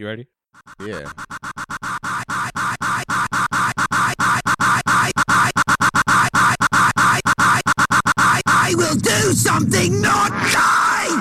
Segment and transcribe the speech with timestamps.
[0.00, 0.28] You ready?
[0.80, 1.12] Yeah.
[8.46, 11.12] I will do something not nice!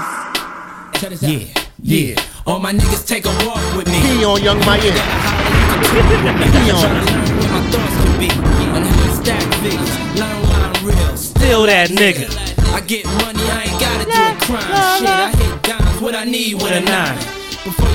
[1.22, 2.16] Yeah, yeah.
[2.48, 4.00] All my niggas take a walk with me.
[4.00, 4.88] He on Young Miami.
[4.88, 4.96] He
[6.72, 6.88] on.
[7.52, 8.30] My thoughts could be.
[8.32, 9.92] And how to stack figures.
[10.18, 11.18] Learn why I'm real.
[11.18, 12.30] Still that nigga.
[12.74, 14.62] I get money, I ain't gotta do a crime.
[15.00, 17.39] Shit, I hit dimes, what I need with a nine.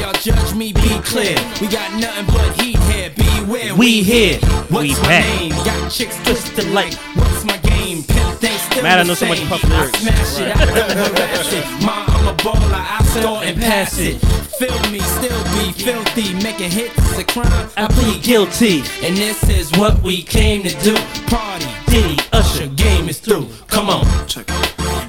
[0.04, 1.34] Before y'all judge me, be clear.
[1.62, 3.10] We got nothing but heat here.
[3.16, 4.38] Beware, We here.
[4.68, 5.40] What's We my back.
[5.40, 5.50] name?
[5.64, 8.02] Got chicks twisted like, what's my game?
[8.02, 9.48] Pimp things still Mad I the know so much same.
[9.48, 9.98] puff I lyrics.
[10.00, 11.84] smash it, I don't harass it.
[11.86, 14.18] Ma, I'm a baller, I score and pass it.
[14.58, 16.34] Feel me, still be filthy.
[16.42, 17.70] Making hits is a crime.
[17.78, 18.82] I plead guilty.
[19.02, 20.96] And this is what we came to do.
[21.28, 23.48] Party, Diddy, Usher, game is through.
[23.68, 24.04] Come on.
[24.26, 25.03] Check it.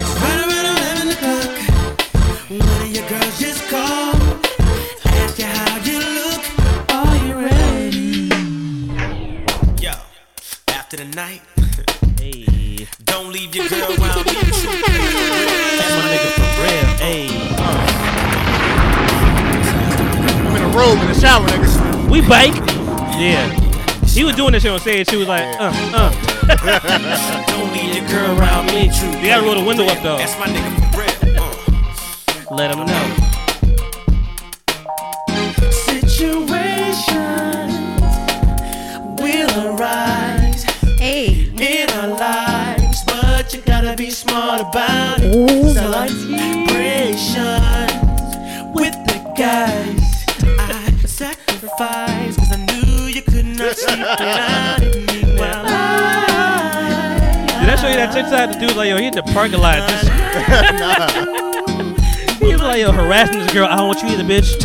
[21.26, 22.09] Shower, nigga.
[22.12, 22.54] we bike.
[23.18, 23.49] Yeah.
[24.05, 25.09] She was doing this shit on stage.
[25.09, 26.12] She was like, uh, uh.
[27.48, 28.84] Don't leave your girl around me.
[28.85, 28.91] You
[29.27, 30.18] gotta roll the window up though.
[30.18, 31.41] That's my nigga for real.
[31.41, 32.55] Uh.
[32.55, 33.15] Let him know.
[35.71, 37.73] Situations
[39.20, 40.63] will arise
[40.99, 41.49] Hey.
[41.57, 45.73] in our lives, but you gotta be smart about it.
[45.73, 46.45] Celebrations with
[54.26, 54.34] Did
[57.70, 58.54] I show you that TikTok?
[58.54, 59.87] The dude like, yo, he in the parking lot.
[59.87, 60.09] Just,
[62.41, 63.68] he was like, yo, harassing this girl.
[63.68, 64.56] I don't want you either, bitch.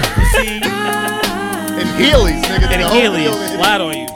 [1.76, 2.70] And Heelys, nigga.
[2.72, 4.06] And The a Healy slide on you.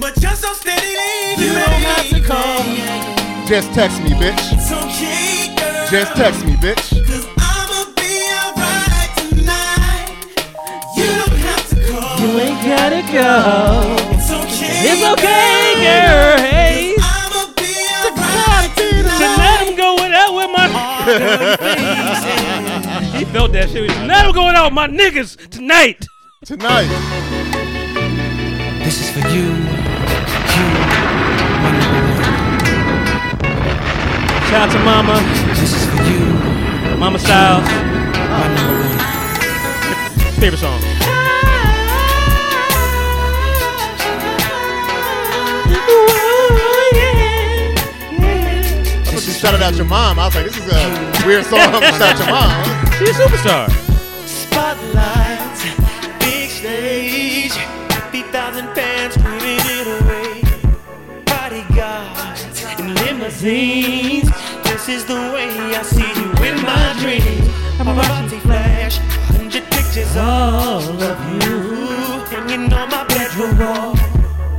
[0.00, 0.96] but you're so steady,
[1.40, 2.64] you don't have to call.
[3.46, 4.52] Just text me, bitch.
[4.52, 5.86] It's okay, girl.
[5.90, 6.93] Just text me, bitch.
[13.14, 13.96] Go.
[14.10, 14.90] It's okay.
[14.90, 16.38] It's okay, girl.
[16.42, 17.70] Hey, I'ma be
[18.02, 20.66] alright tonight I'm going out with my.
[23.18, 23.90] he felt that shit.
[23.90, 26.04] Tonight I'm going out with my niggas tonight.
[26.44, 26.88] Tonight.
[28.84, 29.46] This is for you.
[30.54, 30.66] You,
[31.62, 32.34] my number one.
[34.50, 35.16] Shout out to Mama,
[35.60, 36.20] This is for you,
[36.98, 37.64] Mama Styles.
[37.68, 38.98] my number one.
[40.40, 40.93] Favorite song.
[49.44, 50.18] Shouted out your mom.
[50.18, 51.60] I was like, this is a weird song.
[51.60, 52.64] I'm gonna shout out your mom.
[52.98, 53.68] She's a superstar.
[54.26, 55.62] Spotlights,
[56.20, 57.52] big stage,
[58.12, 61.22] 50,000 fans screaming it away.
[61.26, 64.30] Bodyguards in limousines.
[64.64, 67.48] This is the way I see you in my dreams.
[67.76, 68.96] Paparazzi flash,
[69.28, 71.58] hundred pictures all of you
[72.32, 73.94] hanging on my bedroom wall.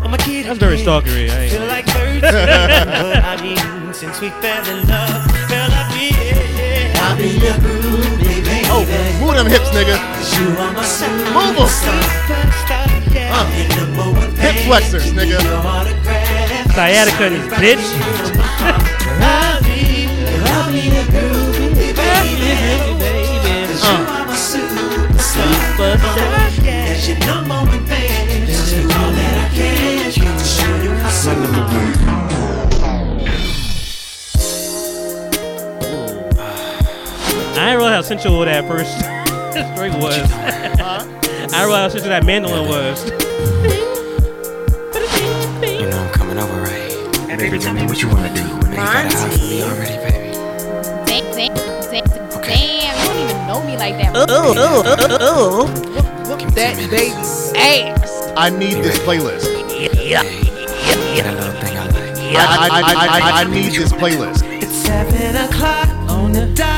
[0.03, 0.45] I'm a kid.
[0.45, 1.31] That's very stalkery.
[1.31, 3.57] I ain't- Feel like 13, but I mean,
[3.95, 8.67] since we fell in love, fell I be, yeah, I'll be your groovy baby.
[8.67, 8.83] Oh,
[9.21, 9.95] move them hips, nigga.
[10.35, 10.83] You are my
[11.31, 11.67] Move 'em.
[11.67, 13.31] superstar, yeah.
[13.31, 14.67] Uh, You're number one hip thing.
[14.67, 15.39] flexors, nigga.
[15.41, 16.75] Your autograph.
[16.75, 17.85] Sciatica, this bitch.
[19.23, 20.11] I'll be,
[20.51, 22.51] I'll be your groovy baby.
[23.79, 25.55] Uh, You are my superstar,
[26.65, 26.91] yeah.
[26.91, 32.04] As your number one fan, just do all that I can to show you how
[37.65, 38.93] I didn't realize how sensual that first
[39.73, 40.31] string was.
[40.31, 43.05] I didn't realize how sensual that mandolin was.
[45.65, 47.39] You know I'm coming over, right?
[47.39, 48.43] Baby, tell me what you wanna do.
[48.43, 50.37] Now you got a house for me already, baby.
[52.45, 54.13] Damn, you don't even know me like that.
[56.29, 57.11] Give me that baby.
[57.57, 58.31] ass.
[58.37, 59.41] I need this playlist.
[59.41, 61.95] That little thing I like.
[62.37, 64.43] I, I, I, I, I need this playlist.
[64.61, 66.74] It's seven o'clock on the dot.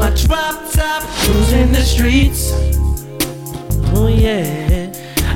[0.00, 2.52] My drop top, cruising the streets.
[3.92, 4.90] Oh yeah,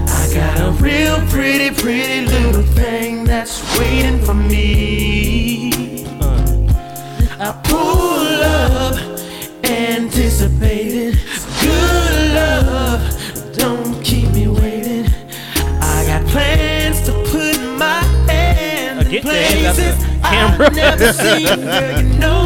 [0.09, 5.71] I got a real pretty, pretty little thing that's waiting for me.
[7.39, 8.97] I pull up,
[9.65, 11.19] anticipating
[11.61, 13.55] good love.
[13.59, 15.13] Don't keep me waiting.
[15.83, 18.01] I got plans to put my
[18.33, 20.03] hands in places.
[20.23, 21.61] I've never seen.
[21.61, 22.44] Girl, you know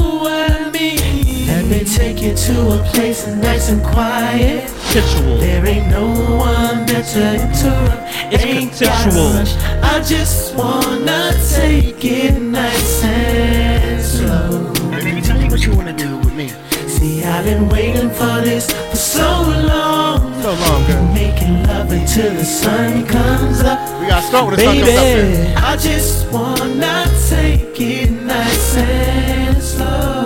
[1.96, 4.68] take you to a place nice and quiet.
[4.92, 5.38] Consensual.
[5.38, 6.06] There ain't no
[6.36, 8.02] one better to interrupt.
[8.32, 9.32] It's ain't consensual.
[9.32, 9.96] gotta.
[9.96, 14.72] I just wanna take it nice and slow.
[14.90, 16.48] Baby, tell me what you wanna do with me.
[16.88, 19.28] See, I've been waiting for this for so
[19.72, 20.42] long.
[20.42, 21.04] So long, girl.
[21.14, 23.78] Making love until the sun comes up.
[24.00, 25.24] We gotta start with the sun comes up here.
[25.24, 30.17] Baby, I just wanna take it nice and slow.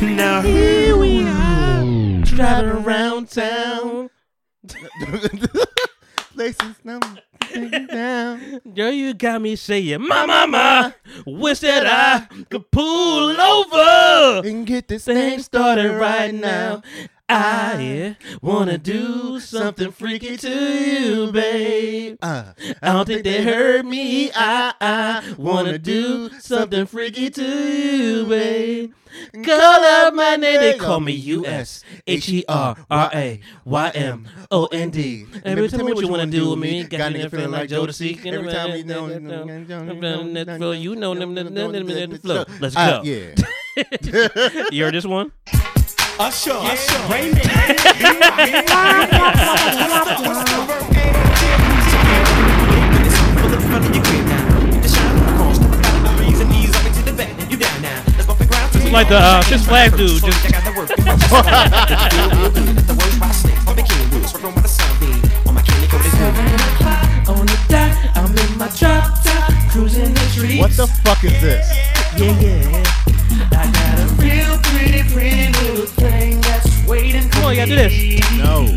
[0.00, 2.22] Now here we are.
[2.22, 4.10] Driving around town.
[6.34, 7.00] Places now
[7.88, 8.60] down.
[8.74, 10.94] Girl, you got me saying, my mama,
[11.26, 14.46] wish that I could pull over.
[14.46, 16.82] And get this Thing thing started right now.
[17.28, 22.18] I wanna do something freaky to you, babe.
[22.20, 22.52] Uh,
[22.82, 24.30] I don't think they heard me.
[24.34, 28.92] I, I wanna do something freaky to you, babe.
[29.44, 30.60] Call out my name.
[30.60, 35.26] They call me U S H E R R A Y M O N D.
[35.44, 38.24] Every time what you wanna do with me, got me feeling like Jodeci.
[38.26, 39.08] Every time you know,
[40.72, 41.34] you know them.
[42.60, 43.02] Let's Uh, go.
[43.04, 43.34] yeah.
[44.70, 45.32] You heard this one?
[46.18, 47.42] Usher, Usher, Raymond.
[58.94, 60.22] Like the uh, Six Flags dude.
[60.22, 60.44] Just
[67.26, 69.18] On the dot, I'm in my drop
[69.70, 70.60] cruising the streets.
[70.60, 71.68] What the fuck is this?
[72.16, 72.84] Yeah, yeah.
[73.50, 77.70] I got a real pretty, pretty little thing that's waiting for come on, you gotta
[77.70, 78.20] do this.
[78.38, 78.68] No.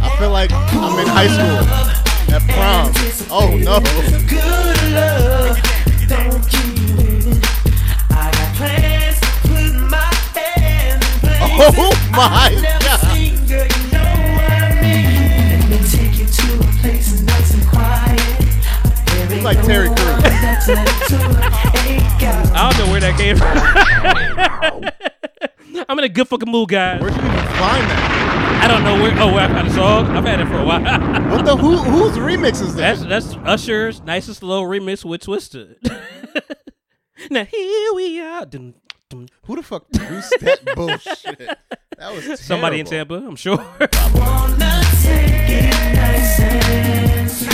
[0.00, 1.66] I feel like I'm in high school
[2.34, 2.92] at prom.
[3.30, 3.80] Oh no.
[11.62, 11.90] Oh
[17.52, 18.18] and quiet.
[19.06, 20.22] There ain't like Terry Crews.
[20.22, 20.74] that's a
[21.06, 21.20] tour,
[21.84, 23.58] ain't got I don't know where that came from.
[25.86, 26.98] I'm in a good fucking mood, guys.
[26.98, 28.60] Where'd you even find that?
[28.64, 29.12] I don't know where.
[29.20, 30.06] Oh, where I've had a song.
[30.16, 30.80] I've had it for a while.
[31.30, 33.06] What the who whose remix is that?
[33.06, 35.76] that's Usher's nicest little remix with Twisted.
[37.30, 38.46] now here we are.
[38.46, 38.79] Dun, dun.
[39.12, 39.26] Who
[39.56, 41.38] the fuck produced that bullshit?
[41.98, 42.86] That was Somebody in.
[42.86, 43.56] Tampa, I'm sure.
[43.56, 47.50] wanna take it nice and slow.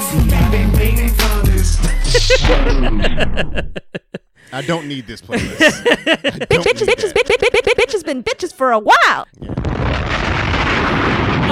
[0.00, 1.78] See, I've been waiting for this.
[4.52, 5.60] I don't need this playlist.
[5.60, 7.26] I don't Bitches, need bitches, that.
[7.26, 9.26] bitch, bitch, bitch, bitch, bitches been bitches for a while.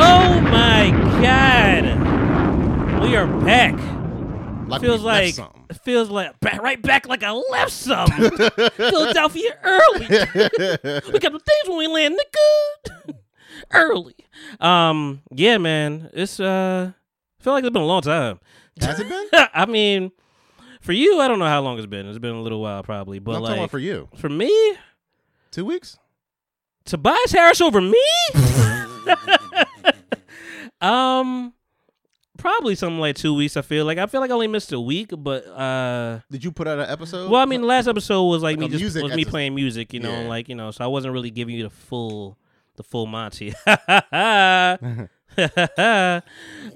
[0.00, 1.84] oh my god,
[3.02, 3.74] we are back.
[4.68, 5.54] Like feels like something.
[5.54, 8.08] it feels like back, right back like I left some
[8.76, 10.06] Philadelphia early.
[10.08, 12.16] we got the things when we land
[13.04, 13.16] good
[13.72, 14.16] early.
[14.60, 16.92] Um, yeah, man, it's uh,
[17.40, 18.40] I feel like it's been a long time.
[18.80, 19.28] Has it been?
[19.54, 20.12] I mean,
[20.80, 22.06] for you, I don't know how long it's been.
[22.08, 23.18] It's been a little while, probably.
[23.18, 24.08] But I'm like talking about for you.
[24.16, 24.76] for me,
[25.50, 25.98] Two weeks?
[26.84, 28.04] Tobias Harris over me?
[30.80, 31.52] um,
[32.38, 33.58] probably something like two weeks.
[33.58, 36.50] I feel like I feel like I only missed a week, but uh, Did you
[36.52, 37.30] put out an episode?
[37.30, 39.92] well, I mean, the last episode was like, Like me just was me playing music,
[39.92, 40.28] you know, Yeah.
[40.28, 42.38] like you know, so I wasn't really giving you the full
[42.76, 43.52] the full Monty.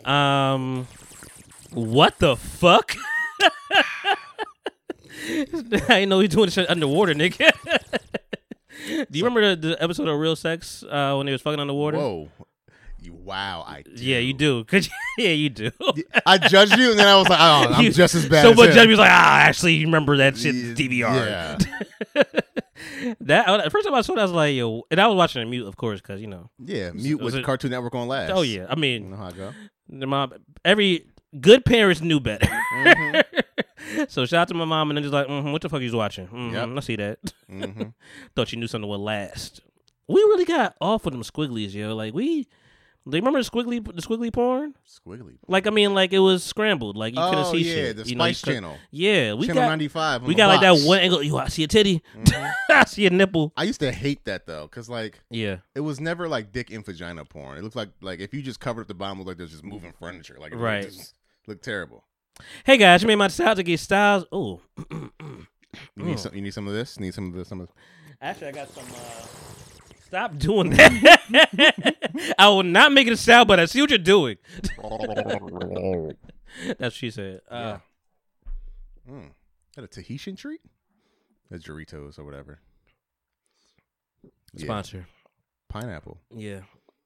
[0.04, 0.86] um,
[1.72, 2.96] what the fuck?
[5.88, 7.52] I know he's doing shit underwater, nigga.
[9.10, 11.98] Do you remember the, the episode of Real Sex uh, when they was fucking underwater?
[11.98, 12.28] Whoa.
[13.02, 13.90] You, wow, I do.
[13.96, 14.62] Yeah, you do.
[14.68, 15.70] 'Cause- yeah, you do.
[16.24, 18.50] I judged you, and then I was like, oh, I'm You- just as bad So
[18.52, 21.58] as much was like, ah, actually, you remember that shit DVR.
[22.16, 22.22] Yeah.
[23.20, 25.46] That first time I saw that, I was like, yo, and I was watching it
[25.46, 26.50] mute, of course, because you know.
[26.58, 28.30] Yeah, mute Was it- Cartoon Network on last.
[28.30, 29.52] Oh yeah, I You mean, know how I go.
[29.88, 30.32] My, mom,
[30.64, 31.06] every
[31.40, 32.46] good parents knew better.
[32.46, 34.02] Mm-hmm.
[34.08, 35.96] so shout out to my mom, and then just like, mm what the fuck you
[35.96, 36.26] watching?
[36.28, 36.68] Mm-hmm, Yep.
[36.76, 37.18] I see that.
[37.48, 37.82] hmm
[38.34, 39.60] Thought you knew something would last.
[40.08, 41.94] We really got off with them squigglies, yo.
[41.94, 42.48] Like we,
[43.08, 44.74] do you remember the squiggly, the squiggly porn?
[44.88, 45.38] Squiggly.
[45.48, 46.96] Like I mean, like it was scrambled.
[46.96, 47.96] Like you couldn't Oh see yeah, shit.
[47.96, 48.78] the you know, you Spice could- Channel.
[48.90, 50.22] Yeah, we Channel got 95.
[50.22, 51.22] we the got like that one angle.
[51.22, 52.02] You I see a titty.
[52.16, 52.52] Mhm.
[52.70, 53.52] I see a nipple.
[53.56, 55.56] I used to hate that though, cause like Yeah.
[55.74, 57.58] it was never like dick and vagina porn.
[57.58, 59.50] It looked like like if you just covered up the bottom, it looked like there's
[59.50, 60.36] just moving furniture.
[60.38, 60.84] Like it Right.
[60.84, 61.14] just
[61.46, 62.04] looked terrible.
[62.64, 64.24] Hey guys, you made my style to get styles.
[64.32, 65.10] Oh, You
[65.96, 66.34] need some.
[66.34, 66.98] You need some of this.
[67.00, 67.48] Need some of this.
[67.48, 67.76] Some of this.
[68.20, 68.84] actually, I got some.
[68.84, 69.26] uh
[70.12, 72.34] Stop doing that.
[72.38, 74.36] I will not make it a sound, but I see what you're doing.
[76.66, 77.40] That's what she said.
[77.50, 77.78] Uh,
[79.10, 79.24] Mm.
[79.26, 79.32] Is
[79.74, 80.60] that a Tahitian treat?
[81.50, 82.60] It's Doritos or whatever.
[84.54, 84.64] Yeah.
[84.66, 85.06] Sponsor.
[85.68, 86.18] Pineapple.
[86.30, 86.60] Yeah.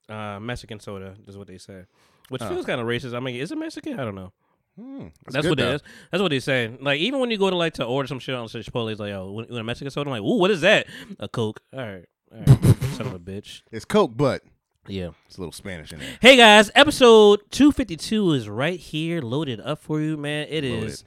[0.08, 1.84] Uh, Mexican soda is what they say,
[2.28, 2.48] which Oh.
[2.50, 3.14] feels kind of racist.
[3.16, 3.98] I mean, is it Mexican?
[3.98, 4.32] I don't know.
[4.76, 5.70] It's That's good, what though.
[5.70, 5.82] it is.
[6.10, 6.76] That's what they say.
[6.80, 9.12] Like even when you go to like to order some shit on Chipotle, it's like,
[9.12, 10.86] oh, when, when a Mexican soda, I'm like, ooh, what is that?
[11.18, 11.60] A Coke.
[11.72, 12.48] All right, right,
[12.96, 13.62] son of a bitch.
[13.70, 14.42] It's Coke, but
[14.88, 15.10] Yeah.
[15.26, 16.18] it's a little Spanish in there.
[16.20, 20.46] Hey guys, episode 252 is right here, loaded up for you, man.
[20.50, 21.02] It is Loaded.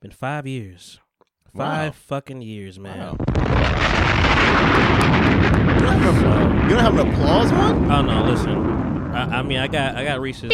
[0.00, 1.00] been five years,
[1.52, 1.64] Wow.
[1.66, 3.16] five fucking years, man.
[6.64, 7.90] You don't have an applause one?
[7.90, 8.72] Oh no, listen.
[9.14, 10.48] I, I mean, I got I got Reese's.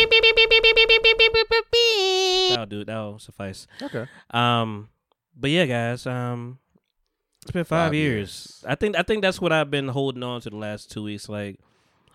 [2.51, 2.85] That'll do.
[2.85, 3.67] That'll suffice.
[3.81, 4.07] Okay.
[4.31, 4.89] Um,
[5.37, 6.07] but yeah, guys.
[6.07, 6.59] Um,
[7.43, 8.17] it's been five, Five years.
[8.17, 8.65] years.
[8.67, 11.29] I think I think that's what I've been holding on to the last two weeks.
[11.29, 11.59] Like,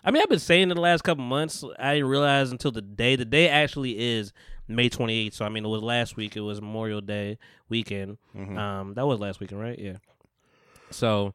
[0.04, 1.64] I mean, I've been saying in the last couple months.
[1.78, 3.16] I didn't realize until the day.
[3.16, 4.32] The day actually is
[4.68, 5.34] May 28th.
[5.34, 6.36] So I mean, it was last week.
[6.36, 8.18] It was Memorial Day weekend.
[8.36, 8.56] Mhm.
[8.58, 9.78] Um, that was last weekend, right?
[9.78, 9.96] Yeah.
[10.90, 11.34] So.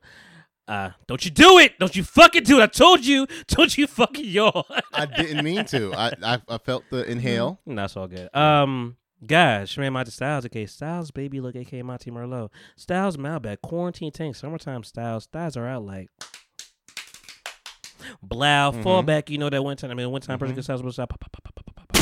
[0.67, 1.77] Uh, don't you do it!
[1.79, 2.63] Don't you fucking do it!
[2.63, 3.27] I told you!
[3.47, 4.63] Don't you fucking yawn!
[4.93, 5.91] I didn't mean to.
[5.93, 7.59] I, I I felt the inhale.
[7.67, 8.33] Mm, That's all good.
[8.33, 12.49] Um, guys, Shreya Monty Styles, aka Styles, baby, look, aka Monty Merlot.
[12.75, 15.23] Styles, Malbec, Quarantine Tank, Summertime Styles.
[15.23, 16.09] Styles are out like.
[18.21, 18.81] Blow, mm-hmm.
[18.81, 19.91] fallback, you know that one time.
[19.91, 20.47] I mean, one time mm-hmm.
[20.47, 21.09] person Styles was out.
[21.09, 22.01] pop, pop, pop, pop, pop, pop, pop.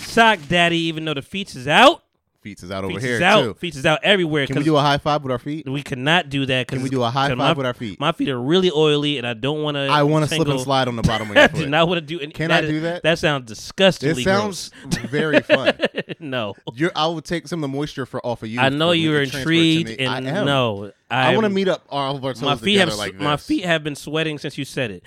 [0.00, 2.02] Sock Daddy, even though the feats is out,
[2.44, 3.66] Feet is out over here out, too.
[3.68, 4.46] is out everywhere.
[4.46, 5.66] Can we 'cause do a high five with our feet?
[5.66, 6.68] we cannot do that.
[6.68, 7.98] Can we do a high five my, with our feet?
[7.98, 9.80] My feet are really oily, and I don't want to.
[9.80, 11.68] I want to slip and slide on the bottom of I your do foot.
[11.70, 12.20] not want to do.
[12.20, 13.02] Any, Can I do that?
[13.02, 14.16] That sounds disgustingly.
[14.16, 14.70] This sounds
[15.08, 15.72] very fun.
[16.20, 16.54] no.
[16.74, 18.60] You're, I will take some of the moisture for off of you.
[18.60, 20.04] I know you're and transfer it to intrigued, me.
[20.04, 20.44] and I am.
[20.44, 23.14] no, I want to meet up all of our toes My feet have together like
[23.14, 23.46] my this.
[23.46, 25.02] feet have been sweating since you said it.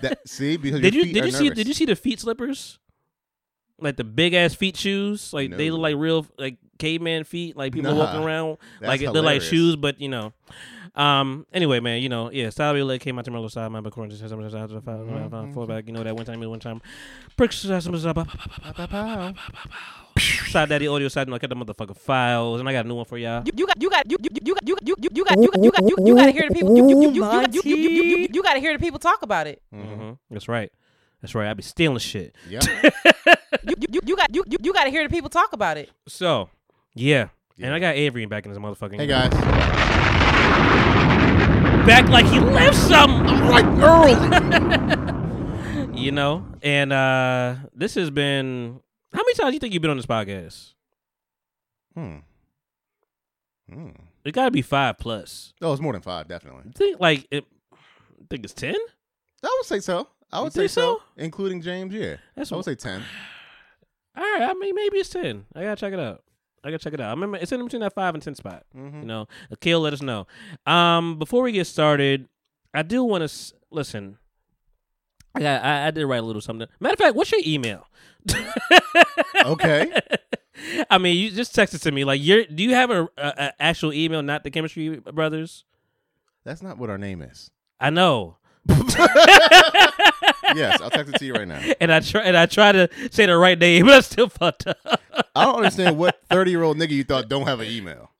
[0.00, 1.56] That, see, because did your you feet did are you see nervous.
[1.58, 2.78] did you see the feet slippers?
[3.78, 7.72] Like the big ass feet shoes, like they look like real like caveman feet, like
[7.72, 7.98] people Nah.
[7.98, 10.32] walking around That's like they're like shoes, but you know.
[10.94, 11.46] Um.
[11.52, 12.48] Anyway, man, you know, yeah.
[12.48, 15.52] Style like came out to Merlot style, my back corner, just Mm-hmm.
[15.52, 15.86] fall back.
[15.86, 16.80] You know that one time, one time.
[20.48, 23.04] Side Daddy audio side, I got the motherfucking files, and I got a new one
[23.04, 23.42] for y'all.
[23.44, 25.64] You, you got you got you you you got you you you got you got
[25.64, 27.76] you got you, you got to hear the people you you you you you you
[27.76, 29.60] you you you got to hear the people talk about it.
[29.70, 30.72] hmm That's right.
[31.20, 31.48] That's right.
[31.50, 32.34] I be stealing shit.
[32.48, 33.34] Yep.
[33.64, 35.76] You you you, you got you you, you got to hear the people talk about
[35.76, 35.90] it.
[36.08, 36.48] So,
[36.94, 37.28] yeah.
[37.56, 37.66] Yeah.
[37.66, 38.96] And I got Aevry back in this motherfucking.
[38.96, 39.30] Hey guys,
[41.86, 43.26] Back like he left something.
[43.28, 45.16] I'm like early.
[45.96, 46.44] You know?
[46.62, 48.80] And uh this has been.
[49.14, 50.74] How many times do you think you've been on this podcast?
[51.94, 52.16] hmm.
[53.72, 53.88] Hmm.
[54.24, 55.54] It got to be five plus.
[55.62, 56.64] Oh, it's more than five, definitely.
[56.68, 57.44] I think like it.
[57.72, 58.74] I think it's ten.
[59.42, 60.08] I would say so.
[60.32, 61.02] I would You say think so, so?
[61.16, 61.94] including James.
[61.94, 63.02] Yeah, That's I would say ten.
[64.16, 64.42] All right.
[64.42, 65.44] I mean, maybe it's ten.
[65.54, 66.22] I gotta check it out.
[66.64, 67.08] I gotta check it out.
[67.08, 68.64] I remember it's in between that five and ten spot.
[68.76, 69.00] Mhm.
[69.00, 70.26] You know, Akil, let us know.
[70.66, 72.28] Um, before we get started,
[72.74, 74.18] I do want to s- listen.
[75.34, 75.62] I got.
[75.64, 76.66] I, I did write a little something.
[76.80, 77.86] Matter of fact, what's your email?
[79.44, 79.92] Okay.
[80.90, 82.04] I mean, you just text it to me.
[82.04, 82.44] Like, you're.
[82.46, 85.64] Do you have a, a, a actual email, not the Chemistry Brothers?
[86.44, 87.50] That's not what our name is.
[87.78, 88.38] I know,
[90.54, 91.60] Yes, I'll text it to you right now.
[91.80, 92.22] and I try.
[92.22, 94.78] And I try to say the right name, but I still fucked up.
[95.34, 98.10] I don't understand what thirty-year-old nigga you thought don't have an email.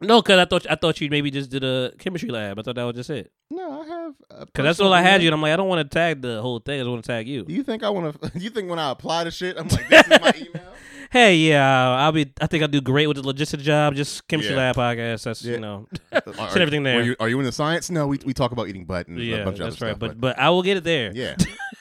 [0.00, 2.58] no, because I thought I thought you maybe just did a chemistry lab.
[2.58, 3.30] I thought that was just it.
[3.50, 4.14] No, I have.
[4.46, 6.40] Because that's all I had you, and I'm like, I don't want to tag the
[6.40, 6.76] whole thing.
[6.80, 7.44] I just want to tag you.
[7.48, 8.32] You think I want to?
[8.38, 10.72] You think when I apply to shit, I'm like, this is my email?
[11.10, 12.30] Hey, yeah, I'll be.
[12.40, 13.96] I think I'll do great with the logistics job.
[13.96, 14.60] Just chemistry Yeah.
[14.72, 15.24] lab podcast.
[15.24, 15.54] That's Yeah.
[15.54, 16.22] you know, Are-
[16.58, 17.00] everything there.
[17.00, 17.90] Are you, are you in the science?
[17.90, 19.96] No, we, we talk about eating butt and a yeah, bunch of that's other right.
[19.96, 19.98] stuff.
[19.98, 21.10] But but I will get it there.
[21.12, 21.34] yeah,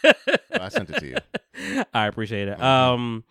[0.60, 1.86] I sent it to you.
[1.94, 2.56] I appreciate it.
[2.58, 2.64] Mm-hmm.
[2.64, 3.24] Um,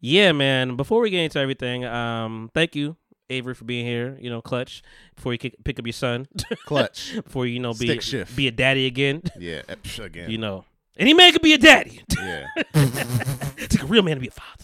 [0.00, 0.74] yeah, man.
[0.76, 2.96] Before we get into everything, um, thank you,
[3.30, 4.18] Aevry, for being here.
[4.20, 4.82] You know, clutch
[5.14, 6.26] before you kick, pick up your son.
[6.66, 7.14] Clutch.
[7.14, 8.34] before you know be Stick shift.
[8.34, 9.22] be a daddy again.
[9.38, 10.30] Yeah, eh, psh, again.
[10.30, 10.64] You know,
[10.98, 12.02] any man could be a daddy.
[12.18, 12.46] Yeah.
[12.74, 14.63] it took a real man to be a father.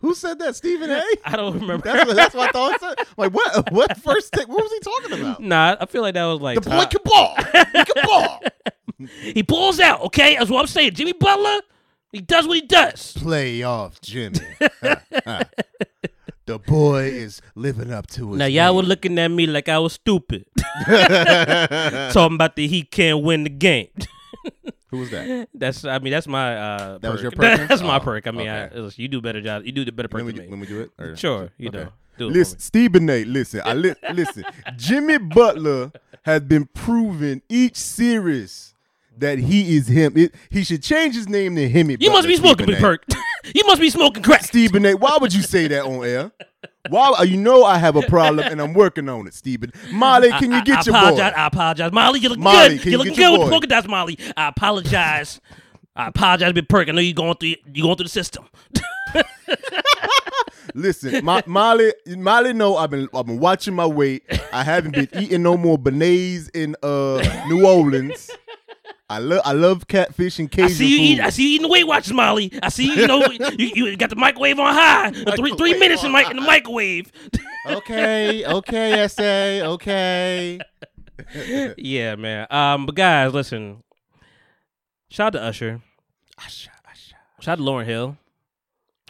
[0.00, 0.56] Who said that?
[0.56, 1.02] Stephen A.
[1.24, 1.84] I don't remember.
[1.84, 2.74] That's what, that's what I thought.
[2.74, 3.06] It said.
[3.16, 3.72] Like what?
[3.72, 4.32] What first?
[4.32, 5.40] Take, what was he talking about?
[5.42, 7.36] Nah, I feel like that was like The boy top- can ball.
[7.36, 8.42] He can ball.
[9.20, 10.00] He pulls out.
[10.02, 10.94] Okay, that's what I'm saying.
[10.94, 11.60] Jimmy Butler,
[12.12, 13.12] he does what he does.
[13.14, 14.38] Play off, Jimmy.
[16.46, 18.36] the boy is living up to it.
[18.36, 20.46] Now y'all were looking at me like I was stupid,
[20.86, 23.88] talking about that he can't win the game.
[24.92, 25.48] Who was that?
[25.54, 27.66] That's I mean that's my uh That was your perk?
[27.68, 28.26] that's my Oh, perk.
[28.28, 28.78] I mean I, okay.
[28.78, 29.64] listen, you do better job.
[29.64, 30.48] You do the better perk When we, than me.
[30.50, 30.90] when we do it?
[30.98, 31.78] Or- Sure, you Okay.
[31.78, 31.88] know.
[32.18, 32.60] Do it Listen, me.
[32.60, 33.24] Stephen A.
[33.24, 34.44] Listen, I li- listen.
[34.76, 35.90] Jimmy Butler
[36.24, 38.74] has been proven each series
[39.16, 40.12] that he is him.
[40.16, 41.96] It, he should change his name to Himmy.
[42.00, 43.04] You must be smoking, perk.
[43.54, 44.44] you must be smoking crack.
[44.44, 44.94] Stephen A.
[44.94, 46.30] Why would you say that on air?
[46.88, 47.22] Why?
[47.22, 49.72] You know I have a problem and I'm working on it, Stephen.
[49.92, 51.32] Molly, can I- you get I, your apologize.
[51.32, 51.38] boy?
[51.38, 52.20] I apologize, Molly.
[52.20, 52.86] you look Molly, good.
[52.86, 54.18] You look you looking get your good with polka dots, Molly.
[54.36, 55.40] I apologize.
[55.94, 56.88] I apologize, Big Perk.
[56.88, 57.54] I know you're going through.
[57.72, 58.44] You going through the system.
[60.74, 64.22] Listen, Mo- Molly, Molly, know I've been I've been watching my weight.
[64.52, 68.30] I haven't been eating no more beignets in uh New Orleans.
[69.12, 71.04] I love I love catfish and Cajun I see you food.
[71.04, 71.20] eat.
[71.20, 72.50] I see you eating the Weight Watchers, Molly.
[72.62, 72.94] I see you.
[72.94, 73.26] You know,
[73.58, 75.10] you, you got the microwave on high.
[75.10, 77.12] Three three minutes in, in the microwave.
[77.66, 80.58] okay, okay, SA, okay.
[81.76, 82.46] yeah, man.
[82.50, 83.82] Um, but guys, listen.
[85.10, 85.82] Shout out to Usher.
[86.48, 86.72] Shout
[87.46, 88.16] out to Lauryn Hill.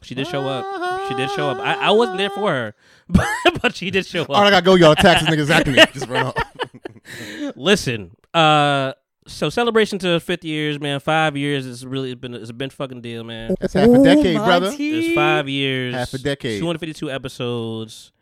[0.03, 1.09] She did show up.
[1.09, 1.59] She did show up.
[1.59, 2.75] I, I wasn't there for her,
[3.09, 3.29] but,
[3.63, 4.31] but she did show up.
[4.31, 4.97] All right, I gotta go, y'all.
[4.97, 5.85] Taxes niggas after me.
[5.93, 7.55] Just run off.
[7.55, 8.95] Listen, uh,
[9.27, 11.01] so celebration to 50 years, man.
[11.01, 11.67] Five years.
[11.67, 13.55] It's really been it's been fucking deal, man.
[13.61, 14.71] That's half a decade, brother.
[14.77, 16.61] It's five years, Half a decade.
[16.61, 18.13] 252 episodes.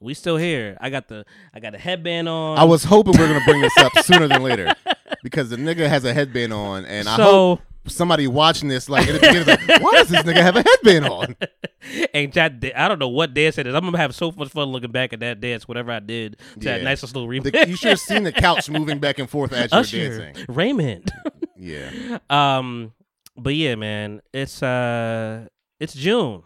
[0.00, 0.76] We still here.
[0.80, 2.58] I got the I got the headband on.
[2.58, 4.74] I was hoping we are gonna bring this up sooner than later
[5.22, 9.08] because the nigga has a headband on, and I so hope somebody watching this like
[9.08, 11.36] at the beginning like, why does this nigga have a headband on?
[12.14, 13.74] and that I don't know what dance it is.
[13.74, 16.60] I'm gonna have so much fun looking back at that dance, whatever I did to
[16.60, 16.84] that Yeah.
[16.84, 17.52] nice little remix.
[17.52, 20.44] The- you should have seen the couch moving back and forth as you were dancing.
[20.48, 21.10] Raymond.
[21.64, 22.92] Yeah, Um,
[23.36, 25.46] but yeah, man, it's uh,
[25.78, 26.42] it's June.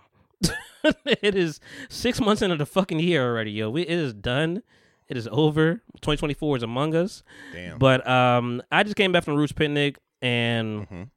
[1.06, 3.70] it is six months into the fucking year already, yo.
[3.70, 4.62] We, it is done.
[5.08, 5.74] It is over.
[6.00, 7.22] 2024 is among us.
[7.52, 7.78] damn.
[7.78, 11.10] But um, I just came back from Roots Picnic, and Mhm.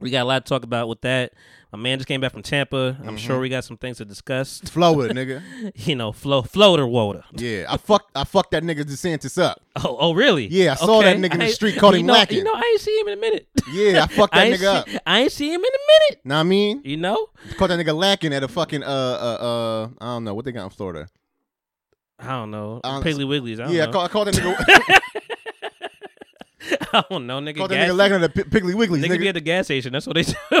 [0.00, 1.32] we got a lot to talk about with that.
[1.72, 2.98] My man just came back from Tampa.
[3.04, 3.40] I'm sure Mm-hmm.
[3.42, 4.60] we got some things to discuss.
[4.60, 5.14] Flow Florida,
[5.64, 5.72] nigga.
[5.88, 7.24] You know, flow, floater water.
[7.34, 8.10] Yeah, I fucked.
[8.14, 9.60] I fucked that nigga DeSantis up.
[9.76, 10.46] Oh, oh, really?
[10.48, 12.38] Yeah, I saw that nigga in the I- street, caught you him know, lacking.
[12.38, 13.48] You know, I ain't see him in a minute.
[13.72, 14.88] Yeah, I fucked that ain't nigga up.
[14.88, 16.20] see, I ain't see him in a minute.
[16.26, 16.82] Know what I mean?
[16.84, 19.88] You know, Caught that nigga lacking at a fucking uh uh uh.
[20.00, 21.08] I don't know what they got in Florida.
[22.18, 22.80] I don't know.
[22.84, 23.54] I don't- Piggly Wigglies.
[23.60, 23.92] I don't Yeah, I know.
[23.92, 24.98] caught, I caught that nigga.
[26.92, 27.56] I don't know, nigga.
[27.56, 29.02] caught that nigga lacking at the P- Piggly Wigglies.
[29.04, 29.92] nigga be at the gas station.
[29.92, 30.22] That's what they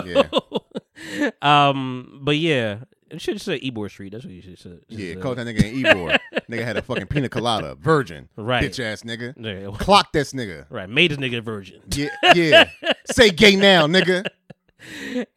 [1.22, 1.36] do.
[1.46, 2.78] um, but yeah,
[3.10, 4.12] it should say Ybor Street.
[4.12, 4.78] That's what you should say.
[4.88, 6.18] Yeah, caught that nigga in Ybor.
[6.50, 8.64] nigga had a fucking pina colada, virgin, Right.
[8.64, 9.34] Bitch ass nigga.
[9.36, 10.66] Yeah, Clock this nigga.
[10.70, 10.88] right.
[10.88, 11.80] Made this nigga a virgin.
[11.94, 12.70] Yeah, yeah.
[13.10, 14.24] Say gay now, nigga.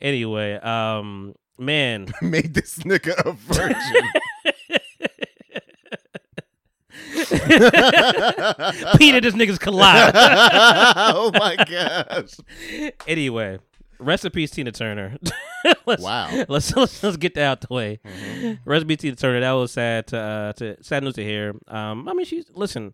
[0.02, 4.10] Anyway, um, man, Made this nigga a virgin.
[8.97, 10.12] Peter, this nigga's collide.
[10.15, 12.36] oh my gosh.
[13.08, 13.60] anyway,
[13.99, 15.17] rest in peace, Tina Turner.
[15.86, 16.45] let's, Wow.
[16.47, 17.99] Let's, let's let's get that out the way.
[18.65, 19.39] Rest in peace, Tina Turner.
[19.39, 21.56] That was sad to uh, to sad news to hear.
[21.67, 22.93] Um, I mean, she's listen.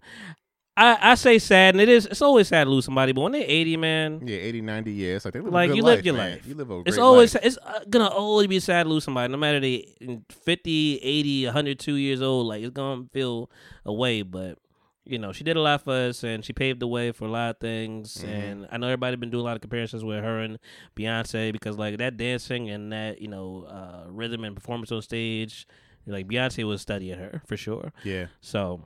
[0.78, 2.06] I, I say sad, and it is.
[2.06, 5.26] It's always sad to lose somebody, but when they're eighty, man, Yeah, 80, 90 years.
[5.26, 6.32] Like they live like you life, live your man.
[6.32, 6.48] life.
[6.48, 7.46] You live a it's great always life.
[7.46, 9.86] it's uh, gonna always be sad to lose somebody, no matter they
[10.30, 12.48] 50, 80, 102 years old.
[12.48, 13.52] Like it's gonna feel
[13.86, 14.60] away, but
[15.04, 17.32] you know she did a lot for us, and she paved the way for a
[17.32, 18.16] lot of things.
[18.20, 18.30] Mm-hmm.
[18.30, 20.58] And I know everybody been doing a lot of comparisons with her and
[20.96, 25.68] Beyonce because like that dancing and that you know uh, rhythm and performance on stage.
[26.08, 27.92] Like Beyonce was studying her for sure.
[28.04, 28.28] Yeah.
[28.40, 28.86] So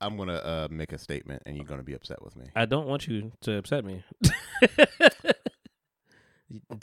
[0.00, 2.46] I'm gonna uh, make a statement, and you're gonna be upset with me.
[2.56, 4.02] I don't want you to upset me.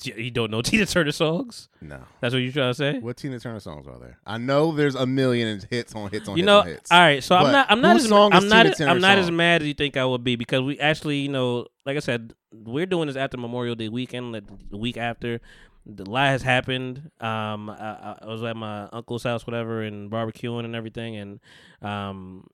[0.04, 1.68] You- don't know Tina Turner songs?
[1.82, 2.00] No.
[2.22, 3.00] That's what you're trying to say?
[3.00, 4.18] What Tina Turner songs are there?
[4.26, 6.92] I know there's a million hits on hits on You hits know, on hits.
[6.92, 7.22] all right.
[7.22, 7.68] So I'm not.
[7.70, 8.10] I'm not as.
[8.10, 8.66] I'm not.
[8.66, 11.28] As- I'm not as mad as you think I would be because we actually, you
[11.30, 15.42] know, like I said, we're doing this after Memorial Day weekend, like the week after.
[15.86, 17.12] The lot has happened.
[17.20, 21.40] Um, I, I was at my uncle's house, whatever, and barbecuing and everything, and
[21.82, 22.48] um,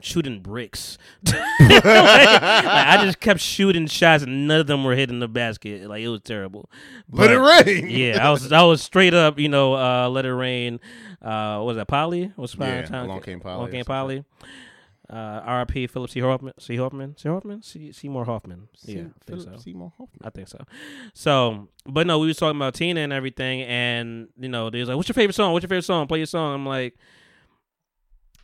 [0.00, 0.96] shooting bricks.
[1.60, 5.88] Like, I just kept shooting shots, and none of them were hitting the basket.
[5.88, 6.70] Like it was terrible.
[7.10, 7.90] Let it But- rain.
[7.90, 10.80] yeah, I was I was straight up, you know, uh, let it rain.
[11.22, 12.32] Uh, what was that Polly?
[12.36, 13.04] What's Yeah, time?
[13.06, 14.24] Along Came Polly Along or Came Polly.
[15.08, 15.88] Uh, R.I.P.
[15.88, 16.20] Philip C.
[16.20, 16.54] Hoffman.
[16.60, 16.76] C.
[16.76, 17.16] Hoffman.
[17.16, 17.28] C.
[17.28, 17.62] Hoffman.
[17.62, 17.90] C.
[17.92, 18.68] Seymour Hoffman.
[18.84, 19.56] yeah, I think Philip so.
[19.58, 20.20] Seymour Hoffman.
[20.22, 20.58] I think so.
[21.14, 24.88] So, but no, we was talking about Tina and everything, and you know, they was
[24.88, 25.52] like, "What's your favorite song?
[25.52, 26.06] What's your favorite song?
[26.06, 26.96] Play your song." I'm like.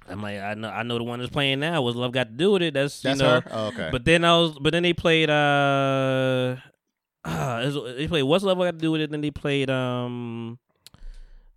[0.08, 1.82] I'm like I know I know the one that's playing now.
[1.82, 2.74] What's love got to do with it?
[2.74, 3.42] That's, That's you know.
[3.50, 3.88] Oh, okay.
[3.90, 5.30] but then I was, but then they played.
[5.30, 6.56] uh,
[7.24, 9.10] uh was- they played What's Love Got to Do with It.
[9.10, 9.68] Then they played.
[9.70, 10.58] um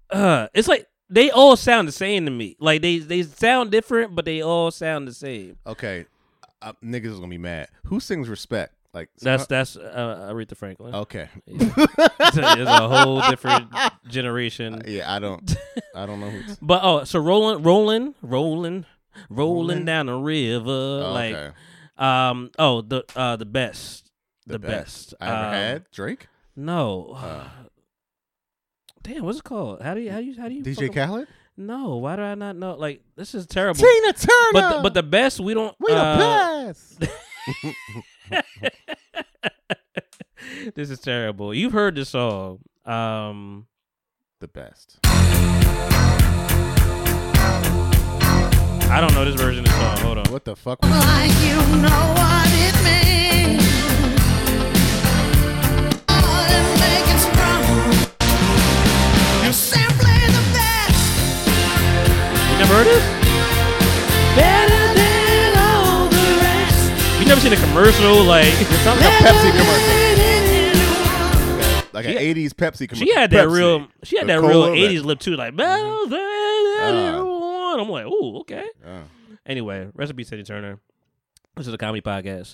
[0.09, 2.55] uh It's like they all sound the same to me.
[2.59, 5.57] Like they they sound different, but they all sound the same.
[5.67, 6.05] okay,
[6.61, 7.67] uh, niggas is gonna be mad.
[7.85, 8.73] Who sings "Respect"?
[8.93, 10.95] Like That's that's uh, Aretha Franklin.
[10.95, 11.29] okay.
[11.45, 11.77] it's,
[12.37, 13.69] a, it's a whole different
[14.07, 14.81] generation.
[14.87, 15.55] Yeah, I don't.
[15.95, 16.55] I don't know who.
[16.61, 18.85] But oh, so rolling, rolling, rolling,
[19.29, 20.71] rolling down the river,
[21.05, 21.55] Oh, like okay.
[21.97, 24.09] um oh the uh the best,
[24.47, 25.13] the, best.
[25.21, 26.27] I ever Um, had Drake.
[26.55, 27.13] No.
[27.15, 27.43] Uh.
[29.03, 29.81] Damn, what's it called?
[29.83, 31.27] How do you how do you how do you DJ Khaled.
[31.57, 32.75] No, why do I not know?
[32.75, 33.79] Like this is terrible.
[33.79, 34.29] Tina Turner.
[34.53, 35.75] but the, but the best we don't.
[35.79, 36.17] we the uh,
[36.65, 37.03] best.
[40.75, 41.53] this is terrible.
[41.53, 42.59] You've heard this song.
[42.85, 43.67] Um,
[44.39, 44.99] the best.
[48.91, 49.97] I don't know this version of the song.
[50.05, 50.25] Hold on.
[50.31, 50.81] What the fuck?
[50.83, 53.28] Like you know what it means.
[67.49, 69.95] Seen a commercial like It sounds like a Pepsi commercial.
[71.93, 73.07] Like She- an '80s Pepsi commercial.
[73.07, 73.51] she had that Pepsi.
[73.55, 76.19] real she had The that real cola, that- eighties lip too, like better than
[76.81, 77.79] anyone.
[77.79, 78.67] I'm like, ooh, okay.
[78.85, 79.01] Oh,
[79.47, 80.79] Anyway, recipe Tina Turner.
[81.55, 82.53] This is a comedy podcast.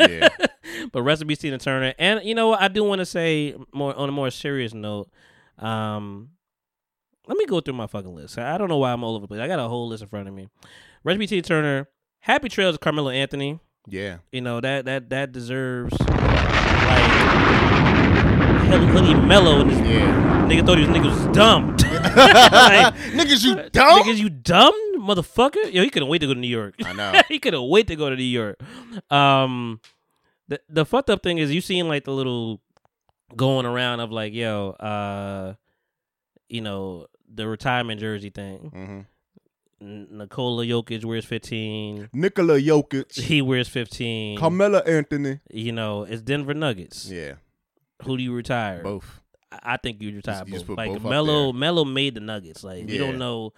[0.00, 0.28] yeah.
[0.92, 1.94] but recipe Tina Turner.
[1.98, 2.60] And you know what?
[2.60, 5.08] I do want to say more on a more serious note.
[5.58, 6.30] Um,
[7.28, 8.36] let me go through my fucking list.
[8.38, 9.40] I don't know why I'm all over the place.
[9.40, 10.48] I got a whole list in front of me.
[11.04, 11.88] Recipe Tina Turner.
[12.20, 13.60] Happy Trails Carmelo Anthony.
[13.88, 14.18] Yeah.
[14.32, 16.08] You know that that that deserves like
[18.90, 20.46] Hoodie, mellow and this Yeah.
[20.48, 21.76] nigga thought he was nigga was dumb.
[21.98, 24.02] like, Niggas, you dumb?
[24.02, 25.72] Niggas, you dumb motherfucker.
[25.72, 26.74] Yo, he couldn't wait to go to New York.
[26.84, 27.20] I know.
[27.28, 28.58] he couldn't wait to go to New York.
[29.10, 29.80] Um,
[30.48, 32.60] the the fucked up thing is you seen like the little
[33.36, 35.54] going around of like, yo, uh,
[36.48, 38.70] you know, the retirement jersey thing.
[38.72, 39.06] hmm N-
[39.80, 42.08] Nikola Jokic wears fifteen.
[42.12, 44.38] Nikola Jokic, He wears fifteen.
[44.38, 45.40] Carmelo Anthony.
[45.50, 47.10] you know, it's Denver Nuggets.
[47.10, 47.34] Yeah,
[48.04, 48.82] Who do you retire?
[48.82, 49.20] both.
[49.50, 50.66] I I think you retire just both.
[50.66, 51.52] put Like both Melo.
[51.54, 52.62] Melo made the Nuggets.
[52.62, 53.54] Like we don't know.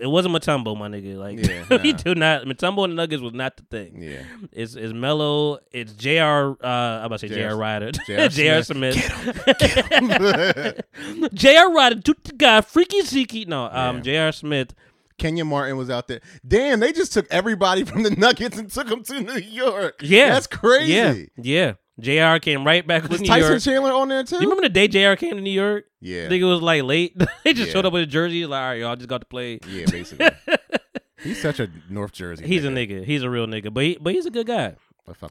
[0.00, 1.16] It wasn't Mutombo, my nigga.
[1.16, 1.98] Like Yeah, we nah.
[1.98, 2.42] do not.
[2.44, 4.02] Mutombo and the Nuggets was not the thing.
[4.02, 4.22] Yeah.
[4.52, 5.58] It's it's Melo.
[5.72, 6.52] It's Jr.
[6.62, 7.56] Uh, I'm about to say J.R.
[7.56, 7.92] Rider.
[8.28, 8.62] J.R.
[8.64, 8.96] Smith.
[11.34, 11.70] Jr.
[11.72, 12.00] Ryder.
[12.02, 12.60] Toot the guy.
[12.60, 13.48] Freaky Zeke.
[13.48, 13.68] No.
[13.70, 14.02] Um.
[14.02, 14.30] Jr.
[14.32, 14.74] Smith.
[15.22, 16.20] Kenyon Martin was out there.
[16.46, 20.00] Damn, they just took everybody from the Nuggets and took them to New York.
[20.02, 20.30] Yeah.
[20.30, 20.92] That's crazy.
[20.92, 21.14] Yeah.
[21.36, 21.72] Yeah.
[22.00, 22.38] Jr.
[22.40, 23.62] came right back Was to New Tyson York.
[23.62, 24.36] Chandler on there too?
[24.36, 25.14] you remember the day Jr.
[25.14, 25.84] came to New York?
[26.00, 26.24] yeah.
[26.24, 27.16] I think it was like late.
[27.44, 27.72] they just Yeah.
[27.74, 28.44] showed up with a jersey.
[28.46, 29.60] Like, all right, y'all just got to play.
[29.68, 30.28] Yeah, basically.
[31.22, 32.44] He's such a North Jersey.
[32.46, 33.04] He's a nigga.
[33.04, 33.72] He's a real nigga.
[33.72, 34.74] But he, but he's a good guy.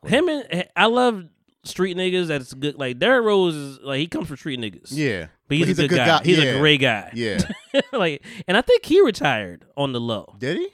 [0.05, 1.25] Him and I love
[1.65, 2.27] street niggas.
[2.27, 2.75] That's good.
[2.79, 4.87] Like Derrick Rose is like he comes from street niggas.
[4.91, 5.27] Yeah.
[5.59, 6.21] But he's, a, good guy.
[6.23, 6.43] He's Yeah.
[6.51, 7.11] a great guy.
[7.13, 7.39] Yeah.
[7.93, 10.35] like, and I think he retired on the low.
[10.39, 10.67] Did he?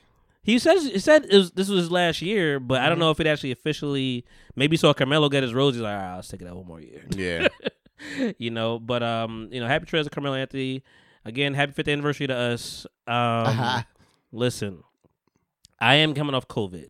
[0.44, 2.86] He says he said it was, this was his last year, but Mm-hmm.
[2.86, 4.24] I don't know if it actually officially.
[4.56, 5.76] Maybe saw Carmelo get his rose.
[5.76, 7.04] He's like, all right, I'll take it out one more year.
[7.10, 7.48] Yeah.
[8.38, 10.84] you know, but um, you know, happy trails to Carmelo Anthony.
[11.26, 12.88] Again, happy fifth anniversary to us.
[13.06, 13.84] Um,
[14.32, 14.84] listen,
[15.80, 16.88] I am coming off COVID.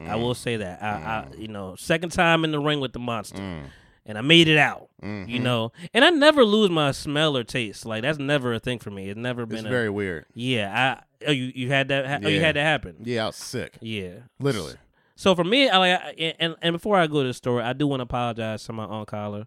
[0.00, 0.82] I will say that.
[0.82, 3.62] I, I, you know, second time in the ring with the monster, Mm.
[4.06, 4.88] And I made it out.
[5.02, 5.42] You Mhm.
[5.42, 7.84] know, and I never lose my smell or taste.
[7.86, 9.08] Like that's never a thing for me.
[9.08, 9.66] It's never It's been.
[9.66, 10.26] a, very weird.
[10.34, 11.00] yeah.
[11.00, 11.26] I.
[11.26, 12.06] Oh, you you had that.
[12.06, 12.96] Ha- Oh, you had that happen.
[13.04, 13.78] Yeah, I was sick.
[13.80, 14.14] Yeah.
[14.40, 14.74] Literally.
[15.14, 17.72] So for me, I like, I- and and before I go to the story, I
[17.74, 19.46] do want to apologize to my aunt Carla,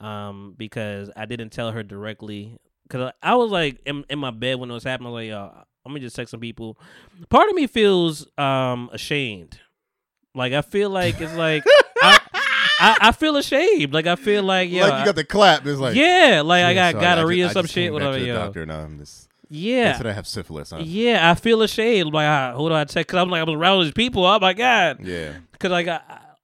[0.00, 2.58] um, because I didn't tell her directly.
[2.84, 5.08] Because I was like in, in my bed when it was happening.
[5.08, 6.76] I was like, yo, let me just text some people.
[7.30, 9.60] Part of me feels um ashamed.
[10.34, 11.64] Like I feel like it's like
[12.82, 13.92] I, I I feel ashamed.
[13.94, 15.66] Like I feel like yo, like you got the clap.
[15.66, 17.74] It's like yeah, like I Yeah, got sorry, gonorrhea ju- or some shit.
[17.74, 18.34] came Whatever, yo.
[18.34, 19.28] doctor and I'm just.
[19.50, 20.70] They Yeah, said I have syphilis.
[20.70, 20.78] Huh?
[20.82, 21.30] yeah.
[21.30, 22.12] I feel ashamed.
[22.14, 23.08] Like I, who do I text?
[23.08, 24.24] Cause I'm like I was around these people.
[24.24, 24.98] Oh my god.
[25.04, 25.34] Yeah.
[25.58, 26.00] Cause like I,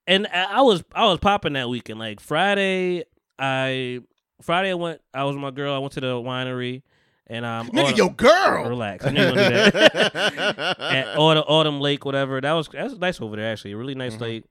[0.07, 1.98] and I I was I was popping that weekend.
[1.98, 3.05] Like Friday,
[3.38, 4.01] I
[4.42, 5.01] Friday I went.
[5.14, 5.74] I was with my girl.
[5.74, 6.83] I went to the winery,
[7.27, 8.68] and um, Nigga, Autumn- yo, girl.
[8.68, 9.05] relax.
[9.05, 10.77] I knew you were gonna do that.
[10.81, 12.40] At Autumn, Autumn Lake, whatever.
[12.40, 13.51] That was that's nice over there.
[13.53, 14.22] Actually, a really nice Mm-hmm.
[14.22, 14.44] lake.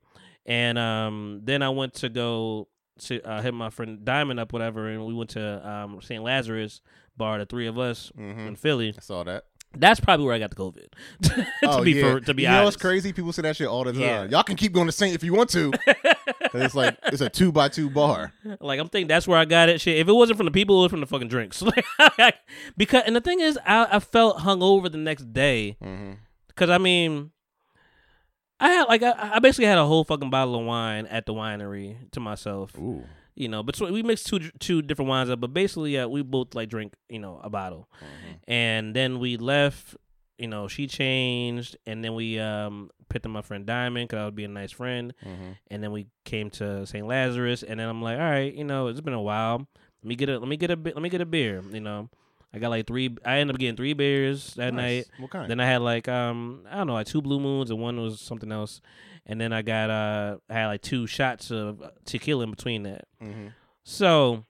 [0.47, 2.69] And um, then I went to go
[3.01, 6.23] to uh, hit my friend Diamond up, whatever, and we went to um St.
[6.23, 6.81] Lazarus
[7.17, 7.38] bar.
[7.38, 8.47] The three of us Mhm.
[8.47, 8.93] in Philly.
[8.97, 9.43] I saw that.
[9.77, 10.88] That's probably where I got the COVID.
[11.23, 12.01] to oh, be yeah.
[12.13, 13.12] for, to be you know what's crazy?
[13.12, 14.01] People say that shit all the time.
[14.01, 14.23] Yeah.
[14.23, 15.73] Y'all can keep going to Saint if you want to.
[16.53, 18.31] it's like it's a two by two bar.
[18.62, 19.81] Like I'm thinking that's where I got it.
[19.81, 21.62] Shit, if it wasn't from the people, it was from the fucking drinks.
[22.77, 26.13] Because and the thing is, I, I felt hungover the next day Mm-hmm.
[26.47, 27.31] because I mean,
[28.60, 31.34] I had like I, I basically had a whole fucking bottle of wine at the
[31.34, 32.78] winery to myself.
[32.78, 33.04] Ooh.
[33.36, 36.56] You know, but we mixed two two different wines up, but basically uh, we both
[36.56, 37.88] like drink you know a bottle,
[38.48, 39.96] and then we left.
[40.39, 44.26] You know, she changed, and then we um picked up my friend Diamond because I
[44.26, 45.52] would be a nice friend Mm-hmm.
[45.72, 47.08] and then we came to St.
[47.08, 49.67] Lazarus, and then I'm like, all right, you know, it's been a while.
[50.04, 51.63] Let me get a let me get a let me get a beer.
[51.72, 52.10] You know,
[52.58, 53.15] I got like three.
[53.26, 55.06] I ended up getting three beers that night.
[55.20, 55.50] What kind?
[55.50, 58.20] Then I had like um I don't know like two blue moons and one was
[58.20, 58.82] something else,
[59.26, 63.06] and then I got uh I had like two shots of tequila in between that.
[63.24, 63.48] mm-hmm.
[63.84, 64.43] So,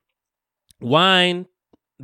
[0.80, 1.46] wine,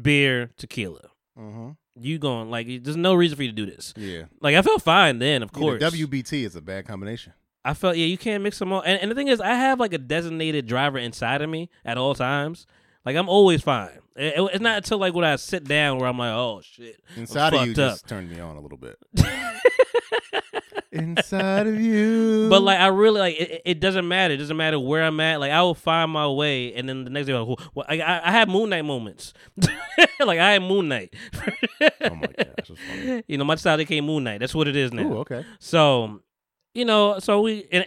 [0.00, 1.10] beer, tequila.
[1.38, 1.70] Mm-hmm.
[2.00, 3.92] you going like there's no reason for you to do this.
[3.96, 4.24] Yeah.
[4.40, 5.80] Like I felt fine then, of Yeah, course.
[5.80, 7.32] the WBT is a bad combination.
[7.64, 8.82] I felt yeah, you can't mix them all.
[8.82, 11.96] And, and the thing is, I have like a designated driver inside of me at
[11.98, 12.66] all times.
[13.04, 13.90] Like I'm always fine.
[14.16, 14.76] It- it- it's not mm.
[14.78, 17.76] until like when I sit down where I'm like, oh shit, Inside of you fucked
[17.76, 18.08] just up.
[18.08, 18.96] turned me on a little bit.
[20.92, 22.48] Inside of you.
[22.48, 24.34] But like I really like it, it doesn't matter.
[24.34, 25.40] It doesn't matter where I'm at.
[25.40, 28.00] Like I will find my way, and then the next day, I'm like, well, I,
[28.00, 29.34] I, I have Moon Knight moments.
[30.20, 31.12] like I had Moon Knight.
[31.34, 33.24] oh my gosh, that's funny.
[33.26, 34.38] you know, my style became Moon Knight.
[34.38, 35.02] That's what it is now.
[35.02, 35.44] Ooh, okay.
[35.58, 36.20] So,
[36.74, 37.86] you know, so we and,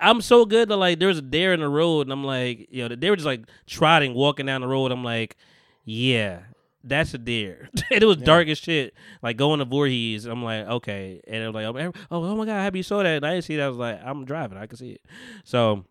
[0.00, 2.68] I'm so good that like there was a dare in the road, and I'm like,
[2.70, 4.92] you know, they were just like trotting, walking down the road.
[4.92, 5.36] I'm like,
[5.84, 6.40] yeah,
[6.82, 7.70] that's a deer.
[7.90, 10.26] and it was dark as shit, like going to Voorhees.
[10.26, 13.16] I'm like, okay, and I'm like, oh, oh, oh my god, happy you saw that.
[13.16, 13.64] And I didn't see that.
[13.64, 15.00] I was like, I'm driving, I can see it.
[15.44, 15.84] So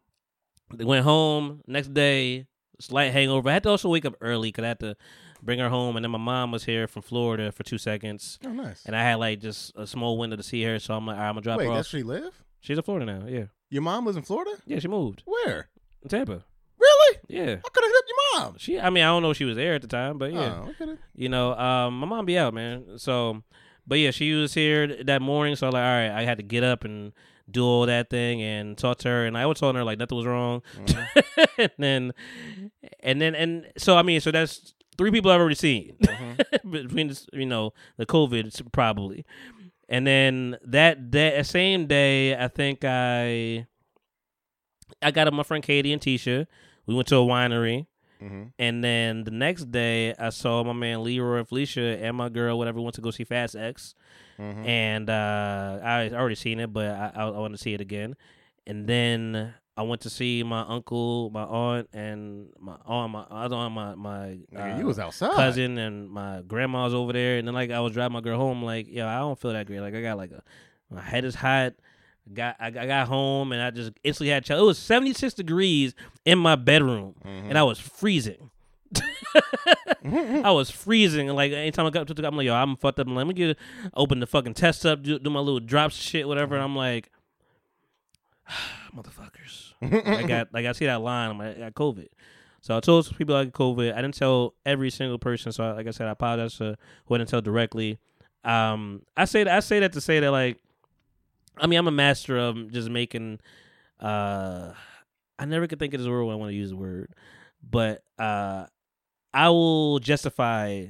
[0.74, 1.62] they went home.
[1.66, 2.48] Next day,
[2.80, 3.50] slight hangover.
[3.50, 4.96] I had to also wake up early because I had to
[5.44, 8.40] bring her home, and then my mom was here from Florida for two seconds.
[8.46, 8.84] Oh, nice.
[8.86, 11.28] And I had like just a small window to see her, so I'm like, right,
[11.28, 11.92] I'm gonna drop Wait, her off.
[11.94, 12.44] where you live?
[12.62, 13.28] She's in Florida now.
[13.28, 14.52] Yeah, Your mom was in Florida?
[14.66, 15.24] yeah, she moved.
[15.26, 15.70] Where?
[16.08, 16.44] Tampa.
[16.80, 17.18] Really?
[17.28, 18.56] Yeah, I could have hit your mom.
[18.58, 18.80] she.
[18.80, 20.74] I mean, I don't know if she was there at the time, but yeah, Oh,
[20.82, 20.94] okay.
[21.16, 22.98] you know, um, my mom be out, man.
[22.98, 23.42] So,
[23.88, 26.44] but yeah, she was here that morning, so I'm like, all right, I had to
[26.44, 27.14] get up and
[27.50, 30.18] do all that thing and talk to her, and I was telling her like nothing
[30.18, 30.62] was wrong,
[31.58, 32.14] and then,
[33.02, 35.98] and then, and so I mean, so that's three people I've already seen
[36.70, 39.26] between this, you know the COVID probably,
[39.90, 43.68] and then that day, same day, I think I,
[45.02, 46.48] I got up my friend Katie and Tisha.
[46.86, 47.88] We went to a winery.
[48.22, 48.44] Mm-hmm.
[48.58, 52.58] And then the next day, I saw my man Leroy and Felicia and my girl,
[52.58, 53.94] whatever, went to go see Fast X.
[54.40, 54.66] Mm-hmm.
[54.66, 58.16] And uh, I already seen it, but I, I, I want to see it again.
[58.66, 63.56] And then I went to see my uncle, my aunt, and my aunt, my other
[63.56, 65.34] aunt, my my Nigga, uh, you was outside.
[65.36, 67.38] cousin, and my grandma was over there.
[67.40, 69.66] And then like I was driving my girl home, like yo, I don't feel that
[69.66, 69.80] great.
[69.80, 70.44] Like I got like a
[70.92, 71.74] my head is hot.
[72.34, 74.60] Got I, I got home and I just instantly had chill.
[74.60, 77.50] It was seventy six degrees in my bedroom, Mm-hmm.
[77.50, 78.50] and I was freezing.
[80.06, 81.28] I was freezing.
[81.30, 83.08] Like anytime I got to the, car, I'm like, yo, I'm fucked up.
[83.10, 83.58] Let me get
[83.96, 86.56] open the fucking test up, do, do my little drops, shit, whatever.
[86.56, 87.10] And I'm like,
[88.96, 89.74] motherfuckers.
[89.82, 91.32] I got like I see that line.
[91.32, 92.08] I'm like, I got COVID.
[92.62, 93.94] So I told people I got COVID.
[93.94, 95.52] I didn't tell every single person.
[95.52, 98.00] So like I said, I apologize to who I didn't tell directly.
[98.44, 100.60] Um, I say that I say that to say that like,
[101.58, 103.40] I mean, I'm a master of just making.
[104.00, 104.74] Uh,
[105.40, 107.14] I never could think of this word when I want to use the word,
[107.68, 108.66] but uh,
[109.34, 110.86] I will justify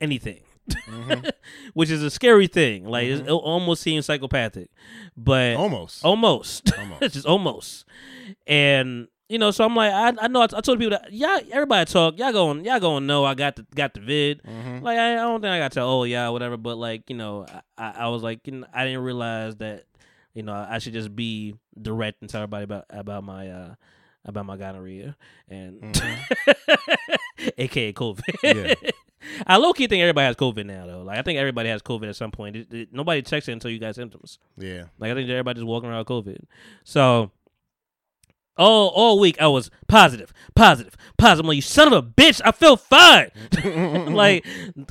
[0.00, 0.40] anything.
[1.74, 2.84] Which is a scary thing.
[2.84, 4.70] Like it's- it almost seems psychopathic,
[5.16, 6.04] but Almost.
[6.04, 7.02] almost, Almost.
[7.02, 7.84] it's just almost.
[8.46, 11.38] And you know, so I'm like, I, I know I, I told people that y'all,
[11.52, 14.42] everybody talk, y'all going, y'all going to know I got the got the vid.
[14.42, 14.84] Mm-hmm.
[14.84, 16.56] Like I, I don't think I got to, oh yeah, whatever.
[16.56, 17.46] But like you know,
[17.78, 19.84] I, I, was like, you know, I didn't realize that,
[20.34, 23.74] you know, I should just be direct and tell everybody about about my uh
[24.24, 25.16] about my gonorrhea
[25.48, 25.80] and
[27.58, 28.20] aka COVID.
[28.42, 28.74] Yeah.
[29.46, 31.02] I low key think everybody has COVID now though.
[31.02, 32.56] Like I think everybody has COVID at some point.
[32.56, 34.38] It- it- nobody checks it until you got symptoms.
[34.56, 34.84] Yeah.
[34.98, 36.38] Like I think everybody's walking around with COVID.
[36.84, 37.30] So
[38.56, 41.44] all all week I was positive, positive, positive.
[41.44, 43.30] I'm like, you son of a bitch, I feel fine.
[44.14, 44.44] like,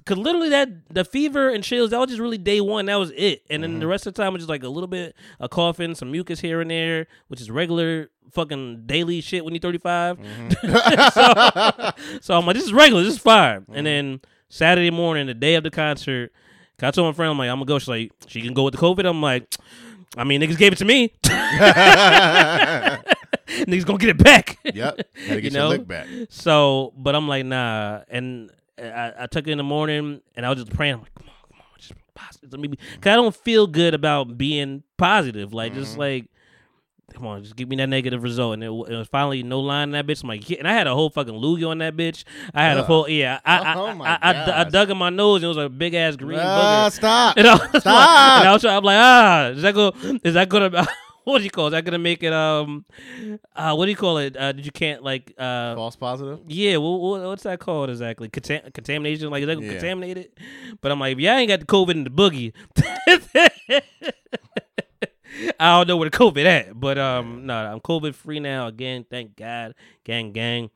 [0.06, 2.88] cause literally that the fever and chills that was just really day one.
[2.88, 3.44] That was it.
[3.50, 3.90] And then the mm-hmm.
[3.90, 6.62] rest of the time was just like a little bit of coughing, some mucus here
[6.62, 10.20] and there, which is regular fucking daily shit when you're 35.
[10.20, 11.94] Mm-hmm.
[12.18, 13.66] so, so I'm like, this is regular, this is fine.
[13.68, 13.84] And mm-hmm.
[13.84, 16.32] then Saturday morning, the day of the concert,
[16.82, 17.80] I told my friend, I'm like, I'm gonna go.
[17.80, 19.06] She's like, she can go with the COVID.
[19.06, 19.54] I'm like,
[20.18, 21.14] I mean, niggas gave it to me.
[23.48, 24.58] niggas gonna get it back.
[24.64, 24.76] Yep.
[24.76, 25.70] Gotta get You your know?
[25.70, 26.08] lick back.
[26.30, 28.02] So, but I'm like, nah.
[28.10, 30.96] And I, I took it in the morning, and I was just praying.
[30.96, 32.52] I'm like, come on, come on, just positive.
[32.52, 35.54] Let me cause I don't feel good about being positive.
[35.54, 36.00] Like, just Mm-hmm.
[36.00, 36.26] like,
[37.14, 38.54] come on, just give me that negative result.
[38.54, 40.22] And it, it was finally no line in that bitch.
[40.24, 40.60] I'm like, yeah.
[40.60, 42.24] and I had a whole fucking loogie on that bitch.
[42.54, 43.40] I had a whole, yeah.
[43.44, 45.38] I, I, Oh I, my I, I, I dug in my nose.
[45.38, 46.94] And it was a big ass green Ah, booger.
[46.94, 47.38] stop.
[47.38, 48.40] And I was Stop.
[48.40, 49.92] and I was trying, I'm like, ah, is that go?
[50.24, 50.88] Is that gonna?
[51.34, 51.66] what do you call?
[51.66, 51.70] It?
[51.70, 52.34] Is that gonna make it?
[52.34, 52.86] Um,
[53.56, 54.36] uh, what do you call it?
[54.36, 55.76] Uh, did you can't like uh.
[55.76, 56.40] False positive.
[56.48, 58.30] Yeah, well, what's that called exactly?
[58.30, 59.72] Contam- contamination, like is that Yeah.
[59.72, 60.32] contaminated?
[60.82, 62.54] But I'm like, if y'all ain't got the COVID and the boogie,
[65.60, 66.80] I don't know where the COVID at.
[66.80, 69.06] But um, no, I'm COVID free now again.
[69.10, 70.70] Thank God, gang, gang.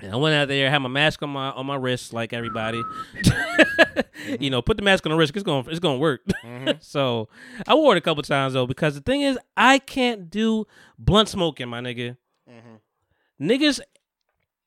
[0.00, 2.82] And I went out there, had my mask on my on my wrist, like everybody.
[4.40, 5.32] you know, put the mask on the wrist.
[5.34, 6.20] It's going it's going to work.
[6.44, 6.70] Mm-hmm.
[6.80, 7.28] so
[7.66, 10.66] I wore it a couple times though, because the thing is, I can't do
[10.98, 12.16] blunt smoking, my nigga.
[12.48, 13.44] Mm-hmm.
[13.44, 13.80] Niggas,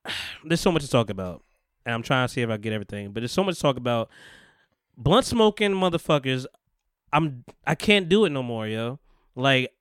[0.44, 1.42] there's so much to talk about,
[1.86, 3.12] and I'm trying to see if I get everything.
[3.12, 4.10] But there's so much to talk about.
[4.98, 6.44] blunt smoking motherfuckers.
[7.10, 8.98] I'm I can't do it no more, yo.
[9.34, 9.72] Like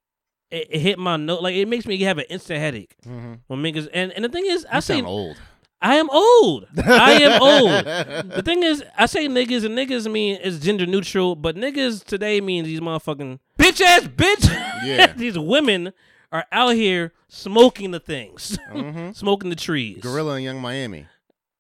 [0.52, 1.42] it, it hit my note.
[1.42, 3.34] Like it makes me have an instant headache Mm-hmm.
[3.48, 3.88] when niggas.
[3.94, 5.38] And and the thing is, I You say old.
[5.84, 6.68] I am old.
[6.78, 8.32] I am old.
[8.32, 12.40] The thing is, I say niggas and niggas mean is gender neutral, but niggas today
[12.40, 14.48] means these motherfucking bitch ass bitch.
[14.86, 15.14] Yeah.
[15.18, 15.92] these women
[16.32, 19.16] are out here smoking the things, Mhm.
[19.24, 20.04] smoking the trees.
[20.04, 21.08] GloRilla in Yung Miami.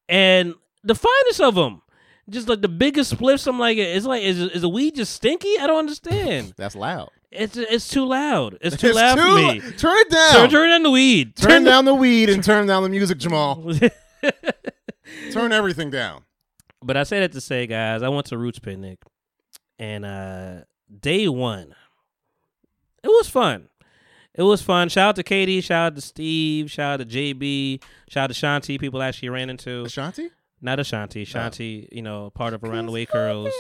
[0.08, 1.82] and the finest of them,
[2.30, 3.48] just like the biggest spliffs.
[3.48, 5.58] I'm like, it's like, is is the weed just stinky?
[5.60, 6.54] I don't understand.
[6.58, 7.10] That's loud.
[7.32, 8.58] It's it's too loud.
[8.62, 9.36] It's too It's loud too- for
[9.68, 9.78] me.
[9.78, 10.34] Turn it down.
[10.34, 11.36] Turn, turn down the weed.
[11.36, 13.64] Turn down the weed and turn down the music, Jamal.
[15.32, 16.24] Turn everything down.
[16.84, 19.00] But I say that to say, guys, I went to Roots Picnic,
[19.80, 20.62] and uh
[21.00, 21.74] day one,
[23.04, 23.70] it was fun.
[24.34, 24.90] It was fun.
[24.90, 25.60] Shout out to Katie.
[25.62, 26.72] Shout out to Steve.
[26.72, 27.84] Shout out to JB.
[28.10, 28.80] Shout out to Shanti.
[28.80, 30.30] People actually ran into Ashanti?
[30.62, 31.26] not Ashanti.
[31.26, 33.54] Shanti, you know, part of Around the Way Curls.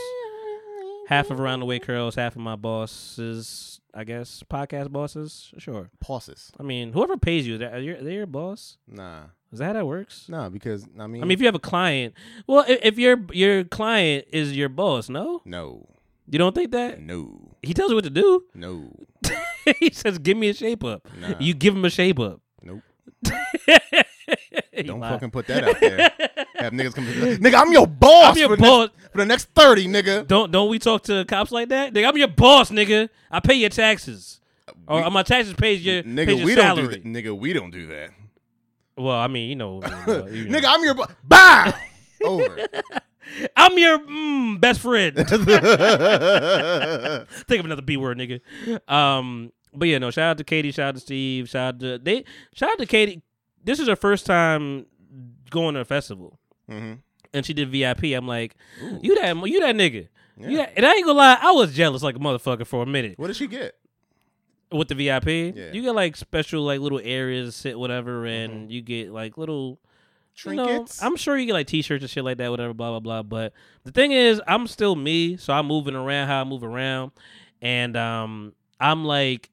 [1.12, 2.16] Half of Around the Way Curls.
[2.16, 3.82] Half of my bosses.
[3.94, 5.52] I guess podcast bosses.
[5.58, 5.90] Sure.
[6.08, 6.54] Bosses.
[6.58, 8.78] I mean, whoever pays you, they're, they're your boss.
[8.88, 9.24] Nah.
[9.52, 10.28] Is that how that works?
[10.30, 12.14] No, because I mean, I mean, if you have a client,
[12.48, 15.90] well, if, if your your client is your boss, no, no,
[16.30, 18.46] you don't think that no, he tells you what to do.
[18.56, 18.94] no,
[19.80, 21.34] he says, "Give me a shape up." Nah.
[21.42, 22.40] You give him a shape up.
[22.64, 22.80] nope.
[24.86, 25.14] Don't lied.
[25.14, 25.98] fucking put that out there.
[26.56, 27.56] have niggas come to nigga.
[27.56, 28.32] I'm your boss.
[28.32, 28.90] I'm your for the boss.
[28.90, 30.28] Next, for the next thirty, nigga.
[30.28, 31.94] Don't don't we talk to cops like that?
[31.94, 33.10] Nigga, I'm your boss, nigga.
[33.30, 34.40] I pay your taxes,
[34.88, 37.04] or my taxes pays your nigga, pays your we don't do that.
[37.04, 38.10] Nigga, we don't do that.
[38.98, 40.24] Well, I mean, you know, you know.
[40.60, 41.12] Nigga, I'm your boss.
[41.24, 41.74] Bye.
[42.24, 42.68] Over.
[43.56, 45.16] I'm your mm, best friend.
[45.16, 45.32] Think
[47.60, 48.42] of another B word, nigga.
[48.92, 50.12] Um, but yeah, no.
[50.12, 50.72] Shout out to Katie.
[50.72, 51.50] Shout out to Steve.
[51.50, 52.26] Shout out to they.
[52.54, 53.22] Shout out to Katie.
[53.64, 54.86] This is her first time
[55.50, 57.00] going to a festival, Mhm.
[57.34, 58.14] and she did VIP.
[58.14, 58.56] I'm like,
[59.02, 60.08] you that you that nigga.
[60.38, 62.86] You that, and I ain't gonna lie, I was jealous like a motherfucker for a
[62.86, 63.76] minute What did she get?
[64.72, 65.54] with the VIP.
[65.56, 65.72] Yeah.
[65.74, 69.80] You get like special like little areas sit whatever, and you get like little
[70.46, 71.04] you know, Trinkets.
[71.04, 73.22] I'm sure you get like t-shirts and shit like that, whatever, blah blah blah.
[73.24, 77.12] But the thing is, I'm still me, so I'm moving around how I move around,
[77.62, 79.50] and um, I'm like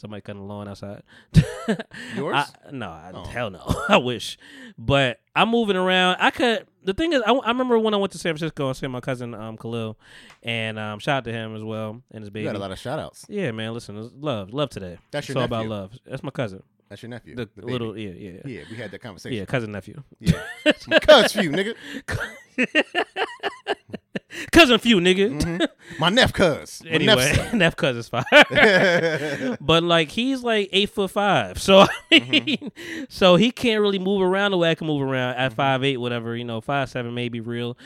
[0.00, 1.02] somebody cutting the lawn outside.
[2.16, 2.34] Yours?
[2.36, 3.24] I, no, I, Oh.
[3.24, 3.62] hell no.
[3.88, 4.38] I wish,
[4.78, 6.16] but I'm moving around.
[6.20, 6.66] I could.
[6.82, 9.00] The thing is, I, I remember when I went to San Francisco and saw my
[9.00, 9.98] cousin um Khalil,
[10.42, 12.44] and um, shout out to him as well and his you baby.
[12.46, 13.26] got a lot of shout outs.
[13.28, 13.74] Yeah, man.
[13.74, 14.98] Listen, love, love today.
[15.10, 15.92] That's your it's all about love.
[16.06, 16.62] That's my cousin.
[16.88, 17.36] That's your nephew.
[17.36, 17.70] The, baby.
[17.70, 19.38] little, yeah, yeah, yeah, we had that conversation.
[19.38, 20.42] Yeah, cousin nephew, Yeah.
[21.02, 21.76] Cuss few, nigga.
[24.52, 25.40] cousin few, nigga.
[25.40, 26.00] Mm-hmm.
[26.00, 26.82] My neph cuz.
[26.86, 28.24] Anyway, neph's- Neff cousin's fine,
[29.60, 32.30] but like he's like eight foot five, so I mm-hmm.
[32.30, 32.72] mean,
[33.08, 35.56] so he can't really move around the way I can move around at mm-hmm.
[35.56, 37.76] five eight, whatever you know, five seven may be real,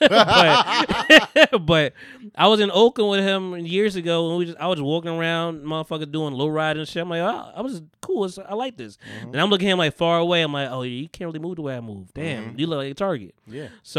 [0.00, 1.92] but but
[2.34, 5.12] I was in Oakland with him years ago, and we just I was just walking
[5.12, 7.02] around, motherfucker, doing low ride and shit.
[7.02, 8.24] I'm like, oh, I was cool.
[8.24, 8.98] It's, I like this.
[9.22, 10.42] And I'm looking at him like far away.
[10.42, 12.12] I'm like, oh, you can't really move the way I move.
[12.14, 13.34] Damn, you look like a target.
[13.46, 13.68] yeah.
[13.82, 13.97] So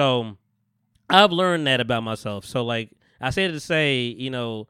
[1.09, 2.45] I've learned that about myself.
[2.45, 4.67] So like I said to say, you know,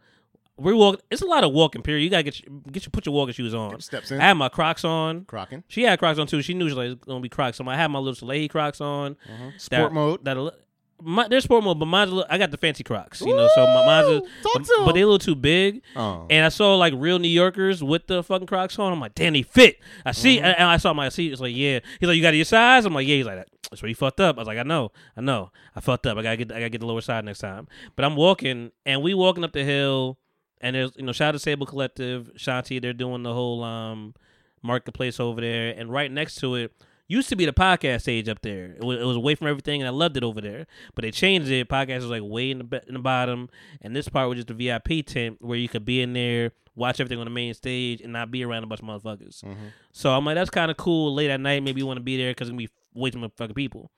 [0.57, 1.01] we walk.
[1.09, 1.81] It's a lot of walking.
[1.81, 2.03] Period.
[2.03, 3.79] You gotta get your, get your put your walking shoes on.
[3.79, 4.19] Steps in.
[4.19, 5.23] I had my Crocs on.
[5.25, 5.63] Crocking.
[5.67, 6.41] She had Crocs on too.
[6.41, 7.57] She knew she was like gonna be Crocs.
[7.57, 9.15] So I had my little Soleil Crocs on.
[9.29, 9.49] Mm-hmm.
[9.57, 10.25] Sport That- mode.
[10.25, 10.53] That
[11.01, 13.21] my they're sport mode, but mine's a little, I got the fancy Crocs.
[13.21, 15.81] You know, so my, mine's a, Talk but, to they a little too big.
[15.95, 16.27] Oh.
[16.29, 18.91] And I saw like real New Yorkers with the fucking Crocs on.
[18.91, 19.79] I'm like, damn, they fit.
[20.05, 20.45] I see, Mm-hmm.
[20.45, 21.31] and and I saw my seat.
[21.31, 21.79] It's like, yeah.
[21.99, 22.85] He's like, you got your size?
[22.85, 23.15] I'm like, yeah.
[23.15, 24.37] He's like, that's where you fucked up.
[24.37, 26.17] I was like, I know, I know, I fucked up.
[26.17, 27.67] I gotta get, I gotta get the lower side next time.
[27.95, 30.17] But I'm walking, and we walking up the hill,
[30.61, 32.81] and there's, you know, shout out to Sable Collective, Shanti.
[32.81, 34.15] They're doing the whole um
[34.61, 36.73] marketplace over there, and right next to it.
[37.11, 38.65] Used to be the podcast stage up there.
[38.65, 40.67] It was, it was away from everything, and I loved it over there.
[40.93, 41.67] But they changed it.
[41.67, 43.49] Podcast was like way in the in the bottom,
[43.81, 46.99] and this part was just a VIP tent where you could be in there, watch
[46.99, 49.43] everything on the main stage, and not be around a bunch of motherfuckers.
[49.43, 49.69] Mm-hmm.
[49.91, 51.15] So I'm like, that's kind of cool.
[51.15, 53.17] Late at night, maybe you want to be there because it's gonna be way too
[53.17, 53.89] many fucking people.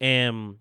[0.00, 0.56] And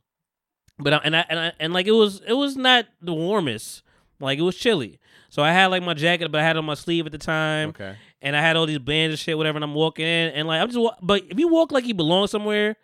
[0.77, 3.81] but I, and I and I and like it was it was not the warmest.
[4.19, 4.99] Like it was chilly.
[5.29, 7.17] So I had like my jacket, but I had it on my sleeve at the
[7.17, 7.95] time Okay.
[8.21, 9.57] and I had all these bands and shit, whatever.
[9.57, 11.93] And I'm walking in, and like I'm just, wa- but if you walk like you
[11.93, 12.75] belong somewhere,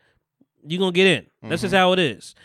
[0.66, 1.50] you're gonna get in.
[1.50, 2.36] That's just how it is.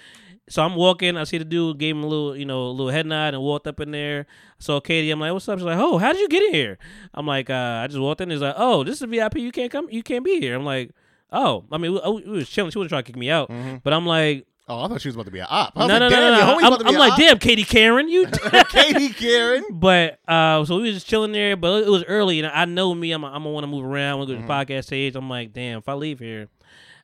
[0.50, 1.16] So I'm walking.
[1.18, 3.42] I see the dude gave him a little, you know, a little head nod and
[3.42, 4.26] walked up in there.
[4.58, 6.78] So Katie, I'm like, "What's up?" She's like, "Oh, how did you get in here?"
[7.12, 9.36] I'm like, uh, "I just walked in." He's like, "Oh, this is a VIP.
[9.40, 9.88] You can't come.
[9.90, 10.92] You can't be here." I'm like,
[11.30, 12.70] "Oh, I mean, we, we was chilling.
[12.70, 13.50] She was trying to kick me out,
[13.84, 15.72] but I'm like, Oh, I thought she was about to be an op.
[15.76, 16.44] I no, was no, like, no, damn, no, no.
[16.46, 17.18] homie's I'm, about to be I'm like, op.
[17.18, 18.26] damn, Katie Karen, you."
[18.70, 19.64] Katie Karen.
[19.72, 22.94] But uh, so we was just chilling there, but it was early, and I know
[22.94, 23.12] me.
[23.12, 24.20] I'm, I'm gonna want to move around.
[24.20, 25.16] We're going to the podcast stage.
[25.16, 26.48] I'm like, damn, if I leave here,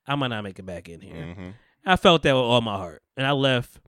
[0.07, 1.15] I might not make it back in here.
[1.15, 1.49] Mm-hmm.
[1.87, 3.79] I felt that with all my heart, and I left.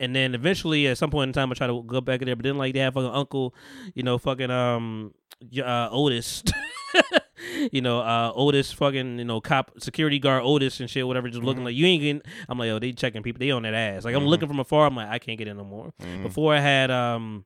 [0.00, 2.36] and then eventually at some point in time I tried to go back in there,
[2.36, 3.54] but then like they have fucking uncle,
[3.94, 5.14] you know, fucking um
[5.64, 6.42] uh, Otis.
[7.72, 11.42] you know, uh, Otis, fucking, you know, cop, security guard Otis and shit, whatever, just
[11.42, 12.22] looking like you ain't getting.
[12.48, 14.04] I'm like, yo, they checking people, they on that ass.
[14.04, 15.92] Like I'm looking from afar, I'm like, I can't get in no more.
[16.22, 17.44] Before I had um,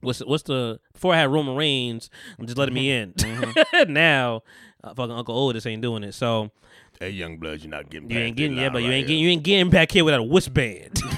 [0.00, 3.14] what's what's the before I had Roman Reigns, I'm just letting me in.
[3.88, 4.42] now,
[4.82, 6.50] uh, fucking Uncle Otis ain't doing it, so
[7.00, 8.08] Hey, young blood, you're not getting.
[8.10, 9.16] you ain't getting yeah, but you right ain't here.
[9.16, 11.00] getting you ain't getting back here without a wristband.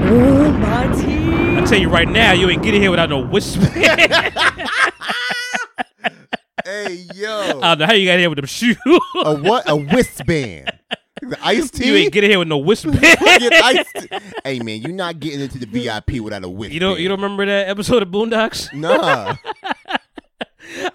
[0.07, 1.57] Oh my teeth.
[1.57, 4.01] I tell you right now, you ain't getting here without no wristband.
[6.67, 8.75] Hey, yo, I don't know how you got here with them shoes.
[9.23, 9.69] a what?
[9.69, 10.71] A wristband.
[11.21, 11.85] The iced tea.
[11.85, 12.99] you ain't getting here with no wristband.
[12.99, 14.07] Get iced-
[14.43, 16.73] hey man, you're not getting into the VIP without a wristband.
[16.73, 18.73] You don't you don't remember that episode of Boondocks?
[18.73, 19.35] Nah.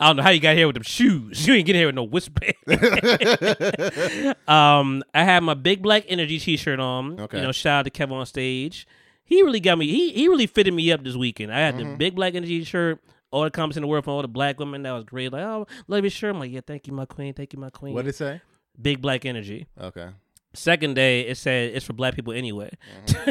[0.01, 1.47] I don't know how you got here with them shoes.
[1.47, 2.55] You ain't getting here with no wristband.
[4.49, 7.20] um, I have my big black energy T-shirt on.
[7.20, 7.39] Okay.
[7.39, 8.89] You know, shout out to Kevin on stage.
[9.31, 9.87] He really got me.
[9.87, 11.55] He he really fitted me up this weekend.
[11.55, 11.93] I had Mm-hmm.
[11.93, 13.01] the big black energy shirt.
[13.31, 14.83] All the comments in the world from all the black women.
[14.83, 15.33] That was great.
[15.33, 16.35] Like, oh, love your shirt.
[16.35, 17.33] I'm like, yeah, thank you, my queen.
[17.33, 17.95] Thank you, my queen.
[17.95, 18.43] what did it say?
[18.81, 19.68] big black energy.
[19.81, 20.09] Okay.
[20.53, 22.70] Second day, it said it's for black people anyway.
[23.07, 23.31] Mm-hmm.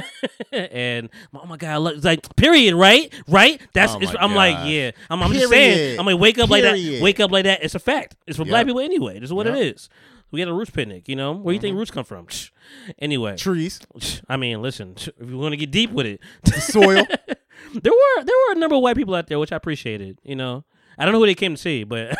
[0.54, 3.14] and oh my god, look, it's like period, right?
[3.28, 3.60] Right?
[3.74, 4.91] That's Oh it's, I'm like, yeah.
[5.10, 6.00] I'm, I'm just saying.
[6.00, 7.00] I'm like, wake up like that.
[7.02, 7.62] Wake up like that.
[7.62, 8.16] It's a fact.
[8.26, 9.16] It's for black people anyway.
[9.20, 9.56] This is what Yep.
[9.56, 9.89] it is.
[10.32, 11.34] We had a roots picnic, you know.
[11.34, 11.80] Where you think Mm-hmm.
[11.80, 12.27] roots come from?
[12.99, 13.80] Anyway, Trees,
[14.30, 14.95] I mean, listen.
[15.19, 17.03] If you want to get deep with it, the soil.
[17.05, 20.19] there were there were a number of white people out there, which I appreciated.
[20.23, 20.65] You know,
[20.97, 22.15] I don't know who they came to see, but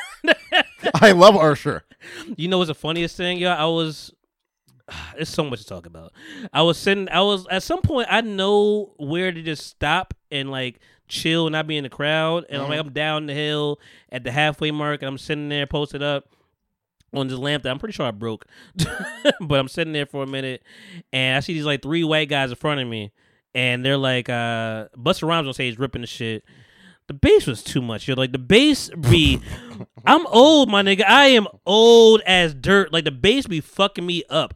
[0.96, 1.84] I love Usher.
[2.36, 3.38] You know what's the funniest thing?
[3.38, 4.12] Yeah, I was.
[5.16, 6.14] There's so much to talk about.
[6.52, 7.08] I was sitting.
[7.10, 8.08] I was at some point.
[8.10, 12.46] I know where to just stop and like chill and not be in the crowd.
[12.50, 13.80] And I'm like, I'm down the hill
[14.12, 16.26] at the halfway mark, and I'm sitting there posted up
[17.14, 18.46] on this lamp that I'm pretty sure I broke.
[19.42, 20.64] but I'm sitting there for a minute,
[21.12, 23.12] and I see these like three white guys in front of me,
[23.54, 26.44] and they're like, uh, Busta Rhymes on stage ripping the shit.
[27.08, 28.08] The bass was too much.
[28.08, 29.42] You're like the bass be.
[30.06, 31.06] I'm old, my nigga.
[31.08, 32.94] I am old as dirt.
[32.94, 34.54] Like the bass be fucking me up,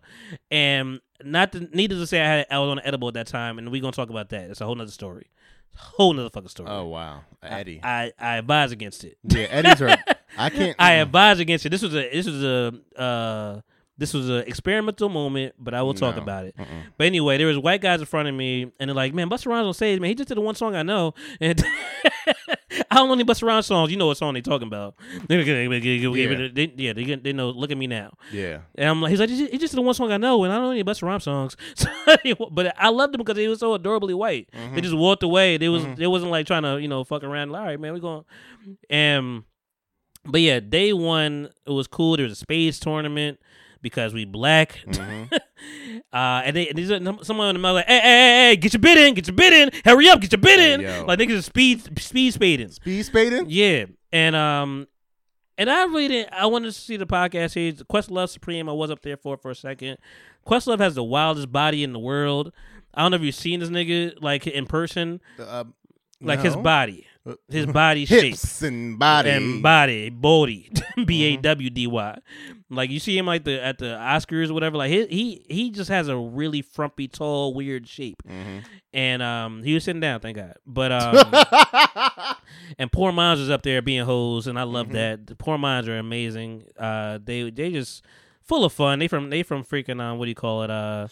[0.51, 3.27] and not to, needless to say, I had I was on an edible at that
[3.27, 4.51] time, and we're gonna talk about that.
[4.51, 5.31] It's a whole nother story,
[5.75, 6.69] whole nother fucking story.
[6.69, 7.79] Oh wow, Eddie.
[7.81, 9.17] I I advise against it.
[9.23, 9.97] yeah, Eddie's are.
[10.37, 10.75] I can't.
[10.79, 11.69] I advise against it.
[11.69, 13.61] This was a this was a uh
[13.95, 16.23] this was an experimental moment, but I will talk No.
[16.23, 16.55] about it.
[16.97, 19.45] But anyway, there was white guys in front of me, and they're like, "Man, Busta
[19.47, 20.09] Rhymes on stage, man.
[20.09, 21.63] He just did the one song I know, and
[22.89, 23.91] I don't know any Busta Rhymes songs.
[23.91, 24.95] You know what song they talking about?
[25.29, 27.51] yeah, they, yeah, they, they know.
[27.51, 28.61] Look at me now." Yeah.
[28.75, 30.55] And I'm like, he's like, he just, did the one song I know, and I
[30.55, 31.55] don't know any Busta Rhymes songs.
[31.75, 34.49] So, but I loved them because they were so adorably white.
[34.73, 35.57] They just walked away.
[35.57, 37.53] They was they wasn't like trying to you know fuck around.
[37.55, 38.25] All right, man, we going.
[38.89, 39.43] And
[40.25, 42.17] but yeah, day one it was cool.
[42.17, 43.39] There was a spades tournament
[43.81, 44.79] because we black.
[46.13, 48.55] uh, and they and these are, someone in the mouth like, hey, hey, hey, hey,
[48.55, 50.81] get your bid in, get your bid in, hurry up, get your bid in.
[50.81, 51.05] yo.
[51.05, 52.69] Like niggas is speed speed spading.
[52.69, 53.45] Speed spading.
[53.49, 54.87] Yeah, and um,
[55.57, 56.33] and I really didn't.
[56.33, 57.73] I wanted to see the podcast here.
[57.73, 58.67] Questlove Supreme.
[58.69, 59.97] I was up there for for a second.
[60.47, 62.51] Questlove has the wildest body in the world.
[62.93, 65.63] I don't know if you've seen this nigga like in person, Uh,
[66.21, 67.07] like his body,
[67.47, 69.29] his body shape and body.
[69.29, 70.71] and body, body,
[71.05, 72.17] B A W D Y.
[72.69, 74.77] Like you see him like the at the Oscars or whatever.
[74.77, 78.21] Like he he he just has a really frumpy, tall, weird shape.
[78.93, 80.55] And um, he was sitting down, thank God.
[80.65, 82.35] But um,
[82.77, 85.27] and Pour Minds was up there being hoes, and I love that.
[85.27, 86.65] The Pour Minds are amazing.
[86.77, 88.03] Uh, they they just
[88.41, 88.99] full of fun.
[88.99, 90.69] They from they from freaking um, what do you call it?
[90.69, 91.07] Uh,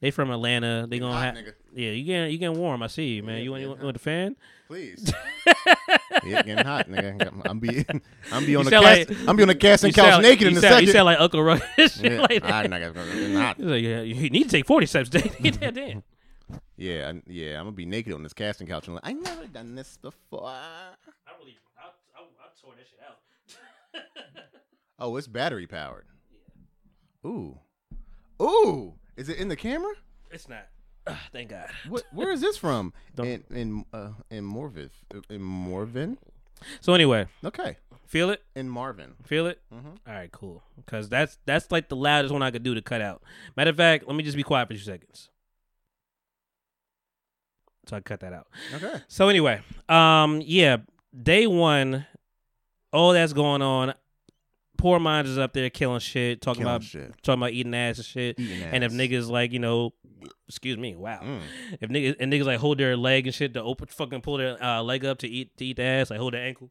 [0.00, 0.86] they from Atlanta.
[0.88, 1.36] They gonna have
[1.74, 1.90] yeah.
[1.90, 2.82] You getting you getting warm?
[2.82, 3.42] I see you, man.
[3.42, 4.36] you want you want, you want the fan?
[4.68, 5.12] Please.
[6.24, 7.40] yeah, getting hot, nigga.
[7.48, 7.84] I'm be,
[8.32, 10.54] I'm be on the sound cast, like- I'm be on the casting couch naked in
[10.54, 10.86] the sound, second.
[10.86, 11.62] You sound like Uncle Rush.
[11.76, 12.52] shit yeah, like that.
[12.52, 13.56] I, nigga, it's hot.
[13.58, 15.60] He's like, yeah, you need to take 40 steps, Dave.
[15.60, 16.02] Damn.
[16.76, 17.58] Yeah, I- yeah.
[17.58, 20.46] I'm gonna be naked on this casting couch and like, I never done this before.
[20.46, 20.90] I
[21.38, 21.86] really, I,
[22.18, 24.02] I, I tore that shit out.
[24.98, 26.06] Oh, it's battery powered.
[27.24, 27.58] Ooh,
[28.42, 28.94] ooh.
[29.16, 29.92] Is it in the camera?
[30.30, 30.66] It's not.
[31.06, 31.68] Ugh, thank God.
[31.88, 32.02] What?
[32.12, 32.92] Where is this from?
[33.14, 34.90] Don't- in in uh, in Morviv,
[35.30, 36.18] in Morvin.
[36.80, 39.14] So anyway, Okay, feel it, in Marvin.
[39.24, 39.60] feel it.
[39.70, 40.62] All right, cool.
[40.76, 43.22] Because that's that's like the loudest one I could do to cut out.
[43.56, 45.28] Matter of fact, let me just be quiet for two seconds.
[47.86, 48.48] So I cut that out.
[48.74, 49.00] Okay.
[49.06, 50.78] So anyway, um, yeah,
[51.22, 52.06] day one,
[52.92, 53.94] all that's going on.
[54.76, 57.12] Pour Minds is up there killing shit, talking Killing about shit.
[57.22, 58.38] talking about eating ass and shit.
[58.38, 59.92] Eating And if niggas like you know,
[60.48, 61.20] excuse me, wow.
[61.22, 61.40] Mm.
[61.80, 64.62] If niggas and niggas like hold their leg and shit to open fucking pull their
[64.62, 66.70] uh, leg up to eat to eat the ass, like hold their ankle.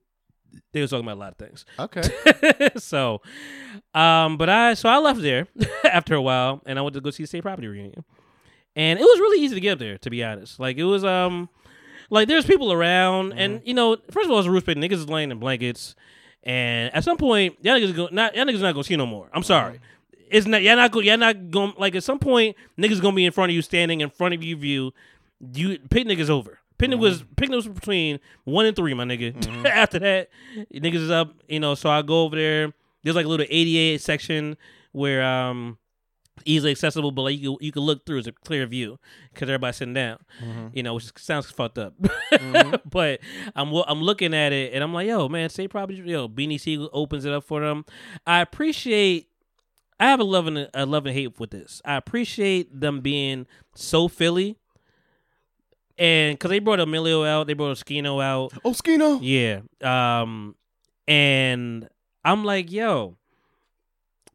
[0.73, 1.65] they was talking about a lot of things.
[1.79, 2.69] Okay.
[2.77, 3.21] so,
[3.93, 5.47] um, but I so I left there
[5.83, 8.03] after a while, and I went to go see the state property reunion,
[8.75, 9.97] and it was really easy to get up there.
[9.97, 11.49] To be honest, like it was um,
[12.09, 14.77] like there's people around, and you know, first of all, it's a roof pit.
[14.77, 15.95] Niggas is laying in blankets,
[16.45, 19.29] and at some point, y'all niggas go, not y'all niggas not gonna see no more.
[19.33, 19.79] I'm sorry.
[20.29, 23.25] It's not y'all not go y'all not going like at some point niggas gonna be
[23.25, 24.93] in front of you standing in front of you view
[25.53, 26.59] you picnic is over.
[26.77, 29.65] Picnic was picnic was between one and three, my nigga.
[29.65, 30.29] After that,
[30.73, 31.73] niggas is up, you know.
[31.75, 32.73] So I go over there.
[33.03, 34.57] There's like a little 88 section
[34.91, 35.77] where um
[36.43, 38.19] easily accessible, but like you can, you can look through.
[38.19, 38.99] It's a clear view
[39.33, 40.17] because everybody's sitting down.
[40.73, 41.93] You know, which sounds fucked up.
[42.89, 43.19] but
[43.55, 46.89] I'm I'm looking at it and I'm like, yo, man, say probably yo Beanie Sigel
[46.91, 47.85] opens it up for them.
[48.27, 49.29] I appreciate.
[49.97, 51.81] I have a love and a love and hate with this.
[51.85, 54.57] I appreciate them being so Philly,
[55.97, 58.51] and because they brought Omillio out, they brought Oschino out.
[58.65, 59.61] Oschino, Yeah.
[60.21, 60.55] Um,
[61.07, 61.87] and
[62.25, 63.15] I'm like, yo,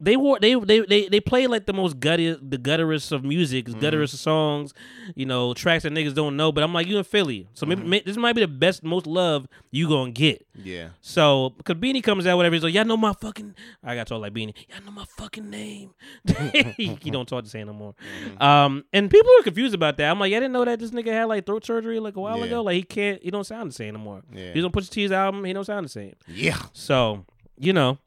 [0.01, 3.65] they wore they they they they play like the most gutty the gutterest of music,
[3.65, 3.79] mm-hmm.
[3.79, 4.73] gutterest of songs,
[5.15, 6.51] you know, tracks that niggas don't know.
[6.51, 7.89] But I'm like, you in Philly, so maybe mm-hmm.
[7.89, 10.45] may, this might be the best, most love you gonna get.
[10.55, 10.89] Yeah.
[11.01, 13.53] So, because Beanie comes out, whatever, he's like, y'all know my fucking.
[13.83, 15.93] I got told like Beanie, y'all know my fucking name.
[16.77, 17.93] he, don't talk the same no more.
[17.93, 18.41] Mm-hmm.
[18.41, 20.09] Um, and people are confused about that.
[20.09, 22.39] I'm like, I didn't know that this nigga had like throat surgery like a while
[22.39, 22.45] Yeah.
[22.45, 22.63] ago.
[22.63, 24.21] Like he can't, he don't sound the same no more.
[24.33, 24.53] Yeah.
[24.53, 26.15] He's on Pusha T's album, he don't sound the same.
[26.27, 26.57] Yeah.
[26.73, 27.25] So,
[27.59, 27.99] you know,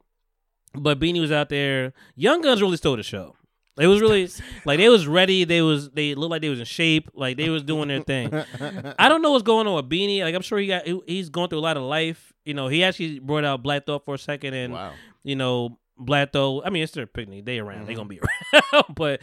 [0.77, 1.93] but Beanie was out there.
[2.15, 3.35] Young Gunz really stole the show.
[3.77, 4.29] It was really
[4.65, 5.43] like they was ready.
[5.43, 7.09] They was they looked like they was in shape.
[7.13, 8.33] Like they was doing their thing.
[8.99, 10.21] I don't know what's going on with Beanie.
[10.21, 12.31] Like I'm sure he got he- he's going through a lot of life.
[12.45, 14.93] You know, he actually brought out Black Thought for a second, and Wow.
[15.23, 16.63] you know, Thought.
[16.65, 17.45] I mean, it's their picnic.
[17.45, 17.87] They around.
[17.87, 18.07] They mm-hmm.
[18.07, 18.19] gonna be
[18.73, 18.95] around.
[18.95, 19.21] but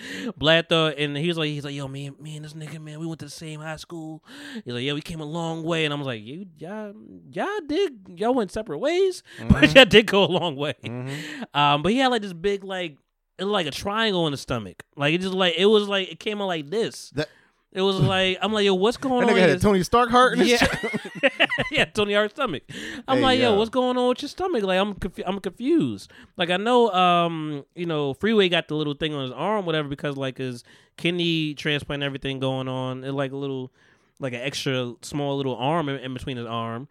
[0.68, 2.98] Thought, and he was like, he's like, yo, me, and- me and this nigga, man,
[2.98, 4.24] we went to the same high school.
[4.64, 6.94] He's like, yeah, we came a long way, and I was like, you, y'all,
[7.30, 9.76] y'all did, y'all went separate ways, but mm-hmm.
[9.76, 10.74] y'all did go a long way.
[10.84, 11.58] Mm-hmm.
[11.58, 12.96] Um, but he had like this big like.
[13.38, 16.20] It like a triangle in the stomach, like it just like it was like it
[16.20, 17.10] came out like this.
[17.10, 17.28] That-
[17.72, 19.38] it was like I'm like yo, what's going That on?
[19.38, 20.66] nigga had Tony Stark heart in his yeah.
[21.70, 22.62] yeah, Tony Hart's stomach.
[23.08, 23.56] I'm Hey, like, yo, yo.
[23.58, 24.62] what's going on with your stomach?
[24.62, 26.10] Like, I'm confu- I'm confused.
[26.36, 29.88] Like, I know, um, you know, Freeway got the little thing on his arm, whatever,
[29.88, 30.64] because like his
[30.96, 33.04] kidney transplant, and everything going on.
[33.04, 33.72] It like a little,
[34.20, 36.88] like an extra small little arm in, in between his arm.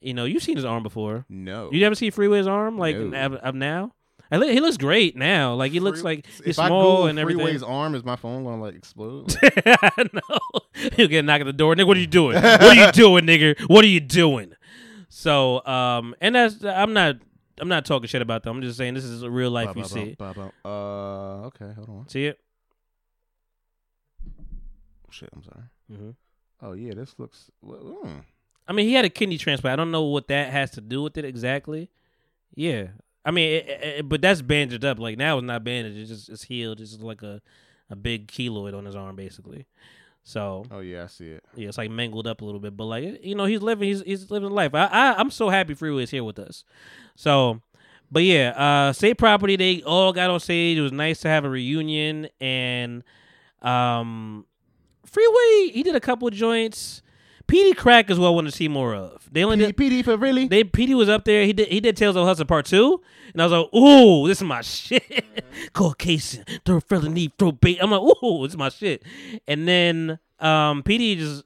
[0.00, 1.24] You know, you've seen his arm before.
[1.28, 1.70] No.
[1.72, 3.26] You ever see Freeway's arm like No.
[3.26, 3.92] of, of now?
[4.38, 5.54] Li- he looks great now.
[5.54, 7.44] Like he looks like he's if I small and everything.
[7.44, 9.34] Freeway's arm, is my phone gonna like explode?
[10.12, 10.20] no.
[10.96, 11.74] He'll get knocked at the door.
[11.74, 12.36] Nigga, what are you doing?
[12.36, 13.60] what are you doing, nigga?
[13.68, 14.54] What are you doing?
[15.08, 17.16] So, um, and that's I'm not
[17.60, 18.56] I'm not talking shit about them.
[18.56, 20.16] I'm just saying this is a real life Ba, you ba, see.
[20.18, 20.68] ba, ba, ba.
[20.68, 22.08] Uh, okay, hold on.
[22.08, 22.40] See it?
[25.10, 25.64] Shit, I'm sorry.
[25.90, 26.10] hmm
[26.62, 27.50] Oh yeah, this looks.
[27.60, 28.22] well, mm.
[28.66, 29.72] I mean, he had a kidney transplant.
[29.72, 31.90] I don't know what that has to do with it exactly.
[32.54, 32.88] Yeah,
[33.24, 34.98] I mean, it, it, but that's bandaged up.
[34.98, 35.98] Like now, it's not bandaged.
[35.98, 36.80] It's just it's healed.
[36.80, 37.40] It's just like a
[37.90, 39.66] a big keloid on his arm, basically.
[40.24, 41.44] So Oh yeah, I see it.
[41.56, 44.02] Yeah, it's like mangled up a little bit, but like you know, he's living, he's
[44.02, 44.74] he's living life.
[44.74, 46.64] I, I I'm so happy Freeway is here with us.
[47.16, 47.60] So,
[48.10, 49.56] but yeah, uh, state property.
[49.56, 50.78] They all got on stage.
[50.78, 53.02] It was nice to have a reunion, and
[53.62, 54.46] um,
[55.04, 57.02] Freeway he did a couple of joints.
[57.46, 59.28] Peedi Crakk is what I want to see more of.
[59.30, 60.48] They only did, PD for really?
[60.48, 61.44] they PD was up there.
[61.44, 63.00] He did he did Tales of Hustle Part Two,
[63.32, 65.24] and I was like, "Ooh, this is my shit."
[65.72, 67.78] Caucasian, throw felony, throw bait.
[67.80, 69.02] I'm like, "Ooh, this is my shit."
[69.46, 71.44] And then um, PD just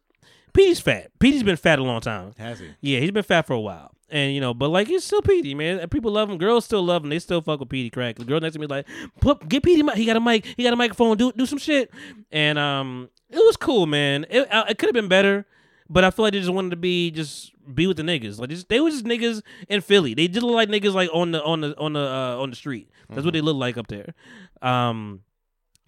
[0.52, 1.10] PD's fat.
[1.18, 2.32] PD's been fat a long time.
[2.38, 2.70] Has he?
[2.80, 3.92] Yeah, he's been fat for a while.
[4.08, 5.80] And you know, but like he's still PD, man.
[5.80, 6.38] And People love him.
[6.38, 7.10] Girls still love him.
[7.10, 8.16] They still fuck with Peedi Crakk.
[8.18, 8.86] The girl next to me like,
[9.20, 9.82] put get PD.
[9.82, 9.96] mic.
[9.96, 10.44] He got a mic.
[10.56, 11.16] He got a microphone.
[11.16, 11.90] Do do some shit.
[12.30, 14.24] And um, it was cool, man.
[14.30, 15.44] It uh, it could have been better,
[15.88, 18.38] but I feel like they just wanted to be just be with the niggas.
[18.38, 20.14] Like just, they were just niggas in Philly.
[20.14, 22.56] They did look like niggas like on the on the on the uh, on the
[22.56, 22.90] street.
[23.08, 24.14] That's what they look like up there.
[24.62, 25.20] Um,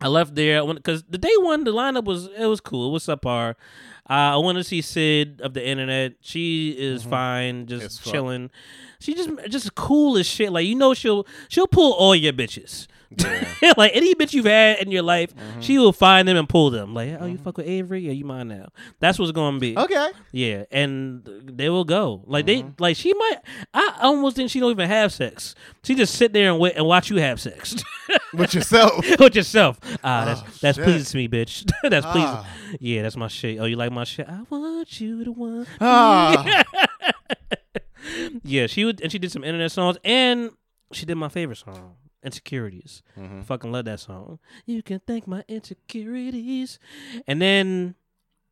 [0.01, 2.89] I left there because the day one the lineup was it was cool.
[2.89, 3.55] It was subpar.
[4.11, 6.15] Uh, I want to see Syd of the internet.
[6.21, 8.13] She is fine, just fuck.
[8.13, 8.51] chilling.
[9.01, 10.53] She just just cool as shit.
[10.53, 12.87] Like you know, she'll she'll pull all your bitches.
[13.77, 16.93] like any bitch you've had in your life, she will find them and pull them.
[16.95, 18.03] Like, oh, you fuck with Aevry?
[18.03, 18.69] Yeah, you mine now.
[19.01, 19.77] That's what's gonna be.
[19.79, 20.11] Okay.
[20.33, 22.23] Yeah, and they will go.
[22.27, 23.37] Like they, like she might.
[23.73, 25.55] I almost think she don't even have sex.
[25.85, 27.77] She just sit there and wait and watch you have sex
[28.35, 29.05] With yourself.
[29.19, 29.81] with yourself.
[30.05, 30.85] Ah, that's Oh, that's shit.
[30.85, 31.71] pleasing to me, bitch.
[31.89, 32.29] that's pleasing.
[32.31, 32.47] Ah.
[32.79, 33.59] Yeah, that's my shit.
[33.59, 34.29] Oh, you like my shit?
[34.29, 35.69] I want you to want.
[35.81, 36.65] Ah.
[38.43, 40.51] Yeah, she would, and she did some internet songs, and
[40.93, 43.45] she did my favorite song, "Insecurities." Mhm.
[43.45, 44.39] Fucking love that song.
[44.67, 46.79] You can thank my insecurities,
[47.27, 47.95] and then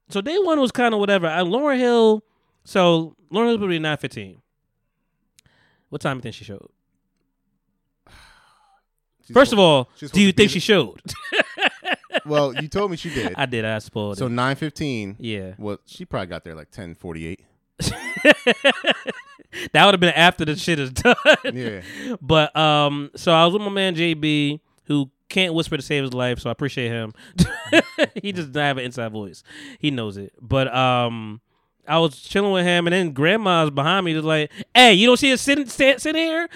[0.08, 1.26] so day one was kind of whatever.
[1.26, 2.22] I, Lauryn Hill,
[2.64, 4.40] so Lauryn Hill probably nine fifteen.
[5.88, 6.68] What time do you think she showed?
[9.26, 11.00] She's First of all, do you supposed to be think she showed?
[12.24, 13.34] Well, you told me she did.
[13.36, 13.64] I did.
[13.64, 14.18] I spoiled it.
[14.18, 14.30] so it.
[14.30, 15.14] nine fifteen.
[15.20, 15.54] Yeah.
[15.58, 17.44] Well, she probably got there like ten forty eight.
[19.72, 21.16] that would have been after the shit is done.
[21.52, 21.80] Yeah.
[22.20, 26.14] But um, so I was with my man JB, who can't whisper to save his
[26.14, 27.12] life, so I appreciate him.
[28.22, 29.42] he just doesn't have an inside voice.
[29.78, 30.32] He knows it.
[30.40, 31.40] But um,
[31.86, 35.16] I was chilling with him, and then Grandma's behind me, just like, "Hey, you don't
[35.16, 36.48] see us sitting stand, sitting here?"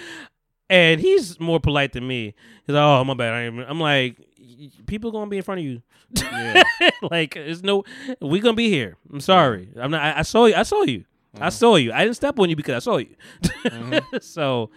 [0.69, 2.33] And he's more polite than me.
[2.65, 5.65] He's like, "Oh, my bad." I I'm like, "Y- "People gonna be in front of
[5.65, 5.81] you."
[6.15, 6.63] Yeah.
[7.09, 7.83] like, it's no,
[8.21, 8.97] we gonna be here.
[9.11, 9.69] I'm sorry.
[9.77, 10.01] I'm not.
[10.01, 10.55] I, I saw you.
[10.55, 11.05] I saw you.
[11.35, 11.49] I mm-hmm.
[11.49, 11.93] saw you.
[11.93, 13.15] I didn't step on you because I saw you.
[13.41, 14.17] Mm-hmm.
[14.21, 14.69] so,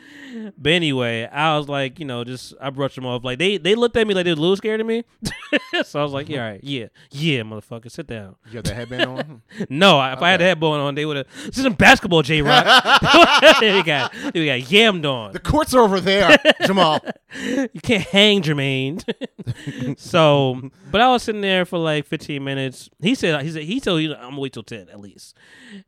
[0.56, 3.24] but anyway, I was like, you know, just I brushed them off.
[3.24, 5.04] Like they they looked at me like they were a little scared of me.
[5.84, 6.44] so I was like, yeah, mm-hmm.
[6.44, 8.36] all right, yeah, yeah, motherfucker, sit down.
[8.46, 9.42] You got the headband on?
[9.68, 11.26] No, I- if I had the headband on, they would have.
[11.46, 12.64] This isn't basketball, J Rock.
[13.60, 15.32] they got they got yammed on.
[15.32, 16.36] the courts are over there,
[16.66, 17.00] Jamal.
[17.36, 19.02] You can't hang Jermaine.
[19.98, 22.90] so, but I was sitting there for like 15 minutes.
[23.00, 25.36] He said he said he told you I'm gonna wait till 10 at least,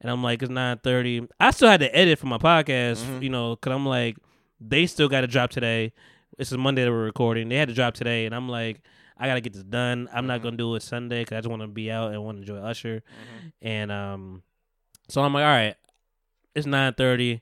[0.01, 1.29] and I'm like it's 9:30.
[1.39, 3.23] I still had to edit for my podcast, mm-hmm.
[3.23, 4.17] you know, because I'm like
[4.61, 5.93] they still got to drop today.
[6.39, 7.49] This is Monday that we're recording.
[7.49, 8.83] They had to drop today, and I'm like.
[9.19, 10.11] I gotta get this done.
[10.13, 10.45] I'm not mm-hmm.
[10.45, 12.59] gonna do it Sunday because I just want to be out and want to enjoy
[12.59, 13.67] Usher, mm-hmm.
[13.67, 14.43] and um,
[15.09, 15.75] so I'm like, all right,
[16.55, 17.41] it's nine thirty.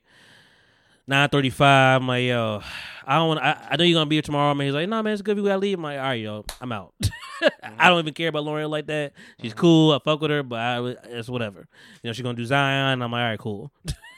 [1.07, 2.01] 935.
[2.01, 2.61] I'm like, yo,
[3.05, 4.67] I don't want I, I know you're gonna be here tomorrow, man.
[4.67, 5.37] He's like, no, man, it's good.
[5.37, 5.77] We gotta leave.
[5.77, 6.93] I'm like, all right, yo, I'm out.
[7.35, 7.75] Mm-hmm.
[7.79, 9.11] I don't even care about L'Oreal like that.
[9.41, 9.59] She's mm-hmm.
[9.59, 9.91] cool.
[9.91, 11.67] I fuck with her, but I, it's whatever.
[12.01, 13.01] You know, she's gonna do Zion.
[13.01, 13.71] I'm like, all right, cool.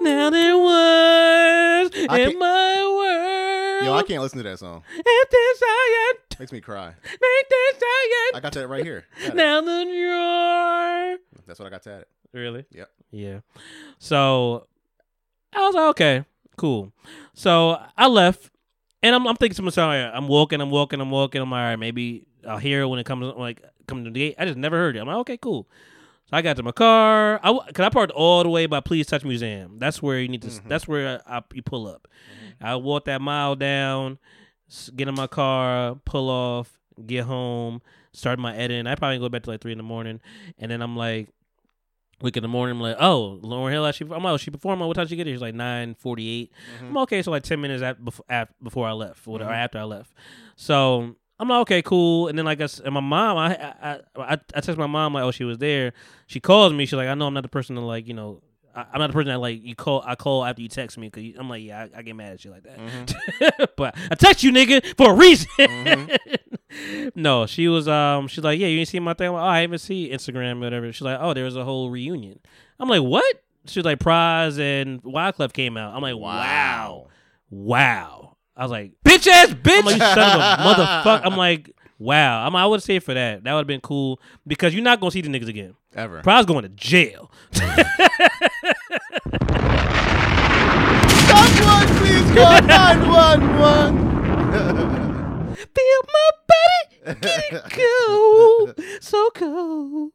[0.00, 3.84] now there was in my world.
[3.84, 4.82] Yo, I can't listen to that song.
[4.96, 6.86] If this Zion, Makes me cry.
[7.04, 8.34] make this Zion.
[8.34, 9.04] I got that right here.
[9.34, 12.06] Now that you're That's what I got tatted.
[12.32, 12.64] Really?
[12.70, 12.90] Yep.
[13.10, 13.40] Yeah.
[13.98, 14.66] So
[15.52, 16.24] I was like, okay,
[16.56, 16.92] cool.
[17.34, 18.50] So I left,
[19.02, 21.40] and I'm, I'm thinking to myself, right, I'm walking, I'm walking, I'm walking.
[21.40, 24.18] I'm like, all right, maybe I'll hear it when it comes like coming to the
[24.18, 24.36] gate.
[24.38, 25.00] I just never heard it.
[25.00, 25.68] I'm like, okay, cool.
[26.30, 27.40] So I got to my car.
[27.42, 29.78] I cause I parked all the way by Please Touch Museum.
[29.78, 30.48] That's where you need to.
[30.48, 30.68] Mm-hmm.
[30.68, 32.06] That's where I, I, you pull up.
[32.06, 32.66] Mm-hmm.
[32.66, 34.18] I walk that mile down,
[34.94, 37.82] get in my car, pull off, get home,
[38.12, 38.86] start my editing.
[38.86, 40.20] I probably go back to like three in the morning,
[40.58, 41.28] and then I'm like,
[42.22, 42.76] week in the morning.
[42.76, 44.12] I'm like, oh, Lauryn Hill actually.
[44.14, 44.82] I'm like, oh, she performed.
[44.82, 45.34] What time she get here?
[45.34, 46.52] She's like nine forty eight.
[46.76, 46.86] Mm-hmm.
[46.86, 47.22] I'm okay.
[47.22, 48.26] So like ten minutes after before,
[48.62, 49.60] before I left, or whatever, mm-hmm.
[49.60, 50.12] after I left.
[50.56, 52.28] So I'm like, okay, cool.
[52.28, 55.24] And then like I and my mom, I I I, I text my mom like,
[55.24, 55.92] oh, she was there.
[56.26, 56.86] She calls me.
[56.86, 58.42] She's like, I know I'm not the person to like, you know.
[58.72, 60.00] I- I'm not the person that like you call.
[60.06, 62.44] I call after you text me because I'm like, yeah, I, I get mad at
[62.44, 62.78] you like that.
[62.78, 63.64] Mm-hmm.
[63.76, 65.48] but I text you, nigga, for a reason.
[67.14, 67.88] no, she was.
[67.88, 69.28] Um, she's like, yeah, you didn't see my thing.
[69.28, 70.92] I'm like, oh, I didn't even see Instagram or whatever.
[70.92, 72.40] She's like, oh, there was a whole reunion.
[72.78, 73.42] I'm like, what?
[73.66, 75.94] She's like, Pras and Wyclef came out.
[75.94, 77.08] I'm like, wow,
[77.50, 78.36] wow.
[78.56, 79.78] I was like, bitch ass bitch.
[79.78, 81.20] I'm like, you son of a motherfucker.
[81.24, 82.46] I'm like, wow.
[82.46, 83.44] I'm, I would say for that.
[83.44, 85.74] That would have been cool because you're not gonna see the niggas again.
[85.94, 86.22] Ever.
[86.22, 87.30] Pras going to jail.
[91.30, 94.19] Someone please call 911.
[95.74, 97.60] Feel my body getting
[98.06, 100.12] cold, so cold.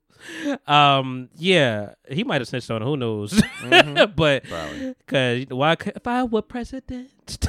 [0.67, 2.81] Um, yeah, he might have snitched on.
[2.81, 3.41] Who knows?
[4.15, 5.75] but because why?
[5.79, 7.11] If I were president.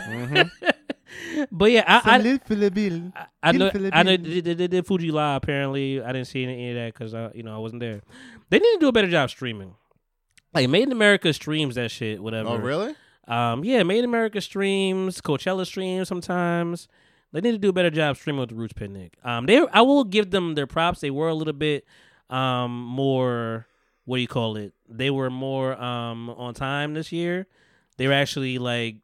[1.51, 3.71] but yeah, I, I, I, I know.
[3.93, 4.17] I know.
[4.17, 5.39] They, they, they did Fuji Live.
[5.39, 8.03] Apparently, I didn't see any of that because I, you know, I wasn't there.
[8.51, 9.75] They need to do a better job streaming.
[10.53, 12.23] Like Made in America streams that shit.
[12.23, 12.51] Whatever.
[12.51, 12.95] Oh, really?
[13.29, 16.89] Um, yeah, Made in America streams, Coachella streams sometimes.
[17.37, 19.15] They need to do a better job streaming with the Roots Picnic.
[19.23, 21.01] Um, they I will give them their props.
[21.01, 21.85] They were a little bit
[22.31, 23.67] um more
[24.07, 24.73] what do you call it?
[24.89, 27.47] They were more um on time this year.
[27.99, 28.97] They were actually like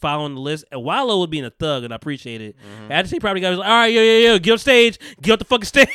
[0.00, 0.64] following the list.
[0.72, 2.56] And Wallow would being a thug, and I appreciate it.
[2.90, 5.38] I just say probably guys, all right, yo, yo, yo, get up stage, get up
[5.38, 5.88] the fucking stage.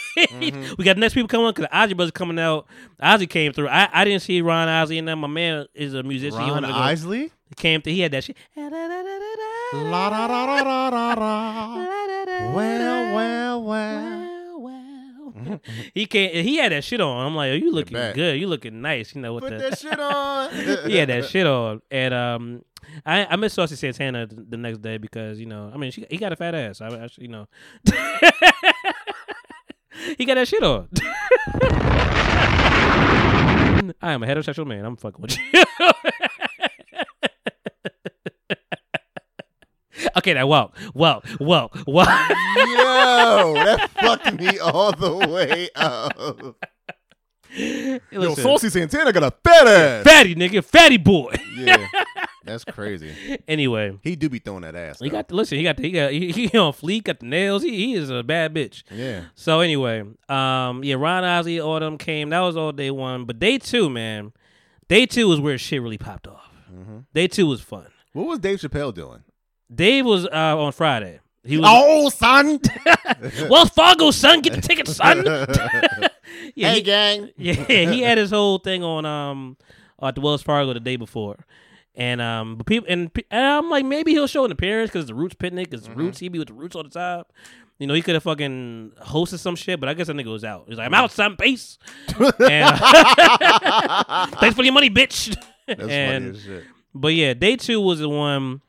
[0.78, 2.68] we got the next people coming on because Isley Brothers coming out.
[3.00, 3.68] Isley came through.
[3.68, 6.40] I, I didn't see Ron Isley and then My man is a musician.
[6.42, 7.32] He Ron go- Isley?
[7.58, 7.94] came through.
[7.94, 8.38] He had that shit.
[9.74, 12.54] La da da da da da da.
[12.54, 14.62] Well, well, well.
[14.62, 15.60] well.
[15.94, 16.34] he can't.
[16.34, 17.26] He had that shit on.
[17.26, 18.16] I'm like, oh, you looking bet.
[18.16, 18.40] good.
[18.40, 19.14] You looking nice.
[19.16, 20.52] You know what Put the that shit on.
[20.90, 21.82] he had that shit on.
[21.92, 22.64] And um,
[23.06, 26.06] I I miss Saucy Santana th- the next day because you know I mean she,
[26.10, 26.82] he got a fat ass.
[26.82, 27.48] I, I you know
[30.18, 30.90] he got that shit on.
[34.02, 34.86] I am a heterosexual man.
[34.86, 35.64] I'm fucking with you.
[40.18, 42.06] okay, now well, well, well, well.
[42.58, 46.16] Yo, that fucked me all the way up.
[47.52, 50.04] Yo, Listen, Saucy Santana got a fat ass.
[50.04, 51.34] fatty nigga, fatty boy.
[51.56, 51.88] Yeah.
[52.46, 53.12] That's crazy.
[53.48, 55.00] anyway, He do be throwing that ass.
[55.00, 55.14] he though.
[55.14, 55.58] got the listen.
[55.58, 57.04] He got the, he got he, he on fleek.
[57.06, 57.64] Got the nails.
[57.64, 58.84] He he is a bad bitch.
[58.92, 59.26] yeah.
[59.36, 61.24] So anyway, um, yeah, Ron
[61.60, 62.30] all them came.
[62.30, 63.26] That was all day one.
[63.26, 64.32] But day two, man,
[64.88, 66.50] day two was where shit really popped off.
[66.72, 67.00] Mm-hmm.
[67.14, 67.88] Day two was fun.
[68.14, 69.24] What was Dave Chappelle doing?
[69.74, 71.20] Dave was uh, on Friday.
[71.44, 72.60] He was Oh, son.
[73.50, 75.24] Wells Fargo, son, get the ticket, son.
[76.56, 77.30] yeah, he, gang.
[77.38, 79.58] yeah, he had his whole thing on um
[80.02, 81.46] at the Wells Fargo the day before,
[81.96, 85.16] and um, but people and, and I'm like maybe he'll show an appearance because the
[85.16, 86.00] Roots picnic is Mm-hmm.
[86.00, 86.20] Roots.
[86.20, 87.24] He be with the Roots all the time.
[87.78, 90.44] You know, he could have fucking hosted some shit, but I guess that nigga was
[90.44, 90.66] out.
[90.68, 91.78] He's like, I'm out, son, peace.
[92.20, 92.78] and,
[94.38, 95.34] thanks for your money, bitch.
[95.66, 96.64] That's and, funny as shit.
[96.94, 98.60] But yeah, day two was the one.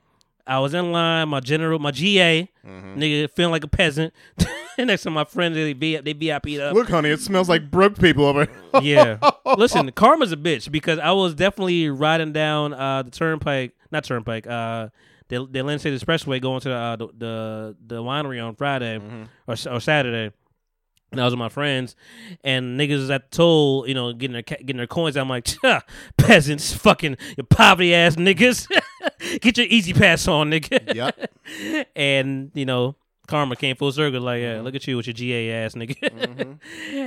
[0.50, 2.98] I was in line, my general, my GA, Mm-hmm.
[3.00, 4.12] nigga, feeling like a peasant.
[4.78, 6.74] Next to my friends, they V, they VIP'd up.
[6.74, 8.46] Look, honey, it smells like broke people over
[8.80, 9.18] here.
[9.26, 9.30] yeah.
[9.56, 14.46] Listen, karma's a bitch because I was definitely riding down uh, the turnpike, not turnpike,
[14.46, 14.88] uh,
[15.28, 18.98] the the Atlantic City Expressway going to the uh, the, the the winery on Friday
[19.46, 20.32] or, or Saturday.
[21.12, 21.96] And I was with my friends,
[22.44, 25.16] and niggas was at the toll, you know, getting their getting their coins.
[25.16, 25.48] I'm like,
[26.16, 28.68] peasants, fucking you poverty ass niggas,
[29.40, 30.94] get your E-ZPass on, nigga.
[30.94, 31.86] Yep.
[31.96, 34.20] and you know, karma came full circle.
[34.20, 36.58] Like, yeah, look at you with your GA ass, nigga.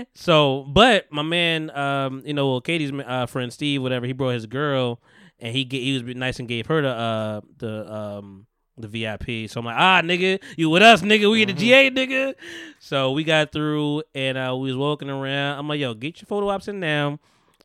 [0.15, 4.45] so, but my man, um, you know, Katie's uh, friend Steve, whatever, he brought his
[4.45, 5.01] girl,
[5.39, 8.47] and he ga- he was nice and gave her the uh the um
[8.77, 9.49] the VIP.
[9.49, 11.29] So I'm like, ah, nigga, you with us, nigga?
[11.29, 12.33] We get the GA, nigga.
[12.79, 15.59] So we got through, and uh, we was walking around.
[15.59, 17.19] I'm like, yo, get your photo ops in now.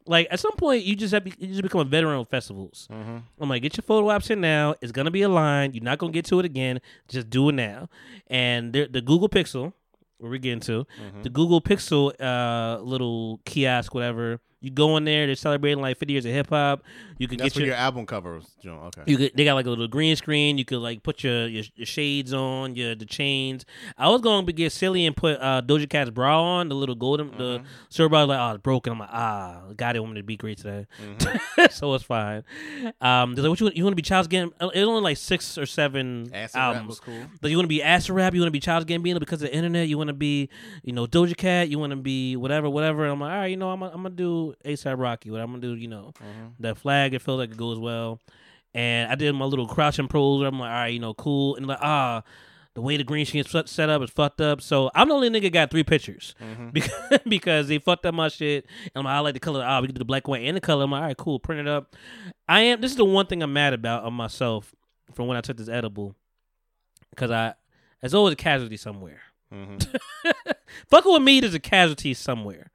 [0.09, 2.88] Like at some point, you just have you just become a veteran of festivals.
[3.40, 4.74] I'm like, get your photo ops in now.
[4.80, 5.74] It's gonna be a line.
[5.74, 6.80] You're not gonna get to it again.
[7.09, 7.88] Just do it now.
[8.28, 9.72] And the, the Google Pixel,
[10.18, 10.86] where we getting to,
[11.22, 14.40] the Google Pixel uh, little kiosk, whatever.
[14.61, 15.26] You go in there.
[15.26, 16.82] They're celebrating like 50 years of hip hop.
[17.18, 18.44] You can That's get for your your album covers.
[18.66, 19.02] Okay.
[19.06, 20.59] you could, they got like a little green screen.
[20.59, 23.64] You could like put your your, your shades on, your the chains.
[23.96, 26.94] I was going to get silly and put uh, Doja Cat's bra on, the little
[26.94, 28.24] golden the silver bra.
[28.24, 28.92] Like, oh, it's broken.
[28.92, 30.86] I'm like, ah, God, it want me to be great today,
[31.70, 32.42] so it's fine.
[33.00, 34.52] Um, they're like, what you you want to be Child's Gambino?
[34.61, 36.88] It's only like six or seven Acid albums.
[36.88, 37.22] was cool.
[37.40, 39.50] But you want to be Acid Rap, you want to be Child's Gambino because of
[39.50, 39.88] the internet.
[39.88, 40.48] You want to be,
[40.82, 41.68] you know, Doja Cat.
[41.68, 43.04] You want to be whatever, whatever.
[43.04, 45.30] And I'm like, all right, you know, I'm gonna, I'm gonna do ASAP Rocky.
[45.30, 46.12] What I'm gonna do, you know,
[46.61, 47.14] that flag.
[47.14, 48.20] It feels like it goes well.
[48.74, 50.40] And I did my little crouching pose.
[50.40, 51.57] Where I'm like, all right, you know, cool.
[51.57, 52.22] And like, ah,
[52.74, 54.61] the way the green screen is set- up is fucked up.
[54.61, 56.34] So I'm the only nigga got three pictures
[56.72, 56.92] because
[57.28, 58.66] because they fucked up my shit.
[58.84, 59.64] And I'm like, I like the color.
[59.66, 60.84] Ah, we can do the black, white, and the color.
[60.84, 61.40] I'm like, all right, cool.
[61.40, 61.96] Print it up.
[62.49, 62.80] I am.
[62.80, 64.74] This is the one thing I'm mad about on myself
[65.14, 66.14] from when I took this edible
[67.11, 67.55] because I
[68.01, 69.22] there's always a casualty somewhere.
[70.88, 72.70] Fucking with me, there's a casualty somewhere,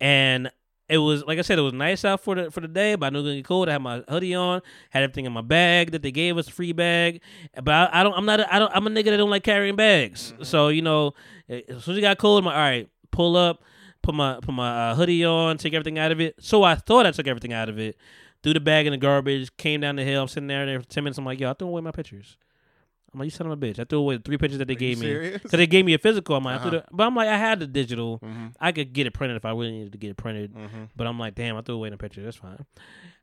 [0.00, 0.50] and
[0.88, 3.06] it was like I said, it was nice out for the for the day, but
[3.06, 3.68] I knew it was gonna get cold.
[3.68, 6.52] I had my hoodie on, had everything in my bag that they gave us, a
[6.52, 7.20] free bag.
[7.62, 9.42] But I, I don't, I'm not, a, I don't, I'm a nigga that don't like
[9.42, 10.32] carrying bags.
[10.42, 11.12] So you know,
[11.48, 13.62] as soon as it got cold, I'm like, all right, pull up,
[14.02, 16.36] put my put my uh, hoodie on, take everything out of it.
[16.40, 17.96] So I thought I took everything out of it,
[18.42, 20.22] threw the bag in the garbage, came down the hill.
[20.22, 21.18] I'm sitting there, there for ten minutes.
[21.18, 22.38] I'm like, yo, I threw away my pictures.
[23.18, 23.78] I'm like, you son of a bitch.
[23.80, 25.30] I threw away the three pictures that they gave me.
[25.32, 26.36] Because they gave me a physical.
[26.36, 26.86] I'm like, I threw Uh-huh.
[26.88, 28.20] the, but I'm like, I had the digital.
[28.20, 28.54] Mhm.
[28.60, 30.54] I could get it printed if I really needed to get it printed.
[30.54, 30.90] Mhm.
[30.94, 32.22] But I'm like, damn, I threw away the picture.
[32.22, 32.64] That's fine.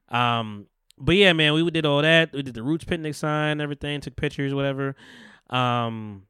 [0.09, 0.67] Um,
[0.97, 2.33] but yeah, man, we did all that.
[2.33, 4.95] We did the Roots picnic sign, everything, took pictures, whatever.
[5.49, 6.23] Um,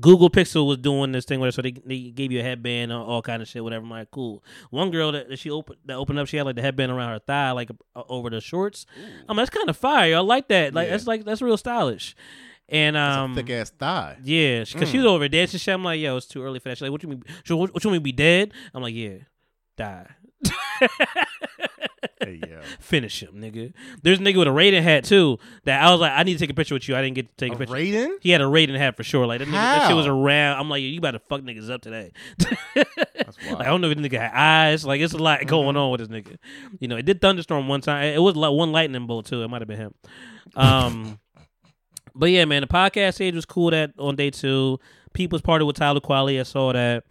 [0.00, 3.04] Google Pixel was doing this thing where so they, they gave you a headband, all,
[3.04, 3.82] all kind of shit, whatever.
[3.84, 4.44] I'm like, cool.
[4.70, 7.10] One girl that, that she opened that opened up, she had like the headband around
[7.12, 8.86] her thigh, like uh, over the shorts.
[9.28, 10.16] I'm like, that's kind of fire.
[10.16, 10.72] I like that.
[10.74, 10.92] Like Yeah.
[10.92, 12.14] that's like that's real stylish.
[12.68, 14.18] And um, Thick ass thigh.
[14.22, 15.74] yeah, because she was over there dancing shit.
[15.74, 16.76] I'm like, yo, it's too early for that.
[16.76, 17.22] She's like, what you mean?
[17.44, 18.52] She, what, what you mean be dead?
[18.74, 19.18] I'm like, yeah,
[19.76, 20.06] die.
[22.20, 22.62] Hey, yeah.
[22.80, 23.72] Finish him, nigga.
[24.02, 25.38] There's a nigga with a Raiden hat too.
[25.64, 26.96] That I was like, I need to take a picture with you.
[26.96, 27.74] I didn't get to take a, A picture.
[27.74, 28.16] Raiden?
[28.20, 29.26] He had a Raiden hat for sure.
[29.26, 30.58] Like that, nigga, that shit was around.
[30.58, 32.12] I'm like, you about to fuck niggas up today.
[33.50, 34.86] Like, I don't know if this nigga had eyes.
[34.86, 36.38] Like it's a lot going on with this nigga.
[36.80, 38.04] You know, it did thunderstorm one time.
[38.04, 39.42] It was like one lightning bolt too.
[39.42, 39.94] It might have been him.
[40.56, 41.18] Um,
[42.18, 43.70] but yeah, man, the podcast stage was cool.
[43.70, 44.80] That on day two,
[45.12, 46.40] People's Party with Talib Kweli.
[46.40, 47.04] I saw that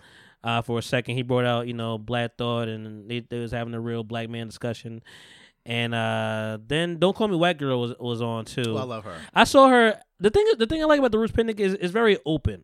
[0.43, 1.16] uh, for a second.
[1.16, 4.30] He brought out you know Black Thought, and they, they was having a real black
[4.30, 5.01] man discussion.
[5.66, 8.64] And uh, then Don't Call Me White Girl was was on too.
[8.68, 9.18] Oh, I love her.
[9.34, 9.99] I saw her.
[10.20, 12.64] The thing, the thing I like about the Roots Picnic is is very open.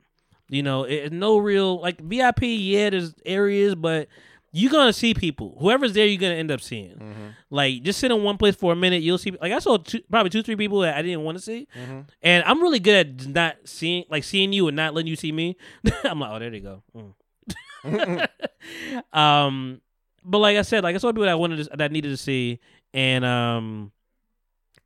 [0.50, 2.44] You know, it, it's no real like VIP.
[2.44, 4.08] Yeah, there's areas, but
[4.56, 5.58] you're gonna see people.
[5.60, 6.96] Whoever's there, you're gonna end up seeing.
[6.96, 7.28] Mm-hmm.
[7.50, 9.02] Like, just sit in one place for a minute.
[9.02, 9.32] You'll see.
[9.32, 12.00] Like, I saw two, probably two, three people that I didn't want to see, Mm-hmm.
[12.22, 15.32] and I'm really good at not seeing, like, seeing you and not letting you see
[15.32, 15.58] me.
[16.04, 16.84] I'm like, oh, there they go.
[16.96, 18.28] Mm.
[19.14, 19.82] um,
[20.24, 22.10] but like I said, like I saw people that I wanted to, that I needed
[22.10, 22.60] to see,
[22.94, 23.92] and um,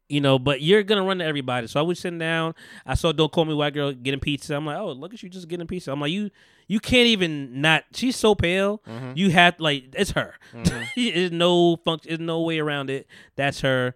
[0.10, 1.68] You know, but you're gonna run to everybody.
[1.68, 2.56] So I was sitting down.
[2.86, 4.56] I saw "Don't Call Me White Girl" getting pizza.
[4.56, 5.92] I'm like, oh, look at you just getting pizza.
[5.92, 6.30] I'm like, you,
[6.68, 7.84] you can't even not.
[7.94, 8.82] She's so pale.
[9.16, 10.36] You have like it's her.
[10.96, 12.10] There's no function.
[12.10, 13.06] There's no way around it.
[13.36, 13.96] That's her.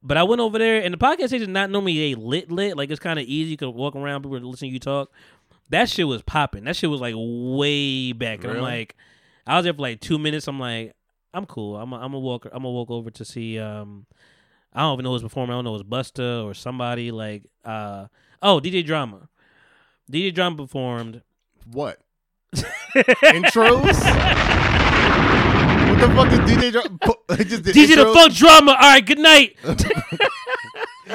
[0.00, 2.76] But I went over there, and the podcast station is not normally a lit lit.
[2.76, 3.50] Like it's kind of easy.
[3.50, 5.10] You can walk around, people listen to you talk.
[5.70, 6.64] That shit was popping.
[6.64, 8.44] That shit was like way back.
[8.44, 8.94] And I'm like,
[9.44, 10.46] I was there for like two minutes.
[10.46, 10.94] I'm like,
[11.34, 11.76] I'm cool.
[11.76, 12.44] I'm a, I'm a walk.
[12.46, 13.58] I'm gonna walk over to see.
[13.58, 14.06] Um,
[14.78, 15.54] I don't even know who's performing.
[15.54, 17.42] I don't know if it's Busta or somebody like.
[17.64, 18.06] Uh,
[18.40, 19.28] oh, DJ Drama.
[20.10, 21.20] DJ Drama performed.
[21.72, 21.98] What?
[22.54, 23.82] Intros?
[25.88, 26.70] what the fuck is DJ?
[26.70, 28.12] Dra- pu- he just DJ the?
[28.14, 28.70] Funk Drama.
[28.70, 29.56] All right, good night,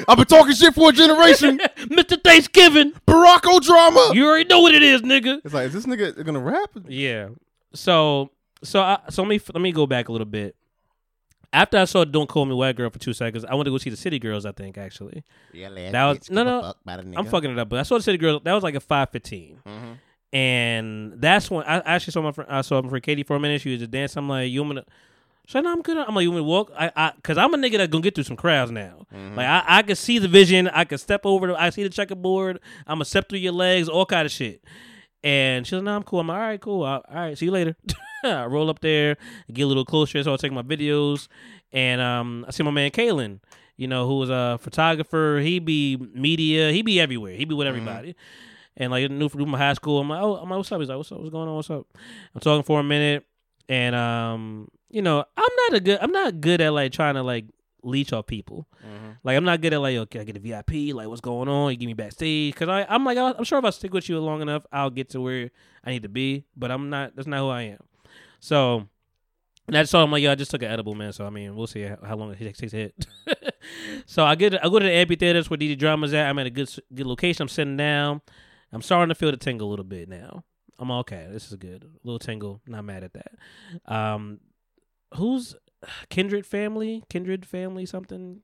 [0.10, 1.60] I've been talking shit for a generation.
[1.78, 2.22] Mr.
[2.22, 2.92] Thanksgiving.
[3.08, 4.12] Baracko drama.
[4.14, 5.40] You already know what it is, nigga.
[5.46, 6.72] It's like, is this nigga gonna rap?
[6.90, 7.30] Yeah.
[7.74, 10.58] So so I, so let me let me go back a little bit.
[11.54, 13.78] After I saw "Don't Call Me White Girl" for two seconds, I went to go
[13.78, 14.46] see the City Girls.
[14.46, 15.24] I think actually
[15.54, 16.74] yeah, that was no no.
[17.18, 18.42] I'm fucking it up, but I saw the City Girls.
[18.44, 19.60] That was like a five fifteen,
[20.32, 22.50] and that's when I actually saw my friend.
[22.52, 23.62] I saw my friend Katie for a minute.
[23.62, 24.20] She was just dancing.
[24.20, 24.88] I'm like, you want me to?
[25.46, 25.98] So no, I'm good.
[25.98, 26.72] I'm like, you want me to walk?
[26.78, 29.06] I, I, cause I'm a nigga that gonna get through some crowds now.
[29.12, 30.70] Like I, I can see the vision.
[30.70, 31.48] I can step over.
[31.48, 32.60] The, I see the checkerboard.
[32.88, 33.90] I'm gonna step through your legs.
[33.90, 34.64] All kind of shit.
[35.22, 36.22] And she's like, no, I'm cool.
[36.22, 36.84] I'm like, all right, cool.
[36.84, 37.76] All right, see you later.
[38.44, 39.18] I roll up there,
[39.52, 41.28] get a little closer, so I'll take my videos.
[41.72, 43.40] And um, I see my man Kalen,
[43.78, 45.40] you know, who was a photographer.
[45.42, 46.72] He be media.
[46.72, 47.34] He be everywhere.
[47.36, 48.16] He be with everybody.
[48.78, 50.80] And like new from my high school, I'm like, oh, I'm like, what's up?
[50.80, 51.20] He's like, what's up?
[51.20, 51.56] What's going on?
[51.56, 51.86] What's up?
[52.34, 53.24] I'm talking for a minute,
[53.70, 56.00] and um, you know, I'm not a good.
[56.02, 57.46] I'm not good at like trying to like
[57.84, 58.68] leech off people.
[59.24, 60.96] Like I'm not good at like, okay, I get a VIP.
[60.96, 61.70] Like, what's going on?
[61.72, 64.20] You give me backstage because I I'm like I'm sure if I stick with you
[64.20, 65.52] long enough, I'll get to where
[65.84, 66.46] I need to be.
[66.56, 67.16] But I'm not.
[67.16, 67.80] That's not who I am.
[68.44, 68.90] So.
[69.68, 71.14] that's And I saw him like, yo, I just took an edible, man.
[71.14, 73.08] So I mean, we'll see how, how long it takes to hit.
[74.06, 76.28] so I get, I go to the amphitheaters where DJ Drama's at.
[76.28, 77.44] I'm at a good, good location.
[77.44, 78.22] I'm sitting down.
[78.74, 80.44] I'm starting to feel the tingle a little bit now.
[80.78, 81.28] I'm okay.
[81.32, 81.84] This is good.
[81.84, 82.60] A little tingle.
[82.68, 83.32] Not mad at that.
[83.86, 84.40] Um,
[85.16, 85.56] who's
[86.10, 87.04] Kindred family?
[87.10, 88.42] Kindred family something.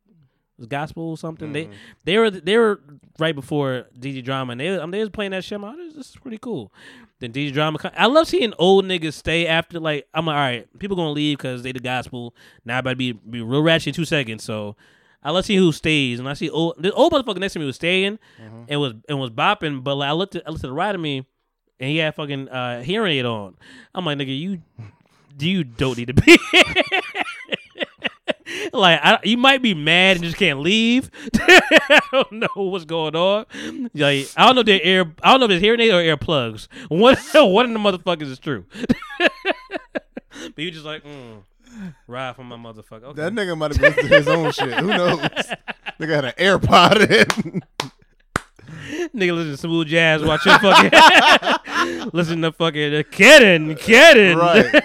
[0.68, 1.54] Gospel or something.
[1.54, 1.70] They
[2.06, 2.82] they were they were
[3.18, 5.56] right before DJ Drama and they um, they was playing that shit.
[5.58, 6.74] I'm like, oh, this, this is pretty cool.
[7.20, 7.78] Then DJ Drama.
[7.80, 10.80] come- I love seeing old niggas stay after like I'm like all right.
[10.80, 12.36] People gonna leave because they the gospel.
[12.66, 14.44] Now I about to be be real ratchet in two seconds.
[14.44, 14.76] So
[15.24, 17.66] I let's see who stays and I see old the old motherfucker next to me
[17.66, 18.20] was staying
[18.70, 19.84] and was and was bopping.
[19.84, 21.26] But like, I looked at I looked to the right of me
[21.80, 23.56] and he had fucking uh, hearing aid on.
[23.94, 24.62] I'm like nigga you
[25.40, 26.38] you don't need to be.
[28.74, 31.10] Like I, you might be mad and just can't leave.
[31.36, 33.46] I don't know what's going on.
[33.94, 35.14] Like I don't know if they're ear.
[35.24, 36.68] I don't know if it's hearing aid or earplugs.
[36.90, 37.16] One
[37.52, 38.66] one of the motherfuckers is true.
[39.18, 41.44] but you just like mm,
[42.08, 43.04] ride for my motherfucker.
[43.04, 43.22] Okay.
[43.22, 44.74] That nigga might have been his own shit.
[44.74, 45.20] Who knows?
[46.00, 47.64] Nigga had an AirPod in.
[49.14, 54.38] Nigga listen to smooth jazz, watching fucking listen to fucking uh, Cannon, Cannon.
[54.38, 54.84] right.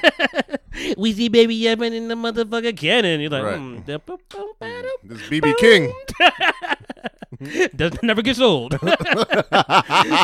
[0.96, 3.20] We see baby Yevon in the motherfucker Cannon.
[3.20, 3.58] You're like, Right.
[3.58, 4.90] mm, da- boom, boom, ba-dum.
[5.04, 5.92] This BB King.
[7.76, 8.78] Does never gets old.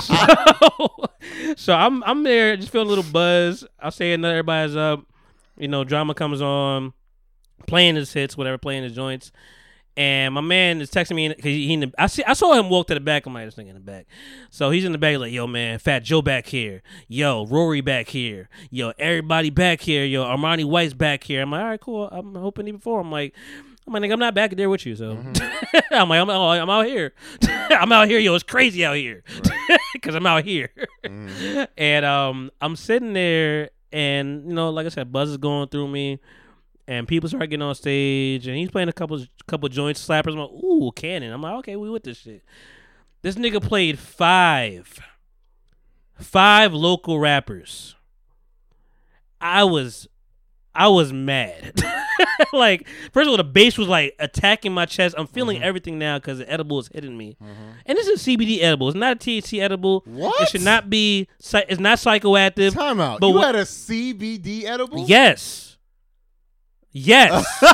[0.02, 0.96] so,
[1.56, 3.64] so I'm I'm there, just feeling a little buzz.
[3.80, 5.04] I'm saying that everybody's up.
[5.58, 6.92] You know, drama comes on,
[7.66, 9.32] playing his hits, whatever, playing his joints.
[10.00, 12.54] And my man is texting me because he, he in the, I see I saw
[12.54, 13.26] him walk to the back.
[13.26, 14.06] I'm like, this nigga in the back.
[14.48, 16.82] So he's in the back, like, yo, man, Fat Joe back here.
[17.06, 18.48] Yo, Rory back here.
[18.70, 20.06] Yo, everybody back here.
[20.06, 21.42] Yo, Armani White's back here.
[21.42, 22.08] I'm like, all right, cool.
[22.10, 22.98] I'm hoping even before.
[22.98, 23.34] I'm like,
[23.86, 24.96] I'm like, I'm not back there with you.
[24.96, 25.10] So
[25.90, 27.12] I'm like, I'm, I'm out here.
[27.42, 28.20] I'm out here.
[28.20, 29.22] Yo, it's crazy out here
[29.92, 30.70] because I'm out here.
[31.76, 35.88] and um, I'm sitting there, and you know, like I said, buzz is going through
[35.88, 36.20] me,
[36.90, 40.32] and people start getting on stage, and he's playing a couple couple joints, slappers.
[40.32, 41.32] I'm like, ooh, cannon.
[41.32, 42.42] I'm like, okay, we with this shit.
[43.22, 44.98] This nigga played five,
[46.18, 47.94] five local rappers.
[49.40, 50.08] I was,
[50.74, 51.80] I was mad.
[52.52, 55.14] like, first of all, the bass was like attacking my chest.
[55.16, 55.68] I'm feeling mm-hmm.
[55.68, 57.36] everything now because the edible is hitting me.
[57.40, 57.70] Mm-hmm.
[57.86, 58.88] And this is CBD edible.
[58.88, 60.02] It's not a THC edible.
[60.06, 60.40] What?
[60.40, 61.28] It should not be.
[61.38, 62.72] It's not psychoactive.
[62.72, 63.20] Time out.
[63.20, 65.04] But you what- had a CBD edible?
[65.06, 65.69] Yes.
[66.92, 67.46] Yes.
[67.62, 67.68] You,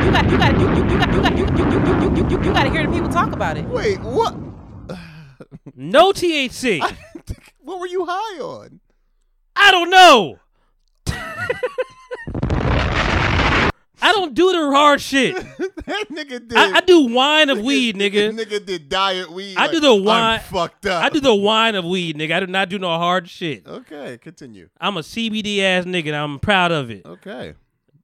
[0.00, 2.28] you got you got you, you, you got you got you, you, you, you, you,
[2.30, 3.66] you, you got to hear the people talk about it.
[3.66, 4.34] Wait, what?
[5.74, 6.80] no THC.
[7.60, 8.80] What were you high on?
[9.56, 10.38] I don't know.
[14.04, 15.34] I don't do the hard shit.
[15.58, 16.54] that nigga did.
[16.56, 18.36] I, I do wine of weed, nigga.
[18.38, 19.56] nigga did diet weed.
[19.56, 21.02] I like, do the I'm wine- fucked up.
[21.02, 22.32] I do the wine of weed, nigga.
[22.34, 23.66] I do not do no hard shit.
[23.66, 24.68] Okay, continue.
[24.80, 27.06] I'm a CBD ass nigga and I'm proud of it.
[27.06, 27.54] Okay.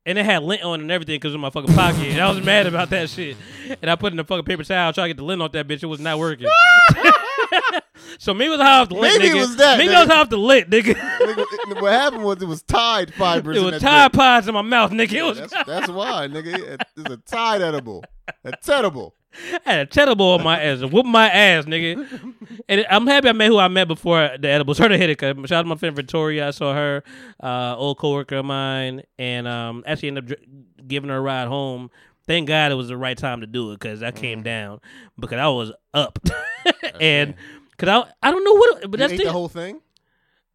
[0.07, 2.01] And it had lint on it and everything because of my fucking pocket.
[2.09, 3.37] And I was mad about that shit.
[3.83, 5.53] And I put it in a fucking paper towel, trying to get the lint off
[5.53, 5.83] that bitch.
[5.83, 6.49] It was not working.
[8.19, 9.19] so maybe it was high off the lint.
[9.19, 9.41] Maybe it nigga.
[9.41, 9.95] was that, Maybe.
[9.95, 10.95] I was high off the lint, nigga.
[10.95, 13.57] Nigga, what happened was it was Tide fibers.
[13.57, 14.17] it in was that Tide bitch.
[14.17, 15.13] Pods in my mouth, nigga.
[15.13, 16.59] It was That's, that's why, nigga.
[16.59, 18.05] It- It's a Tide edible.
[18.45, 19.15] It's edible.
[19.67, 22.35] I had a cheddar ball on my ass, whoop my ass, nigga.
[22.69, 24.79] And I'm happy I met who I met before the edibles.
[24.79, 25.21] Her to hit it.
[25.21, 26.49] Shout out to my friend Victoria.
[26.49, 27.03] I saw her,
[27.43, 31.49] uh, old coworker of mine, and um, actually ended up dr- giving her a ride
[31.49, 31.91] home.
[32.27, 34.81] Thank God it was the right time to do it because I came down
[35.19, 36.19] because I was up,
[37.01, 37.35] and
[37.71, 39.81] because I I don't know what, but You that's the, whole thing.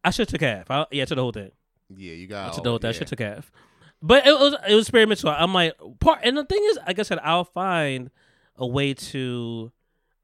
[0.04, 0.70] I should took half.
[0.70, 1.50] I, yeah, I took the whole thing.
[1.94, 2.52] Yeah, you I got.
[2.54, 2.88] took the whole thing.
[2.88, 2.98] I yeah.
[2.98, 3.50] should took half.
[4.02, 5.30] But it was it was experimental.
[5.30, 8.10] I'm like part, and the thing is, like I said, I'll find
[8.58, 9.72] a way to.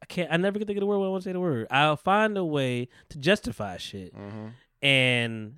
[0.02, 0.32] I can't.
[0.32, 1.66] I never can think of the word when I want to say the word.
[1.70, 4.14] I'll find a way to justify shit.
[4.14, 4.48] Mm-hmm.
[4.84, 5.54] And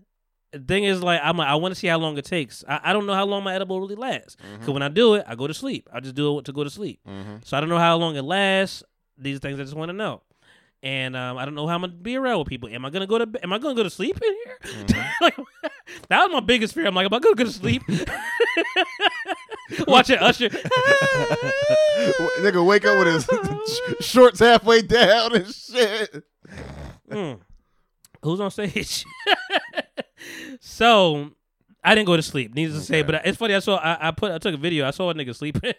[0.52, 2.62] the thing is, like, I'm like, I want to see how long it takes.
[2.68, 4.36] I, I don't know how long my edible really lasts.
[4.52, 5.88] Because when I do it, I go to sleep.
[5.92, 7.00] I just do it to go to sleep.
[7.08, 7.36] Mm-hmm.
[7.44, 8.82] So I don't know how long it lasts.
[9.16, 10.22] These things I just want to know.
[10.84, 12.68] And um, I don't know how I'm gonna be around with people.
[12.68, 13.26] Am I gonna go to?
[13.42, 14.58] Am I gonna go to sleep in here?
[14.62, 15.00] Mm-hmm.
[15.24, 15.36] like,
[16.10, 16.86] that was my biggest fear.
[16.86, 17.82] I'm like, am I gonna go to sleep?
[19.88, 20.48] Watching Usher.
[22.40, 23.26] Nigga wake up with his
[24.06, 26.22] shorts halfway down and shit.
[27.10, 27.40] Mm.
[28.22, 29.04] Who's on stage?
[30.60, 31.30] so
[31.82, 32.54] I didn't go to sleep.
[32.54, 33.54] Needless to say, but it's funny.
[33.54, 34.86] I saw I, I put I took a video.
[34.86, 35.74] I saw a nigga sleeping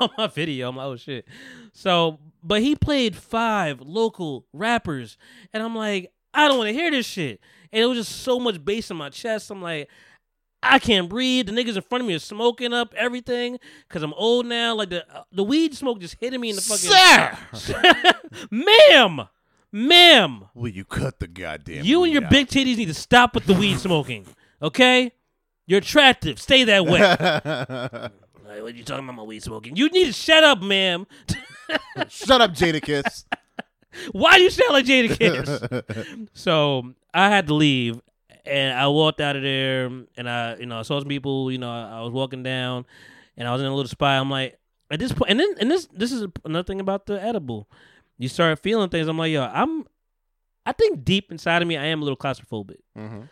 [0.00, 0.68] on my video.
[0.68, 1.26] I'm like, oh shit.
[1.72, 5.16] So, but he played five local rappers,
[5.52, 7.40] and I'm like, I don't want to hear this shit.
[7.72, 9.50] And it was just so much bass in my chest.
[9.50, 9.88] I'm like.
[10.62, 11.46] I can't breathe.
[11.46, 13.58] The niggas in front of me are smoking up everything
[13.88, 14.74] because I'm old now.
[14.74, 16.90] Like the uh, the weed smoke just hitting me in the fucking.
[17.58, 18.12] Sir,
[18.50, 19.22] ma'am,
[19.72, 20.44] ma'am.
[20.54, 21.84] will you cut the goddamn?
[21.84, 22.30] You and your out?
[22.30, 24.26] big titties need to stop with the weed smoking.
[24.62, 25.12] Okay?
[25.66, 26.40] You're attractive.
[26.40, 28.10] Stay that way.
[28.50, 29.76] Like, what are you talking about my weed smoking?
[29.76, 31.06] You need to shut up, ma'am.
[32.08, 33.24] Shut up, Jadakiss.
[34.10, 36.26] Why you sound like Jadakiss?
[36.34, 38.00] so I had to leave,
[38.46, 39.86] and I walked out of there,
[40.16, 41.50] and I, you know, I saw some people.
[41.52, 42.86] You know, I, I was walking down,
[43.36, 44.20] and I was in a little spot.
[44.20, 44.58] I'm like,
[44.90, 47.68] at this point, and then, and this, this is another thing about the edible.
[48.18, 49.08] You start feeling things.
[49.08, 49.86] I'm like, yo, I'm.
[50.66, 52.76] I think deep inside of me, I am a little claustrophobic.
[52.96, 53.28] Mhm.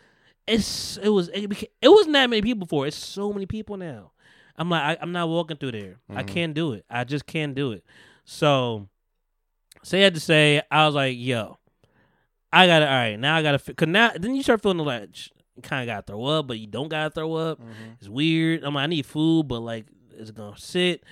[0.47, 2.87] It's it was it, beca- it wasn't that many people before.
[2.87, 4.11] It's so many people now.
[4.57, 5.97] I'm like, I, I'm not walking through there.
[6.09, 6.27] I Mhm.
[6.27, 6.85] can't do it.
[6.89, 7.83] I just can't do it.
[8.25, 8.89] So,
[9.83, 11.58] say I had to say, I was like, yo,
[12.51, 12.87] I gotta.
[12.87, 13.73] All right, now I gotta.
[13.73, 15.09] Cause now then you start feeling like
[15.61, 17.59] kind of gotta throw up, but you don't gotta throw up.
[17.59, 17.93] Mm-hmm.
[17.99, 18.63] It's weird.
[18.63, 21.03] I'm like, I need food, but like, it's gonna sit?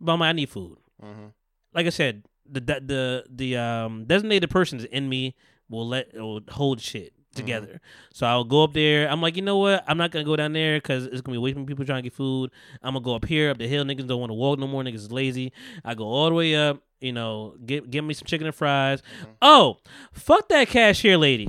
[0.00, 0.78] But I'm like, I need food.
[1.02, 1.26] Mm-hmm.
[1.74, 5.34] Like I said, the the the, the um designated persons in me
[5.68, 7.46] will let will hold shit Mm-hmm.
[7.46, 7.80] together.
[8.12, 9.08] So I'll go up there.
[9.08, 9.84] I'm like, you know what?
[9.86, 12.12] I'm not gonna go down there because it's gonna be from people trying to get
[12.12, 12.50] food.
[12.82, 13.84] I'm gonna go up here up the hill.
[13.84, 14.82] Niggas don't want to walk no more.
[14.82, 15.52] Niggas is lazy.
[15.84, 16.82] I go all the way up.
[17.00, 19.00] You know, get give me some chicken and fries.
[19.00, 19.30] Mm-hmm.
[19.42, 19.78] Oh,
[20.12, 21.48] fuck that cashier lady.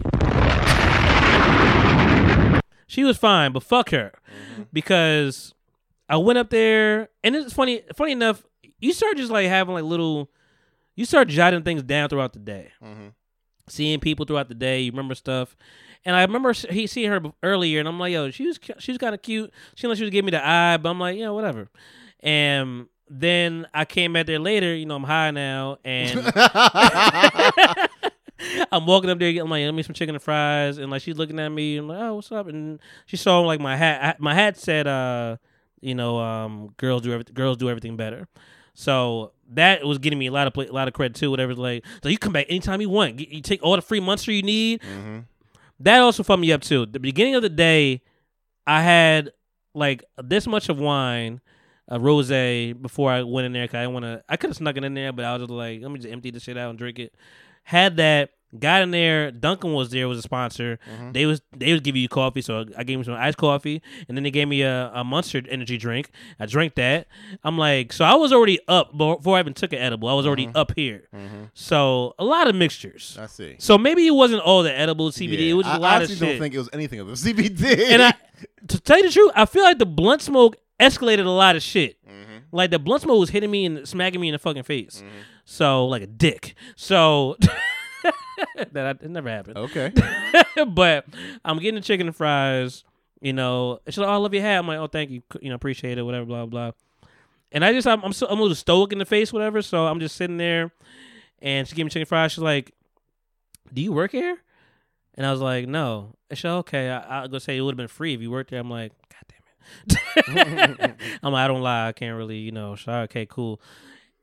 [2.86, 4.64] She was fine, but fuck her mm-hmm.
[4.72, 5.56] because
[6.08, 7.82] I went up there and it's funny.
[7.96, 8.44] Funny enough,
[8.80, 10.30] you start just like having like little.
[10.96, 13.08] You start jotting things down throughout the day Mm-hmm.
[13.72, 14.82] Seeing people throughout the day.
[14.82, 15.56] You remember stuff,
[16.06, 18.98] and I remember he seeing her earlier, and I'm like, yo, she was she was
[18.98, 19.52] kind of cute.
[19.76, 21.70] She like she was giving me the eye, but I'm like, yeah, whatever.
[22.22, 24.76] And then I came back there later.
[24.76, 26.20] You know, I'm high now, and
[28.72, 29.30] I'm walking up there.
[29.42, 31.78] I'm like, let me some chicken and fries, and like she's looking at me.
[31.78, 32.48] and like, oh, what's up?
[32.48, 34.20] And she saw like my hat.
[34.20, 35.38] My hat said, uh,
[35.82, 37.34] you know, um, girls do everything.
[37.34, 38.28] Girls do everything better.
[38.74, 41.30] So that was getting me a lot of pla- a lot of credit too.
[41.32, 43.18] Whatever, like so you come back anytime you want.
[43.18, 44.82] Get- You take all the free monster you need.
[44.82, 45.20] Mm-hmm.
[45.82, 46.86] That also fucked me up too.
[46.86, 48.02] The beginning of the day,
[48.68, 49.32] I had
[49.74, 51.42] like this much of wine,
[51.88, 53.68] a rosé before I went in there.
[53.68, 54.24] Cause I want to.
[54.30, 56.12] I could have snuck it in there, but I was just like, let me just
[56.12, 57.14] empty the shit out and drink it.
[57.64, 58.32] Had that.
[58.60, 59.32] Got in there.
[59.32, 60.08] Duncan was there.
[60.10, 60.78] Was a sponsor.
[60.92, 61.12] Mm-hmm.
[61.14, 64.18] They was they was giving you coffee, so I gave him some iced coffee, and
[64.18, 66.12] then they gave me a, a Monster energy drink.
[66.40, 67.08] I drank that.
[67.44, 70.10] I'm like, so I was already up before I even took an edible.
[70.10, 70.58] I was already mm-hmm.
[70.58, 71.08] up here.
[71.16, 71.44] Mm-hmm.
[71.54, 73.18] So a lot of mixtures.
[73.20, 73.56] I see.
[73.58, 75.40] So maybe it wasn't all the edible CBD.
[75.40, 76.28] Yeah, It was I a lot of actually shit.
[76.28, 77.90] don't think it was anything of the CBD.
[77.92, 78.14] and I,
[78.68, 81.64] to tell you the truth, I feel like the blunt smoke escalated a lot of
[81.64, 81.98] shit.
[82.06, 82.38] Mm-hmm.
[82.52, 85.04] Like the blunt smoke was hitting me and smacking me in the fucking face.
[85.46, 86.56] So like a dick.
[86.76, 87.38] So
[88.72, 89.58] that I, it never happened.
[89.58, 89.92] okay.
[90.68, 91.06] but
[91.44, 92.84] I'm getting the chicken and fries.
[93.22, 95.22] You know, she's like, "Oh, I love your hat." I'm like, "Oh, thank you.
[95.42, 96.04] You know, appreciate it.
[96.04, 96.72] Whatever, blah blah."
[97.52, 99.62] And I just, I'm, I'm, so, I'm a little stoic in the face, whatever.
[99.62, 100.72] So I'm just sitting there,
[101.40, 102.32] and she gave me chicken fries.
[102.32, 102.74] She's like,
[103.72, 104.38] "Do you work here?"
[105.16, 107.78] And I was like, "No." She's like, "Okay." I, I'll go say it would have
[107.78, 108.60] been free if you worked there.
[108.60, 111.90] I'm like, "God damn it." I'm like, I don't lie.
[111.90, 112.76] I can't really, you know.
[112.76, 113.62] So okay, cool.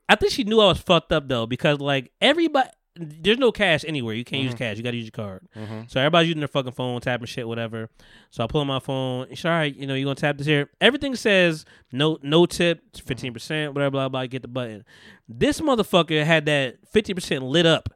[0.09, 3.85] I think she knew I was fucked up though, because like everybody, there's no cash
[3.87, 4.13] anywhere.
[4.13, 4.57] You can't use mm-hmm.
[4.57, 4.77] cash.
[4.77, 5.47] You got to use your card.
[5.55, 5.81] Mm-hmm.
[5.87, 7.89] So everybody's using their fucking phone, tapping shit, whatever.
[8.29, 9.27] So I pull out my phone.
[9.29, 9.73] She's all right.
[9.75, 10.69] You know, you're gonna tap this here.
[10.81, 13.05] Everything says no, no tip, mm-hmm.
[13.05, 14.25] fifteen percent, whatever, blah blah.
[14.25, 14.83] Get the button.
[15.27, 17.89] This motherfucker had that fifty percent lit up.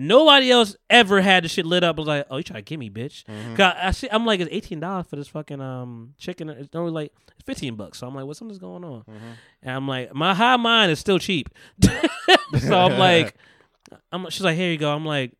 [0.00, 1.96] Nobody else ever had the shit lit up.
[1.96, 3.24] I was like, oh, you trying to get me, bitch?
[3.56, 6.48] Cause I see, I'm like, it's eighteen dollars for this fucking um chicken.
[6.48, 7.98] It's only like it's fifteen bucks.
[7.98, 9.04] So I'm like, what's something's going on?
[9.62, 11.48] And I'm like, my high mind is still cheap.
[12.60, 13.34] so I'm like,
[14.12, 14.28] I'm.
[14.30, 14.94] She's like, here you go.
[14.94, 15.32] I'm like,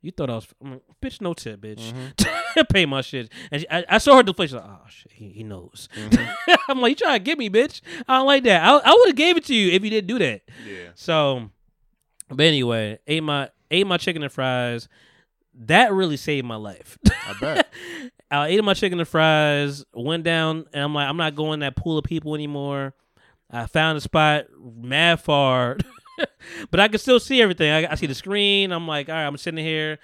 [0.00, 1.92] you thought I was, I'm like, bitch, no tip, bitch.
[1.92, 2.62] Mm-hmm.
[2.70, 3.30] Pay my shit.
[3.50, 4.50] And she, I, I saw her deflate.
[4.50, 5.88] She's like, oh shit, he, he knows.
[5.96, 6.54] Mm-hmm.
[6.68, 7.80] I'm like, you trying to get me, bitch?
[8.06, 8.62] I don't like that.
[8.62, 10.42] I, I would have gave it to you if you didn't do that.
[10.66, 10.90] Yeah.
[10.94, 11.50] So,
[12.28, 14.88] but anyway, ate my ate my chicken and fries.
[15.60, 16.98] That really saved my life.
[17.06, 17.72] I bet.
[18.30, 21.76] I ate my chicken and fries, went down, and I'm like, I'm not going that
[21.76, 22.94] pool of people anymore.
[23.50, 25.78] I found a spot mad far,
[26.70, 27.70] but I can still see everything.
[27.70, 28.72] I, I see the screen.
[28.72, 29.98] I'm like, all right, I'm sitting here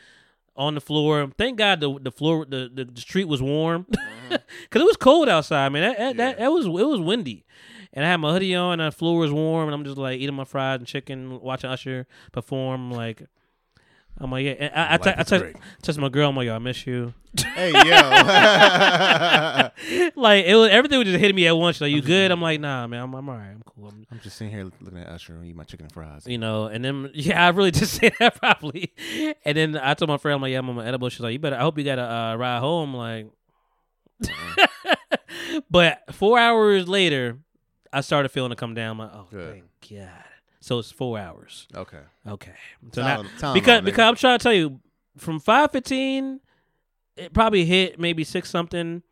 [0.57, 1.31] on the floor.
[1.37, 4.37] Thank God the the floor the, the, the street was warm mm-hmm.
[4.63, 5.71] because it was cold outside.
[5.73, 7.45] Man, that that, that that was it was windy.
[7.97, 10.19] And I had my hoodie on, and the floor was warm, and I'm just like
[10.19, 12.91] eating my fries and chicken, watching Usher perform.
[12.91, 13.23] Like,
[14.19, 14.53] I'm like, yeah.
[14.53, 17.13] And I, I, te- I is text, my girl, I'm like, yo, I miss you.
[17.37, 17.81] hey yo.
[20.15, 21.81] like it was everything was just hitting me at once.
[21.81, 22.31] Like, you good?
[22.31, 23.51] I'm like, nah, man, I'm, I'm all right.
[23.51, 23.89] I'm cool.
[23.89, 26.25] I'm, I'm just sitting here looking at Usher and eat my chicken and fries.
[26.27, 28.93] you know, and then yeah, I really just say that probably.
[29.45, 31.09] And then I told my friend, I'm like, yeah, I'm on my edible.
[31.09, 31.57] She's like, you better.
[31.57, 32.95] I hope you got a uh, ride home.
[32.95, 33.27] Like,
[35.71, 37.39] but four hours later,
[37.93, 38.93] I started feeling to come down.
[38.93, 39.53] I'm like, oh, Good.
[39.53, 39.65] thank
[40.01, 40.25] God.
[40.65, 41.69] So it's four hours.
[41.75, 42.01] Okay.
[42.27, 42.55] Okay.
[42.95, 43.85] So now, Tylen- Tylenol, because nigga.
[43.85, 44.81] because I'm trying to tell you,
[45.19, 46.41] from five fifteen,
[47.19, 49.03] it probably hit maybe six something.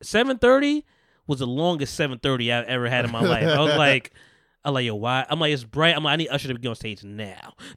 [0.00, 0.84] Seven thirty
[1.26, 3.48] was the longest seven thirty I've ever had in my life.
[3.48, 4.12] I was like,
[4.64, 5.26] I'm like, yo, why?
[5.28, 5.96] I'm like, it's bright.
[5.96, 7.52] I'm like, I need Usher to be on stage now,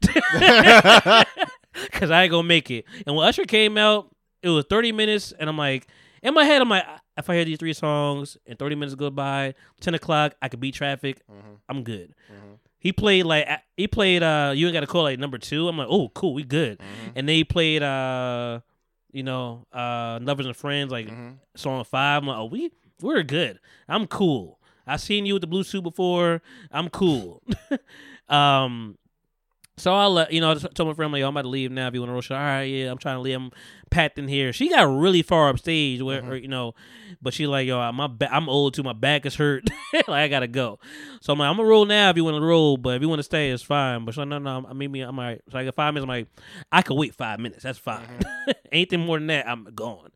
[1.82, 2.84] because I ain't gonna make it.
[3.08, 4.08] And when Usher came out,
[4.40, 5.88] it was thirty minutes, and I'm like,
[6.22, 6.84] in my head, I'm like,
[7.18, 10.60] if I hear these three songs and thirty minutes go by, ten o'clock, I could
[10.60, 11.22] beat traffic.
[11.28, 11.54] Mm-hmm.
[11.68, 12.14] I'm good.
[12.32, 12.52] Mm-hmm.
[12.78, 15.68] He played like he played uh you ain't gotta call like number two.
[15.68, 16.80] I'm like, oh cool, we good.
[17.14, 18.60] And then he played uh
[19.12, 21.08] you know, uh Lovers and Friends, like
[21.56, 22.22] song five.
[22.22, 22.70] I'm like, oh we
[23.00, 23.58] we're good.
[23.88, 24.58] I'm cool.
[24.86, 26.42] I seen you with the blue suit before.
[26.70, 27.42] I'm cool.
[28.28, 28.98] um
[29.78, 30.50] so I let you know.
[30.50, 31.88] I just told my friend, I'm like, Yo, I'm about to leave now.
[31.88, 33.36] If you want to rush, all right, yeah, I'm trying to leave.
[33.36, 33.50] I'm
[33.90, 34.52] packed in here.
[34.52, 36.74] She got really far upstage, where or, you know,
[37.20, 38.82] but she like, yo, my ba- I'm old too.
[38.82, 39.68] My back is hurt.
[39.92, 40.78] like I gotta go.
[41.20, 43.08] So I'm like, I'm gonna roll now if you want to roll, but if you
[43.08, 44.04] want to stay, it's fine.
[44.04, 45.42] But she's like, no, no, I mean, me, I'm all right.
[45.50, 46.04] So I got five minutes.
[46.04, 46.28] I'm like,
[46.72, 47.62] I could wait five minutes.
[47.62, 48.06] That's fine.
[48.72, 50.10] Anything more than that, I'm gone.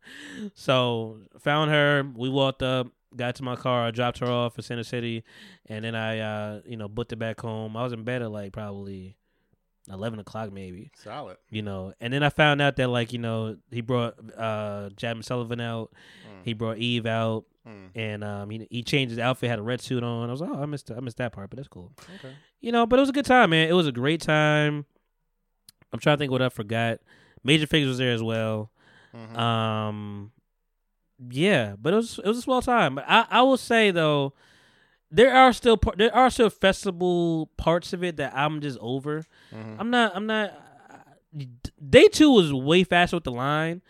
[0.55, 2.03] So found her.
[2.15, 2.87] We walked up.
[3.13, 5.25] Got to my car, I dropped her off in Center City,
[5.65, 7.75] and then I, uh, you know, booked it back home.
[7.75, 9.17] I was in bed at like probably
[9.89, 11.37] eleven o'clock, maybe Solid.
[11.49, 11.93] you know.
[11.99, 15.91] And then I found out that like you know he brought uh Jazmine Sullivan out,
[16.43, 17.89] he brought Eve out, Mm.
[17.93, 20.29] and um he, he changed his outfit, had a red suit on.
[20.29, 21.91] I was like, oh, I missed I missed that part, but that's cool.
[22.17, 22.33] Okay.
[22.59, 23.69] You know, but it was a good time, man.
[23.69, 24.85] It was a great time.
[25.93, 26.99] I'm trying to think what I forgot.
[27.43, 28.71] Major Figures was there as well.
[29.15, 29.37] Mhm.
[29.37, 30.31] Um,
[31.29, 32.95] yeah, but it was it was a swell time.
[32.95, 34.33] But I I will say though,
[35.11, 39.25] there are still par- there are still festival parts of it that I'm just over.
[39.53, 39.75] Mhm.
[39.79, 40.15] I'm not.
[40.15, 40.53] I'm not.
[41.89, 43.81] Day two was way faster with the line.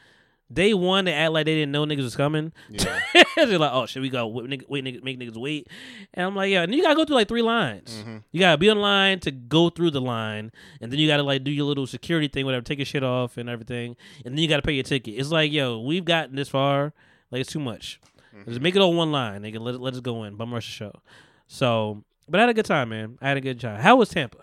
[0.51, 2.51] Day one, they act like they didn't know niggas was coming.
[2.69, 2.99] Yeah.
[3.37, 5.67] They're like, "Oh shit, we got wait, nigga, wait niggas, make niggas wait."
[6.13, 8.03] And I'm like, "Yeah." And you gotta go through like three lines.
[8.05, 8.23] Mhm.
[8.33, 11.45] You gotta be on line to go through the line, and then you gotta like
[11.45, 13.95] do your little security thing, whatever, take your shit off and everything,
[14.25, 15.15] and then you gotta pay your ticket.
[15.17, 16.93] It's like, yo, we've gotten this far.
[17.31, 18.01] Like it's too much.
[18.47, 19.41] Just make it all one line.
[19.41, 20.35] They can let it, let us go in.
[20.35, 21.01] Bum rush the show.
[21.47, 23.17] So, but I had a good time, man.
[23.21, 23.79] I had a good time.
[23.81, 24.37] How was Tampa?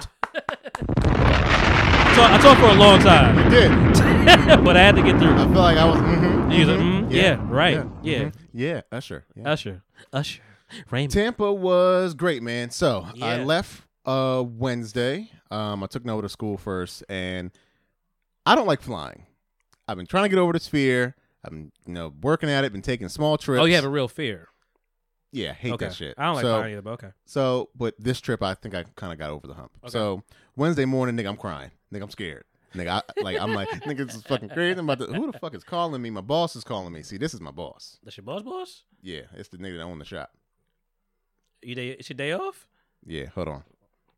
[0.58, 3.70] I talked I talked for a long time, Did.
[4.64, 5.34] but I had to get through.
[5.34, 5.98] I feel like I was.
[6.00, 8.20] Mm-hmm, You was like, mm, yeah, right, yeah.
[8.20, 8.34] mhm.
[8.54, 8.82] Yeah.
[8.92, 9.26] Usher.
[9.36, 9.50] Yeah.
[9.52, 9.84] Usher,
[10.14, 10.42] Usher,
[10.90, 11.12] Raymond.
[11.14, 12.70] Tampa was great, man.
[12.72, 15.30] So I left uh Wednesday.
[15.52, 17.52] Um, I took Noah to school first, and
[18.46, 19.26] I don't like flying.
[19.88, 21.16] I've been trying to get over this fear.
[21.50, 22.72] Been, you know, working at it.
[22.72, 23.62] Been taking small trips.
[23.62, 24.50] Oh, you have a real fear.
[25.36, 26.16] yeah, hate okay, that shit.
[26.18, 27.10] I don't like so, flying either, but okay.
[27.26, 29.72] So, but this trip, I think I kind of got over the hump.
[29.84, 29.92] Okay.
[29.92, 30.24] So
[30.56, 31.72] Wednesday morning, nigga, I'm crying.
[31.94, 32.46] Nigga, I'm scared.
[32.74, 34.80] Nigga, I, like I'm like, nigga, this is fucking crazy.
[34.80, 36.10] I'm about to, who the fuck is calling me?
[36.10, 37.04] My boss is calling me.
[37.04, 38.00] See, this is my boss.
[38.04, 38.84] That's your boss, boss.
[39.02, 40.32] Yeah, it's the nigga that own the shop.
[41.62, 41.90] You day?
[41.90, 42.68] It's your day off.
[43.06, 43.64] Yeah, hold on.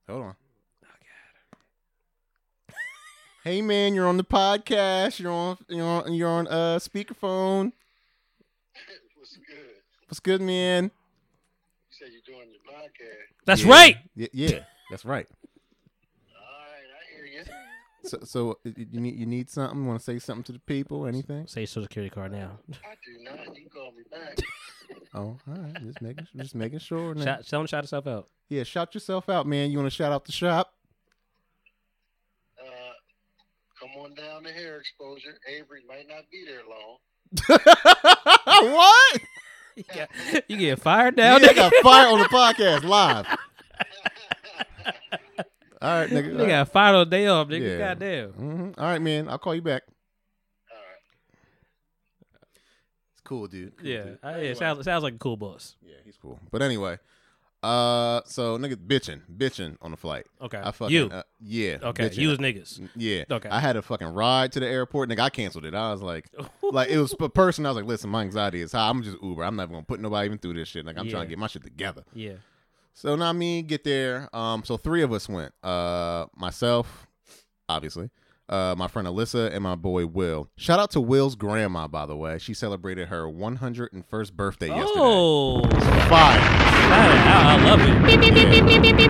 [0.08, 0.36] Hold on.
[3.48, 5.22] Hey man, you're on the podcast.
[5.22, 7.72] You're on you're on you're on uh speakerphone.
[9.16, 9.56] What's good?
[10.10, 10.84] What's good, man?
[10.84, 10.92] You
[11.92, 13.46] said you're doing your podcast.
[13.46, 13.72] That's Yeah.
[13.72, 13.98] right.
[14.18, 14.60] Yeah, yeah,
[14.92, 15.28] that's right.
[16.36, 17.46] All right, I hear you.
[18.04, 19.86] So, so uh, you need you need something?
[19.86, 21.06] Want to say something to the people?
[21.06, 21.48] Anything?
[21.48, 22.60] Say your social security card now.
[22.84, 23.56] I do not.
[23.56, 24.40] You can call me back.
[25.14, 25.74] Oh, all right.
[25.84, 27.16] Just making just making sure.
[27.16, 27.24] Now.
[27.24, 28.28] Shout, tell him shout himself out.
[28.50, 29.72] Yeah, shout yourself out, man.
[29.72, 30.74] You want to shout out the shop?
[32.62, 32.66] Uh,
[33.98, 35.38] come on down to hair exposure.
[35.50, 36.98] Aevry might not be there long.
[38.74, 39.22] what?
[39.76, 40.10] You get,
[40.48, 41.42] you get fired down.
[41.42, 41.56] Yeah, nigga.
[41.56, 43.28] got fired on the podcast live.
[45.82, 46.40] All right, nigga.
[46.40, 47.72] You got fired on the day off, nigga.
[47.72, 47.78] Yeah.
[47.78, 48.30] Goddamn.
[48.32, 49.30] hmm All right, man.
[49.30, 49.84] I'll call you back.
[50.72, 51.02] All right.
[53.12, 53.78] It's cool, dude.
[53.78, 54.20] Cool, Yeah, dude.
[54.24, 54.54] I, yeah.
[54.56, 55.76] Sounds, sounds like a cool boss.
[55.82, 56.40] Yeah, he's cool.
[56.52, 56.98] But anyway,
[57.64, 60.26] uh, so nigga bitching, bitching on the flight.
[60.42, 60.62] Okay.
[60.64, 61.10] I fucking you.
[61.10, 61.78] uh, yeah.
[61.84, 62.10] okay.
[62.10, 62.18] bitching.
[62.18, 62.88] You was niggas.
[62.96, 63.24] Yeah.
[63.30, 63.50] Okay.
[63.50, 65.10] I had a fucking ride to the airport.
[65.10, 65.74] Nigga, I canceled it.
[65.74, 66.30] I was like,
[66.62, 67.66] like it was a person.
[67.66, 68.90] I was like, listen, my anxiety is high.
[68.90, 69.44] I'm just Uber.
[69.44, 70.86] I'm never gonna put nobody even through this shit.
[70.86, 71.12] Like I'm Yeah.
[71.12, 72.04] trying to get my shit together.
[72.14, 72.34] Yeah.
[72.94, 74.30] So now I mean, get there.
[74.36, 75.54] Um, so three of us went.
[75.64, 77.08] Uh, myself,
[77.70, 78.10] obviously.
[78.50, 80.50] Uh, my friend Alyssa and my boy Will.
[80.56, 82.38] Shout out to Will's grandma, by the way.
[82.38, 84.94] She celebrated her 101st birthday yesterday.
[84.96, 85.62] Oh,
[86.08, 86.40] Fire.
[86.90, 87.88] I, I love it.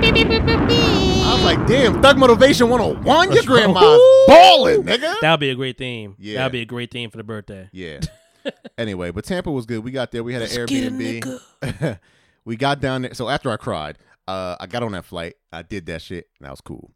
[0.10, 3.06] I was like, damn, Thug Motivation 101?
[3.28, 3.54] Your Let's go.
[3.54, 5.20] grandma's balling, nigga.
[5.22, 6.16] That would be a great theme.
[6.18, 6.38] Yeah.
[6.40, 7.70] That would be a great theme for the birthday.
[7.72, 8.00] Yeah.
[8.78, 9.84] anyway, but Tampa was good.
[9.84, 10.24] We got there.
[10.24, 12.00] We had an Airbnb.
[12.46, 13.14] we got down there.
[13.14, 15.36] So after I cried, uh, I got on that flight.
[15.52, 16.92] I did that shit, and that was cool.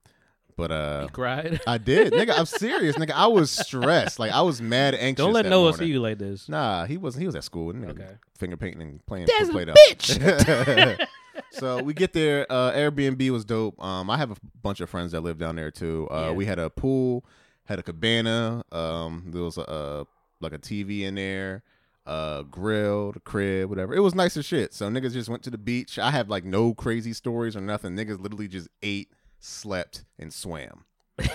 [0.58, 1.62] But uh, You cried.
[1.68, 2.38] I did, nigga.
[2.38, 3.12] I'm serious, nigga.
[3.12, 4.20] I was stressed.
[4.20, 5.24] Like I was mad anxious.
[5.24, 5.80] Don't let that Noah morning.
[5.80, 6.48] see you like this.
[6.50, 7.22] Nah, he wasn't.
[7.22, 7.74] He was at school.
[7.74, 8.10] Nigga, Okay.
[8.38, 9.28] Finger painting and playing.
[9.38, 11.08] That's a bitch.
[11.52, 12.46] so we get there.
[12.50, 13.82] Uh, Airbnb was dope.
[13.84, 16.08] Um, I have a bunch of friends that live down there too.
[16.12, 16.32] Uh, Yeah.
[16.32, 17.24] we had a pool,
[17.66, 18.64] had a cabana.
[18.72, 20.04] Um, there was a, uh
[20.40, 21.62] like a TV in there,
[22.08, 23.94] uh, grill, the crib, whatever.
[23.94, 24.74] It was nice as shit.
[24.74, 26.00] So niggas just went to the beach.
[26.00, 27.96] I have like no crazy stories or nothing.
[27.96, 29.12] Niggas literally just ate,
[29.42, 30.86] slept, and swam.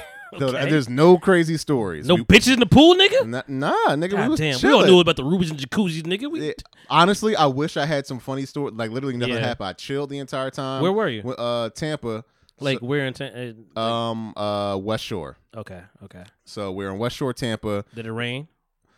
[0.40, 0.68] So Okay.
[0.68, 2.06] there's no crazy stories.
[2.08, 3.24] No We- bitches in the pool, nigga.
[3.26, 6.02] Nah, nah, nigga, we God was damn, we all knew about the rubies and jacuzzis,
[6.02, 6.28] nigga.
[6.30, 6.52] We, Yeah,
[6.90, 8.72] honestly, I wish I had some funny story.
[8.72, 9.46] Like literally nothing Yeah.
[9.46, 9.68] happened.
[9.68, 10.82] I chilled the entire time.
[10.82, 11.22] Where were you?
[11.30, 12.24] Uh, Tampa.
[12.58, 13.14] like we're in.
[13.14, 15.36] T- uh, Um, uh, West Shore.
[15.56, 16.24] okay, okay.
[16.44, 17.84] So we're in West Shore, Tampa.
[17.94, 18.48] Did it rain?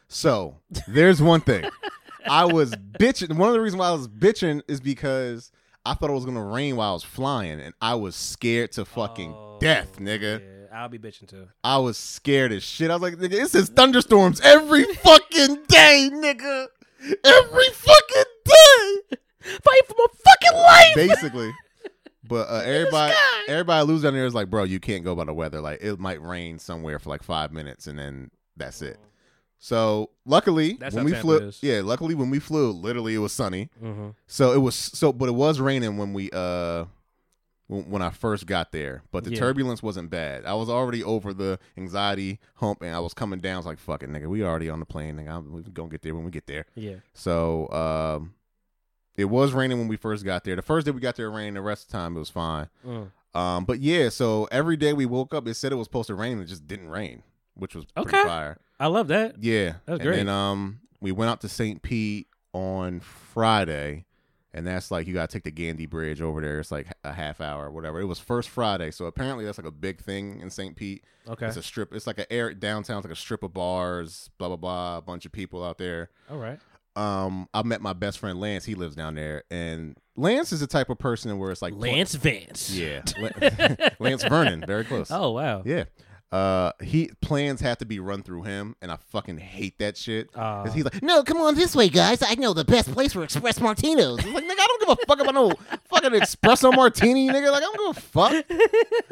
[0.09, 0.57] So
[0.89, 1.67] there's one thing.
[2.27, 3.37] I was bitching.
[3.37, 5.53] One of the reasons why I was bitching is because
[5.89, 8.85] I thought it was gonna rain while I was flying, and I was scared to
[8.85, 10.43] fucking death, nigga.
[10.43, 11.49] Yeah, I'll be bitching too.
[11.65, 12.91] I was scared as shit.
[12.91, 16.67] I was like, nigga, it says thunderstorms every fucking day, nigga.
[17.25, 19.17] Every fucking day.
[19.41, 20.95] Fight for my fucking life.
[20.95, 21.53] basically.
[22.23, 23.15] But uh, everybody,
[23.49, 25.63] everybody lose down there is like, bro, you can't go by the weather.
[25.63, 28.99] Like it might rain somewhere for like five minutes, and then that's it.
[29.59, 33.71] So luckily, That's when we flew, yeah, luckily when we flew, literally it was sunny.
[33.83, 34.11] Mm-hmm.
[34.27, 36.85] So it was so, but it was raining when we uh
[37.69, 39.03] when, I first got there.
[39.11, 39.41] But the Yeah.
[39.41, 40.47] turbulence wasn't bad.
[40.47, 43.55] I was already over the anxiety hump, and I was coming down.
[43.55, 45.17] I was like, "Fuck it, nigga, we already on the plane.
[45.17, 46.97] Nigga, I'm, we gonna get there when we get there." Yeah.
[47.13, 48.35] So um,
[49.17, 50.57] it was raining when we first got there.
[50.57, 51.57] The first day we got there, it rained.
[51.57, 52.69] The rest of the time, it was fine.
[52.87, 53.11] Mm.
[53.35, 56.15] Um, but yeah, so every day we woke up, it said it was supposed to
[56.15, 57.23] rain, and it just didn't rain,
[57.59, 58.25] which was pretty Okay.
[58.25, 58.59] fire.
[58.81, 59.43] I love that.
[59.43, 60.17] Yeah, That's and great.
[60.17, 61.83] then um, we went out to St.
[61.83, 64.05] Pete on Friday,
[64.55, 66.61] and that's like you gotta take the Gandy Bridge over there.
[66.61, 68.01] It's like a half hour, or whatever.
[68.01, 70.77] It was first Friday, so apparently that's like a big thing in St.
[70.77, 71.05] Pete.
[71.29, 71.47] Okay.
[71.47, 71.93] It's a strip.
[71.93, 72.99] It's like an air downtown.
[72.99, 74.31] It's like a strip of bars.
[74.39, 74.97] Blah blah blah.
[74.99, 76.59] A bunch of people out there All right.
[76.97, 78.65] um I met my best friend Lance.
[78.65, 82.15] He lives down there, and Lance is the type of person where it's like Lance
[82.15, 82.71] Vance.
[82.71, 83.03] yeah,
[83.99, 85.11] Lance Vernon, very close.
[85.11, 85.63] Oh wow.
[85.67, 85.85] yeah.
[86.31, 90.29] Uh, he plans have to be run through him, and I fucking hate that shit.
[90.35, 92.23] Uh, Cause he's like, no, come on this way, guys.
[92.23, 94.23] I know the best place for espresso martinos.
[94.27, 95.53] I'm like, nigga, I don't give a fuck about no
[95.89, 97.51] fucking espresso martini, nigga.
[97.51, 98.33] Like, I don't give a fuck.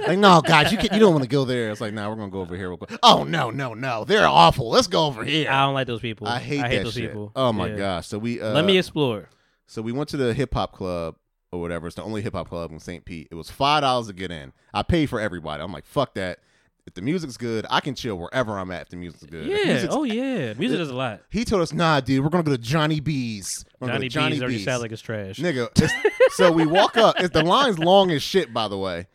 [0.07, 1.71] Like, no, guys, you can, you don't want to go there.
[1.71, 2.99] It's like, nah, we're gonna go over here real quick.
[3.03, 4.69] Oh no, no, no, they're awful.
[4.69, 5.51] Let's go over here.
[5.51, 6.27] I don't like those people.
[6.27, 7.09] I hate, I hate those shit.
[7.09, 7.33] people.
[7.35, 7.77] Oh my Yeah.
[7.77, 8.09] gosh.
[8.09, 9.31] So we uh, Let me explore.
[9.67, 11.17] so we went to the hip hop club
[11.51, 11.87] or whatever.
[11.87, 13.07] It's the only hip hop club in St.
[13.07, 13.29] Pete.
[13.31, 14.53] It was five dollars to get in.
[14.75, 15.63] I paid for everybody.
[15.63, 16.41] I'm like, fuck that.
[16.87, 18.83] If the music's good, I can chill wherever I'm at.
[18.83, 19.47] If the music's good.
[19.49, 19.73] If Yeah.
[19.73, 20.55] music's- Oh yeah.
[20.55, 21.21] Music does a lot.
[21.31, 23.65] He told us, nah, dude, we're gonna go to Johnny B's.
[23.81, 25.37] We're gonna Johnny, go to B's already sounds like it's trash.
[25.39, 27.17] Nigga, it's, so we walk up.
[27.19, 29.09] It's, the line's long as shit, by the way.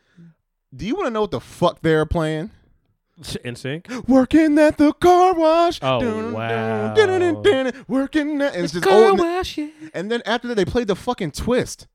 [0.75, 2.51] Do you want to know what the fuck they're playing?
[3.43, 3.87] In sync.
[4.07, 5.79] Working at the car wash.
[5.81, 6.93] Oh, Dun, wow.
[6.93, 9.19] dun, dun, dun, dun, dun, Working at, and it's just Car old.
[9.19, 9.67] wash, yeah.
[9.93, 11.87] And then after that, they played the fucking twist.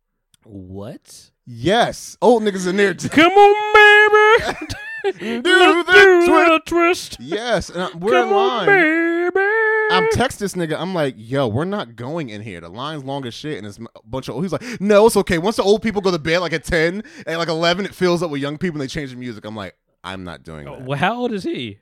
[0.45, 1.31] What?
[1.45, 2.95] Yes, old niggas in there.
[2.95, 3.09] too.
[3.09, 4.67] Come on, baby.
[5.13, 7.17] Do the do twist.
[7.21, 8.67] Yes, and I- we're Come in on, line.
[8.67, 9.47] baby.
[9.91, 10.79] I'm text this nigga.
[10.79, 12.61] I'm like, yo, we're not going in here.
[12.61, 14.35] The line's long as shit, and it's a bunch of.
[14.35, 14.45] Old.
[14.45, 15.39] He's like, no, it's okay.
[15.39, 18.23] Once the old people go to bed, like at ten and like eleven, it fills
[18.23, 19.45] up with young people, and they change the music.
[19.45, 20.85] I'm like, I'm not doing oh, that.
[20.87, 21.79] Well, how old is he?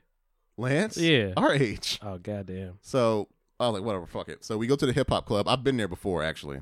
[0.57, 1.33] Lance, Yeah.
[1.35, 1.99] our age.
[2.01, 2.77] Oh goddamn.
[2.81, 3.27] So
[3.59, 4.45] I was like, whatever, fuck it.
[4.45, 5.47] So we go to the hip hop club.
[5.47, 6.61] I've been there before, actually.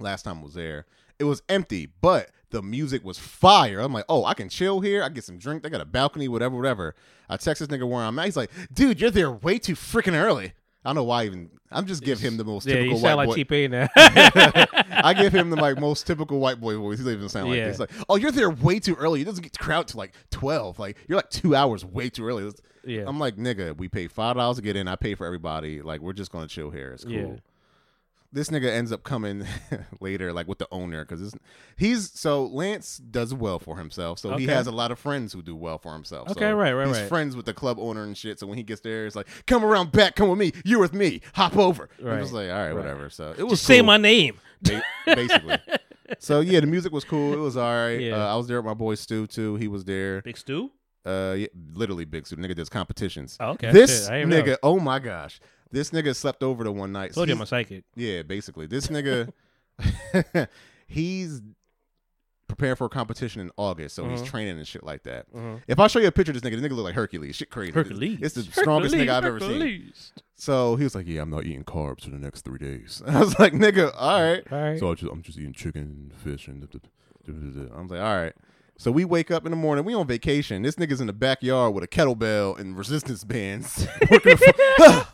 [0.00, 0.86] Last time I was there,
[1.18, 3.80] it was empty, but the music was fire.
[3.80, 5.02] I'm like, oh, I can chill here.
[5.02, 5.62] I get some drink.
[5.62, 6.94] They got a balcony, whatever, whatever.
[7.28, 8.24] I text this nigga where I'm at.
[8.26, 10.52] He's like, dude, you're there way too freaking early.
[10.84, 11.50] I don't know why even.
[11.72, 13.56] I'm just give him the most Yeah, typical white sound like boy.
[13.56, 13.88] A now.
[13.96, 16.98] I give him the like most typical white boy voice.
[16.98, 17.66] He doesn't even sound like Yeah.
[17.66, 17.80] this.
[17.80, 19.20] Like, oh, you're there way too early.
[19.22, 20.78] It doesn't get crowd to like twelve.
[20.78, 22.48] Like you're like two hours way too early.
[22.84, 23.02] Yeah.
[23.04, 24.86] I'm like, nigga, we pay five dollars to get in.
[24.86, 25.82] I pay for everybody.
[25.82, 26.92] Like we're just gonna chill here.
[26.92, 27.12] It's cool.
[27.12, 27.36] Yeah.
[28.36, 29.46] This nigga ends up coming
[30.00, 31.34] later, like with the owner, because
[31.76, 34.18] he's so Lance does well for himself.
[34.18, 34.54] So he Okay.
[34.54, 36.30] has a lot of friends who do well for himself.
[36.30, 37.08] Okay, So right, right, He's right.
[37.08, 38.38] friends with the club owner and shit.
[38.38, 40.52] So when he gets there, it's like, come around back, come with me.
[40.64, 41.22] You're with me.
[41.34, 41.88] Hop over.
[41.98, 42.76] I'm Right, just like, all right, right.
[42.76, 43.08] whatever.
[43.10, 43.86] So it was Just say cool.
[43.86, 44.36] my name.
[44.62, 45.58] Ba- basically.
[46.18, 47.32] so yeah, the music was cool.
[47.32, 48.00] It was all right.
[48.00, 48.16] Yeah.
[48.22, 49.56] Uh, I was there with my boy Stu too.
[49.56, 50.20] He was there.
[50.22, 50.70] Big Stu.
[51.06, 52.36] Uh, yeah, literally big Stu.
[52.36, 53.36] Nigga does competitions.
[53.40, 53.70] Oh, okay.
[53.72, 54.42] This Shit, I didn't know.
[54.42, 55.40] nigga, oh my gosh,
[55.70, 57.12] this nigga slept over the one night.
[57.14, 57.84] Told you I'm a psychic.
[57.94, 59.30] yeah, basically, this nigga,
[60.86, 61.42] he's
[62.48, 64.26] preparing for a competition in August, so he's Mhm.
[64.26, 65.30] training and shit like that.
[65.34, 65.62] Mhm.
[65.66, 67.34] If I show you a picture of this nigga, this nigga look like Hercules.
[67.34, 67.72] Shit crazy.
[67.72, 68.18] Hercules.
[68.22, 69.92] It's the strongest nigga I've ever seen.
[70.36, 73.18] So he was like, "Yeah, I'm not eating carbs for the next three days." I
[73.20, 74.78] was like, "Nigga, all right." All right.
[74.78, 76.60] So I just, I'm just eating chicken and fish and.
[76.60, 77.76] da- da- da- da- da.
[77.76, 78.34] I was like, "All right."
[78.78, 79.84] So we wake up in the morning.
[79.84, 80.62] We on vacation.
[80.62, 83.86] This nigga's in the backyard with a kettlebell and resistance bands.
[84.10, 85.12] working the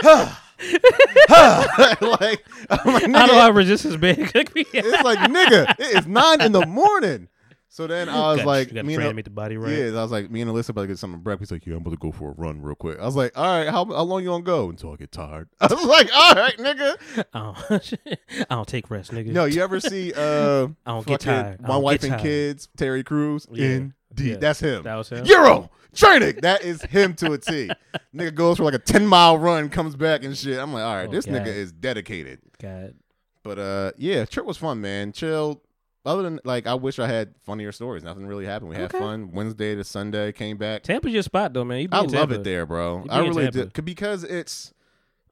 [0.00, 0.34] fu-
[1.28, 4.18] like, I'm like, I don't nigga, have resistance band.
[4.34, 7.28] It's like, nigga, it is nine in the morning.
[7.70, 9.76] So then I was Gotta- like, me and the body right.
[9.76, 11.52] yeah, I was like, me and Alyssa about to get something to breakfast.
[11.52, 12.98] Like, yeah, I'm about to go for a run real quick.
[12.98, 15.48] I was like, all right, how, how long you gonna go until I get tired?
[15.60, 16.96] I was like, all right, nigga.
[17.34, 17.94] I don't,
[18.50, 19.26] I don't take rest, nigga.
[19.32, 21.60] No, you ever see uh, I don't get tired.
[21.60, 22.22] My wife and tired.
[22.22, 23.66] Kids, Terry Crews, Yeah.
[23.66, 24.36] Indeed, Yeah.
[24.36, 24.82] that's him.
[24.84, 25.26] That was him?
[25.26, 26.36] Euro training.
[26.42, 27.70] That is him to a T.
[28.14, 30.58] nigga goes for like a ten mile run, comes back and shit.
[30.58, 31.34] I'm like, all right, Oh, this God.
[31.34, 32.40] nigga is dedicated.
[32.62, 32.94] God.
[33.42, 35.12] But uh, yeah, trip was fun, man.
[35.12, 35.60] Chill.
[36.06, 38.02] Other than like, I wish I had funnier stories.
[38.02, 38.70] Nothing really happened.
[38.70, 38.98] We had Okay.
[38.98, 39.30] fun.
[39.32, 40.82] Wednesday to Sunday, came back.
[40.84, 41.80] Tampa's your spot though, man.
[41.80, 42.34] You be I in love Tampa.
[42.36, 43.00] it there, bro.
[43.02, 43.58] Be I in really Tampa.
[43.64, 44.72] did c- because it's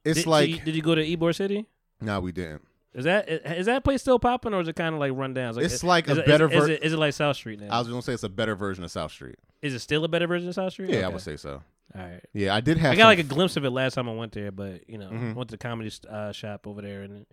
[0.04, 1.66] it's Did, like did you, did you go to Ybor City?
[2.00, 2.62] no, we didn't.
[2.94, 5.58] Is that is that place still popping or is it kind of like run down?
[5.58, 7.60] It's like a is it- better Is, it- is, it, is it like South Street
[7.60, 7.68] now?
[7.70, 9.36] I was gonna say it's a better version of South Street.
[9.62, 10.90] is it still a better version of South Street?
[10.90, 11.14] Yeah, I Okay.
[11.14, 11.62] would say so.
[11.94, 12.20] All right.
[12.34, 12.92] Yeah, I did have.
[12.92, 14.98] I got some like a glimpse of it last time I went there, but you
[14.98, 15.34] know, Mhm.
[15.34, 17.24] went to the comedy uh, shop over there, and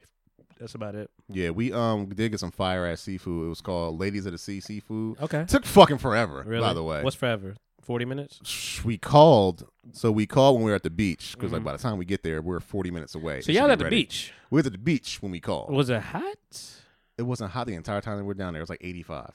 [0.64, 1.10] that's about it.
[1.28, 3.48] Yeah, we um did get some fire ass seafood.
[3.48, 5.20] It was called Ladies of the Sea Seafood.
[5.22, 5.44] Okay.
[5.46, 6.62] Took fucking forever, Really?
[6.62, 7.04] by the way.
[7.04, 7.56] what's forever?
[7.82, 8.82] Forty minutes.
[8.86, 11.66] We called, so we called when we were at the beach because like Mhm.
[11.66, 13.42] by the time we get there, we're forty minutes away.
[13.42, 14.32] So y'all at the beach.
[14.50, 15.70] We were at the beach when we called.
[15.74, 16.72] Was it hot?
[17.18, 18.62] It wasn't hot the entire time that we were down there.
[18.62, 19.32] It was like 85,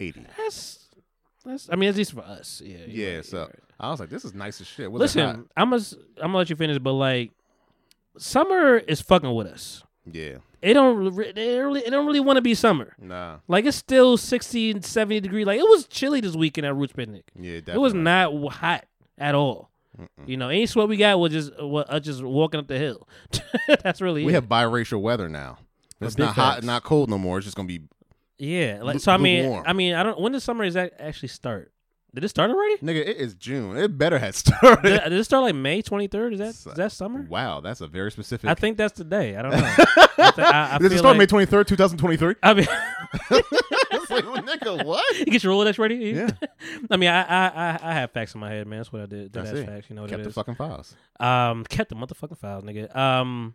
[0.00, 0.24] 80.
[0.38, 0.88] That's
[1.44, 1.68] that's.
[1.70, 2.62] I mean, at least for us.
[2.64, 2.78] Yeah.
[2.88, 3.50] Yeah, right, so right.
[3.78, 4.90] I was like, this is nice as shit.
[4.90, 5.82] Listen, I'm gonna
[6.16, 7.32] I'm gonna let you finish, but like,
[8.16, 9.82] summer is fucking with us.
[10.10, 12.94] Yeah, It don't don't really it don't really want to be summer.
[12.98, 15.44] nah, Like it's still 60 and 70 degree.
[15.44, 17.24] Like it was chilly this weekend at Roots Picnic.
[17.38, 17.74] yeah, definitely.
[17.74, 18.86] It was not hot
[19.18, 19.70] at all.
[20.00, 20.26] Mm-mm.
[20.26, 23.06] You know, any sweat we got was just was uh, just walking up the hill.
[23.82, 24.34] That's really We it.
[24.34, 25.58] have biracial weather now.
[26.00, 26.66] It's not hot, facts.
[26.66, 27.38] not cold no more.
[27.38, 27.82] It's just gonna be
[28.38, 28.80] yeah.
[28.82, 29.64] Like so, I mean, lukewarm.
[29.66, 30.18] I mean, I don't.
[30.20, 31.70] When does summer is that actually start?
[32.14, 32.76] Did it start already?
[32.76, 33.06] nigga.
[33.06, 33.76] It is June.
[33.76, 34.82] It better have started.
[34.82, 36.34] did, did it start like May 23rd?
[36.34, 37.26] Is that is that summer?
[37.28, 38.48] Wow, that's a very specific.
[38.48, 39.36] I think that's the day.
[39.36, 39.56] I don't know.
[40.18, 41.44] I, th- I, I Does it start May two
[41.76, 42.36] thousand twenty three?
[42.42, 42.66] I mean,
[43.30, 45.18] It's like, well, nigga, what?
[45.18, 45.96] you get your Rolodex ready.
[45.96, 46.30] Yeah.
[46.90, 48.78] I mean, I, I I I have facts in my head, man.
[48.78, 49.32] That's what I did.
[49.32, 49.90] That's facts.
[49.90, 50.34] You know what Kept it the is.
[50.36, 50.94] fucking files.
[51.18, 52.94] Um, kept the motherfucking files, nigga.
[52.94, 53.54] Um,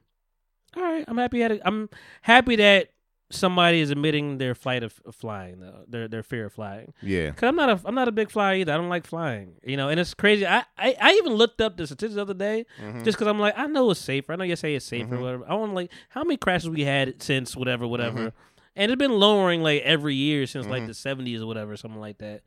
[0.75, 1.43] all right, I'm happy.
[1.43, 1.61] At it.
[1.63, 1.89] I'm
[2.21, 2.89] happy that
[3.31, 6.93] somebody is admitting their flight of, of flying, though, their their fear of flying.
[7.01, 7.31] Yeah.
[7.31, 8.73] Cause I'm not a I'm not a big flyer either.
[8.73, 9.89] I don't like flying, you know.
[9.89, 10.45] And it's crazy.
[10.47, 13.03] I I, I even looked up the statistics the other day, Mhm.
[13.03, 14.33] just because I'm like I know it's safer.
[14.33, 15.19] I know you say it's safer, Mhm.
[15.19, 15.45] or whatever.
[15.47, 18.19] I want to like how many crashes we had since whatever, whatever.
[18.29, 18.33] Mhm.
[18.75, 20.87] And it's been lowering like every year since like Mhm.
[20.87, 22.41] the 70s or whatever, something like that.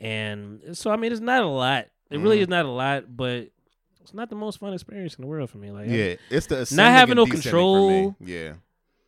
[0.00, 1.86] And so I mean, it's not a lot.
[2.10, 2.42] It really Mhm.
[2.42, 3.48] is not a lot, but
[4.02, 5.70] it's not the most fun experience in the world for me.
[5.70, 8.14] Like I- Yeah, it's the not having no control.
[8.20, 8.54] Yeah,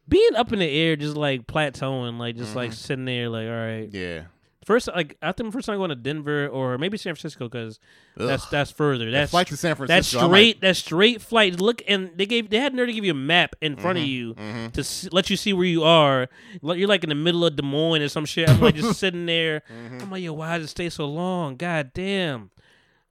[0.08, 2.74] being up in the air, just like plateauing, like just like Mhm.
[2.74, 3.88] sitting there, like all right.
[3.92, 4.22] yeah.
[4.64, 7.78] First, like I think the first time going to Denver or maybe San Francisco because
[8.16, 9.04] that's that's further.
[9.12, 10.18] That That's flight to San Francisco.
[10.18, 11.60] I'm straight that straight flight.
[11.60, 14.04] Look, and they gave they had nerve to give you a map in front of
[14.04, 14.72] Mhm, you mhm.
[14.72, 16.28] to s let you see where you are.
[16.62, 18.48] You're like in the middle of Des Moines or some shit.
[18.50, 19.62] I'm like just sitting there.
[19.72, 20.02] Mhm.
[20.02, 21.54] I'm like, yo, why does it stay so long?
[21.54, 22.50] God damn.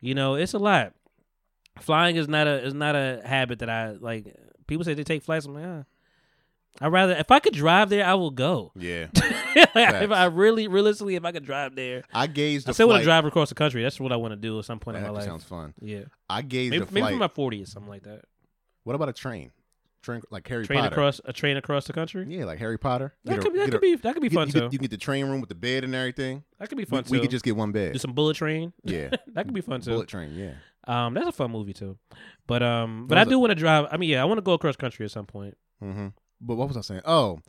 [0.01, 0.91] You know, it's a lot.
[1.79, 4.25] Flying is not a is not a habit that I like.
[4.67, 5.45] People say they take flights.
[5.45, 5.83] I'm like, ah.
[6.81, 8.71] I rather if I could drive there, I will go.
[8.75, 9.07] Yeah.
[9.73, 12.99] Like, if I really realistically, if I could drive there, I gauged I still want
[12.99, 13.81] to drive across the country.
[13.83, 15.23] That's what I want to do at some point That in my life.
[15.23, 15.73] sounds fun.
[15.79, 18.23] Yeah, I gauged maybe, maybe for my 40s, something like that.
[18.83, 19.51] what about a train?
[20.03, 20.93] Train like Harry Train Potter.
[20.93, 22.25] across a train across the country.
[22.27, 23.13] Yeah, like Harry Potter.
[23.23, 24.59] That Get a- could, that could be that could be you get- fun you too.
[24.61, 26.43] Get, you get the train room with the bed and everything.
[26.59, 27.11] that could be fun we too.
[27.13, 27.93] We could just get one bed.
[27.93, 28.73] do some bullet train.
[28.83, 29.91] yeah, that could be fun too.
[29.91, 30.33] bullet train.
[30.35, 30.53] Yeah.
[30.87, 31.97] Um, that's a fun movie too.
[32.45, 33.87] But um, but I do want to drive.
[33.89, 35.55] I mean, yeah, I want to go across country at some point.
[35.81, 36.07] hmm
[36.41, 37.01] But what was I saying?
[37.05, 37.39] Oh,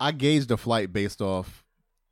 [0.00, 1.64] I gauged the flight based off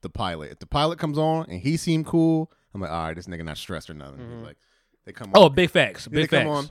[0.02, 0.52] the pilot.
[0.52, 3.44] If the pilot comes on and he seemed cool, I'm like, all right, this nigga
[3.44, 4.18] not stressed or nothing.
[4.18, 4.56] He's like,
[5.04, 5.42] they come on.
[5.42, 6.06] Oh, big facts.
[6.06, 6.48] They Big come facts.
[6.50, 6.70] on.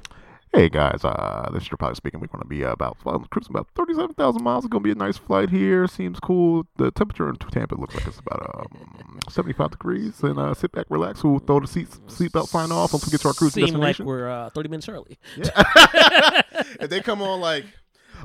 [0.54, 2.22] Hey guys, uh, this is your pilot speaking.
[2.22, 4.64] We're going to be about well, cruising about thirty-seven thousand miles.
[4.64, 5.86] It's going to be a nice flight here.
[5.86, 6.66] Seems cool.
[6.78, 10.22] The temperature in Tampa looks like it's about um, seventy-five degrees.
[10.24, 11.26] And uh, sit back, relax.
[11.26, 14.00] We'll throw the seat seatbelt sign off once we get to our cruising Seem like
[14.00, 15.20] we're uh, 30 minutes early.
[15.36, 17.66] if they come on like,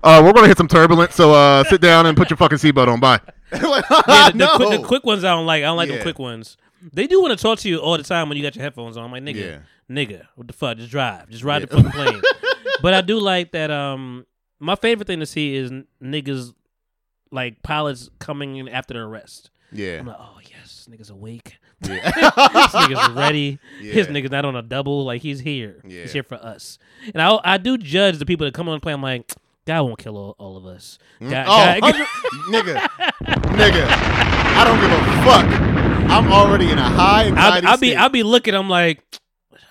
[0.03, 2.59] uh, we're going to hit some turbulence, so uh, sit down and put your fucking
[2.59, 3.01] seatbelt on.
[3.01, 3.21] Bye.
[3.53, 4.57] Yeah, the, the, no.
[4.57, 5.63] quick, the quick ones I don't like.
[5.63, 5.97] I don't like Yeah.
[5.97, 6.57] the quick ones.
[6.93, 8.97] They do want to talk to you all the time when you got your headphones
[8.97, 9.05] on.
[9.05, 9.59] I'm like, nigga, Yeah.
[9.95, 10.77] nigga, what the fuck?
[10.79, 11.29] Just drive.
[11.31, 11.67] Just ride Yeah.
[11.67, 12.23] the fucking plane.
[12.83, 13.71] but I do like that.
[13.73, 14.25] Um,
[14.61, 16.55] my favorite thing to see is n- niggas
[17.33, 19.51] like pilots coming in after the arrest.
[19.73, 19.99] Yeah.
[19.99, 21.57] I'm like, oh yes, niggas awake.
[21.83, 22.03] Yeah.
[22.11, 23.59] this nigga's ready.
[23.81, 24.13] His Yeah.
[24.13, 25.05] nigga's not on a double.
[25.05, 25.81] Like he's here.
[25.85, 26.03] Yeah.
[26.03, 26.79] He's here for us.
[27.15, 28.95] And I I do judge the people that come on the plane.
[28.95, 29.33] I'm like,
[29.71, 30.99] God won't kill all, all of us.
[31.21, 31.31] Mm.
[31.31, 31.95] God, oh, God-
[32.51, 32.75] nigga,
[33.55, 35.47] nigga, I don't give a fuck.
[36.11, 37.95] I'm already in a high I'll, anxiety I'll be.
[37.95, 38.57] I'll be looking.
[38.57, 39.01] I'm like,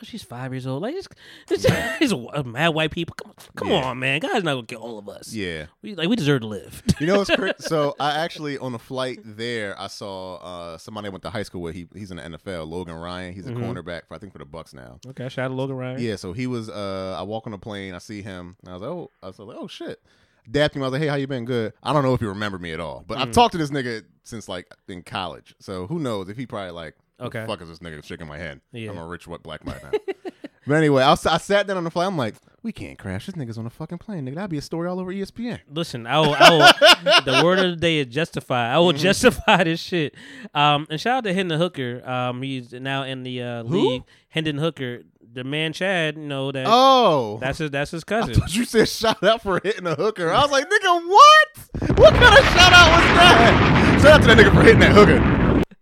[0.04, 0.82] she's five years old.
[0.82, 1.08] Like, it's,
[1.50, 3.16] it's, it's mad white people.
[3.16, 3.84] Come, come Yeah.
[3.86, 4.20] on, man.
[4.20, 5.34] God's not gonna kill all of us.
[5.34, 5.66] yeah.
[5.82, 6.82] we like we deserve to live.
[7.00, 7.54] You know what's crazy?
[7.60, 11.44] So I actually on a flight there, I saw uh, somebody I went to high
[11.44, 11.76] school with.
[11.76, 12.68] He he's in the NFL.
[12.70, 13.34] Logan Ryan.
[13.34, 13.60] He's a Mhm.
[13.64, 15.00] cornerback for I think for the Bucs now.
[15.08, 16.02] okay, shout out to Logan Ryan.
[16.02, 16.16] Yeah.
[16.16, 16.70] So he was.
[16.70, 17.94] Uh, I walk on the plane.
[17.94, 18.56] I see him.
[18.62, 20.02] And I was like, oh, I was like, oh shit.
[20.50, 20.82] Dapped him.
[20.82, 21.46] I was like, hey, how you been?
[21.46, 21.74] Good.
[21.84, 23.22] I don't know if you remember me at all, but Mm.
[23.22, 25.54] I've talked to this nigga since like in college.
[25.60, 27.46] So who knows if he probably like, Okay.
[27.46, 28.62] fuck is this nigga shaking my head?
[28.72, 28.92] Yeah.
[28.92, 29.78] I'm a rich what black man
[30.68, 32.08] but anyway, I, was, I sat down on the flight.
[32.08, 33.26] I'm like, we can't crash.
[33.26, 34.36] This nigga's on a fucking plane, nigga.
[34.36, 35.60] That'd be a story all over ESPN.
[35.72, 38.74] Listen, I will, I will the word of the day is justify.
[38.74, 38.98] I will Mm-hmm.
[39.02, 40.14] justify this shit.
[40.54, 42.08] Um, and shout out to Hendon Hooker.
[42.08, 44.04] Um, he's now in the uh, league.
[44.30, 45.02] Hendon Hooker,
[45.32, 48.34] the man Chad, you know that Oh, that's his that's his cousin.
[48.36, 50.30] thought you said shout out for hitting a hooker.
[50.32, 51.98] I was like, nigga, what?
[52.00, 54.00] What kind of shout out was that?
[54.02, 55.18] Shout out to that nigga for hitting that hooker.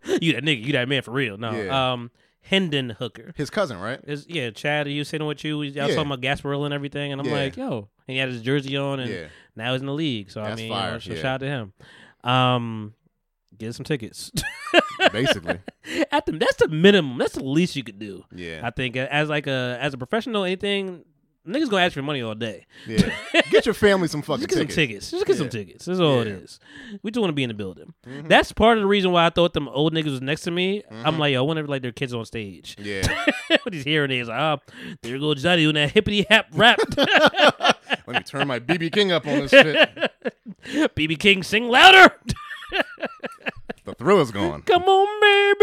[0.22, 1.38] you that nigga, you that man for real.
[1.38, 1.94] No, Yeah.
[1.94, 2.12] um,
[2.42, 3.34] Hendon Hooker.
[3.36, 4.00] His cousin, right?
[4.06, 5.58] Is yeah, Chad, he was sitting with you.
[5.58, 5.88] I was Yeah.
[5.88, 7.34] talking about Gasparilla and everything, and I'm Yeah.
[7.34, 9.26] like, yo, and he had his jersey on, and Yeah.
[9.56, 10.32] now he's in the league.
[10.32, 11.74] So I That's mean, you know, so shout out to him.
[12.24, 12.94] Um,
[13.58, 14.32] get some tickets.
[15.12, 15.60] Basically.
[16.12, 17.18] At the that's the minimum.
[17.18, 18.24] That's the least you could do.
[18.34, 18.62] Yeah.
[18.64, 21.06] I think uh, as like a as a professional, anything
[21.48, 22.65] niggas gonna ask for money all day.
[22.86, 23.10] Yeah.
[23.49, 24.76] Get your family some fucking Just get tickets.
[24.76, 25.11] some tickets.
[25.11, 25.86] Just get some tickets.
[25.86, 26.34] That's all it Yeah.
[26.34, 26.44] Mm-hmm.
[26.45, 26.60] is.
[27.03, 27.94] We just want to be in the building.
[28.06, 30.84] That's part of the reason why I thought them old niggas was next to me.
[30.91, 32.76] I'm like, yo, I if like their kids on stage.
[32.80, 33.07] Yeah.
[33.65, 34.60] With these hearing aids, like, oh,
[35.02, 36.80] there goes Johnny doing that hippity hap rap.
[36.98, 39.90] Let me turn my BB King up on this shit.
[40.95, 42.14] BB King, sing louder.
[43.86, 44.61] The thrill is gone.
[44.64, 45.57] Come on,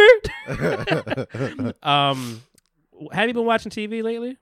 [0.48, 1.72] baby.
[1.82, 2.42] um,
[3.12, 4.36] have you been watching TV lately?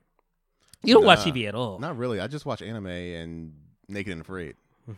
[0.83, 1.31] You don't watch Nah.
[1.33, 1.79] TV at all.
[1.79, 2.19] Not really.
[2.19, 3.53] I just watch anime and
[3.87, 4.55] Naked and Afraid.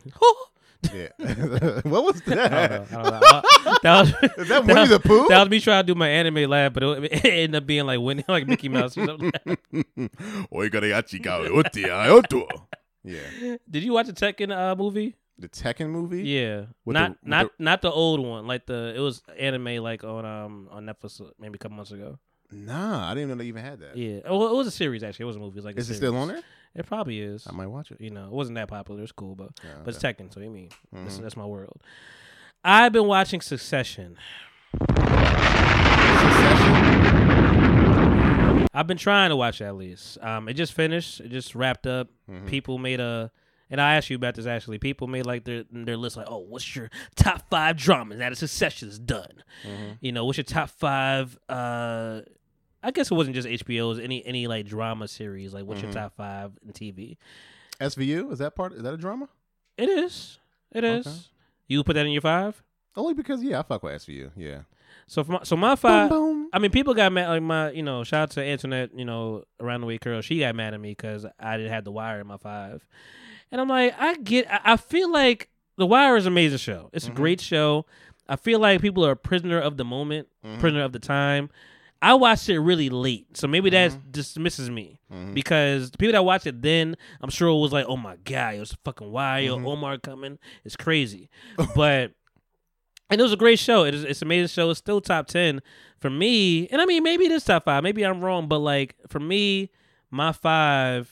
[0.94, 1.08] Yeah.
[1.84, 2.92] what was I don't that?
[2.92, 3.00] know.
[3.00, 3.42] I don't know.
[3.66, 5.26] Uh, that was Is that Winnie the Pooh?
[5.30, 7.88] That was me trying to do my anime lab, but it, it ended up being
[7.88, 8.96] like Winnie, like Mickey Mouse.
[8.96, 9.32] Or something.
[10.54, 12.48] Oigarayachi ga oti ayoto.
[13.04, 13.58] Yeah.
[13.70, 15.16] Did you watch the Tekken uh, movie?
[15.40, 16.24] The Tekken movie?
[16.24, 18.46] Yeah, With not the- with not not the old one.
[18.48, 21.92] Like the it was anime like on um on Netflix uh, maybe a couple months
[21.92, 22.20] ago.
[22.56, 23.98] Nah, I didn't know they even had that.
[23.98, 25.24] Yeah, oh, it was a series actually.
[25.24, 25.54] It was a movie.
[25.54, 26.42] It was like a Is it still on there?
[26.74, 27.46] It probably is.
[27.48, 28.00] I might watch it.
[28.02, 29.02] You know, it wasn't that popular.
[29.04, 30.04] It's cool, but Yeah, but it's.
[30.04, 30.34] Tekken.
[30.34, 31.04] So you mean Mhm.
[31.04, 31.82] that's, that's my world.
[32.64, 34.18] I've been watching Succession.
[38.74, 40.18] I've been trying to watch it at least.
[40.22, 41.22] Um, it just finished.
[41.22, 42.10] It just wrapped up.
[42.30, 42.46] Mhm.
[42.48, 43.32] People made a,
[43.70, 44.80] and I asked you about this actually.
[44.80, 48.90] People made like their their list like, oh, what's your top five dramas that Succession
[48.90, 49.44] is done?
[49.66, 49.98] Mhm.
[50.02, 51.38] You know, what's your top five?
[51.48, 52.22] Uh,
[52.86, 53.86] I guess it wasn't just HBO.
[53.86, 55.54] It was any any like drama series.
[55.54, 55.86] Like, what's Mhm.
[55.86, 57.18] your top five in TV?
[57.80, 58.74] SVU is that part?
[58.74, 59.28] Is that a drama?
[59.78, 60.40] It is.
[60.72, 61.06] It is.
[61.08, 61.18] Okay.
[61.68, 62.62] You put that in your five.
[62.96, 64.32] Only because yeah, I fuck with SVU.
[64.38, 64.60] Yeah.
[65.08, 66.10] So for my, so my five.
[66.10, 66.50] boom.
[66.54, 67.28] I mean, people got mad.
[67.28, 68.92] Like my, you know, shout out to Antoinette.
[68.96, 70.22] You know, around the way curl.
[70.22, 72.88] She got mad at me because I didn't have the Wire in my five,
[73.52, 74.50] and I'm like, I get.
[74.50, 76.90] I, I feel like the Wire is an amazing show.
[76.94, 77.12] It's Mhm.
[77.12, 77.86] a great show.
[78.30, 80.60] I feel like people are a prisoner of the moment, Mhm.
[80.60, 81.50] prisoner of the time.
[82.02, 84.12] I watched it really late, so maybe that Mm-hmm.
[84.12, 85.00] dismisses me
[85.34, 88.56] because the people that watched it then, I'm sure it was like, oh my god,
[88.56, 89.60] it was fucking wild.
[89.60, 89.68] Mm-hmm.
[89.68, 91.30] Omar coming, it's crazy,
[91.76, 92.12] but.
[93.08, 93.84] And it was a great show.
[93.86, 94.72] It is, it's an amazing show.
[94.72, 95.62] It's still top ten
[96.00, 96.68] for me.
[96.70, 97.84] And I mean, maybe it is top five.
[97.84, 99.70] Maybe I'm wrong, but like for me,
[100.10, 101.12] my five,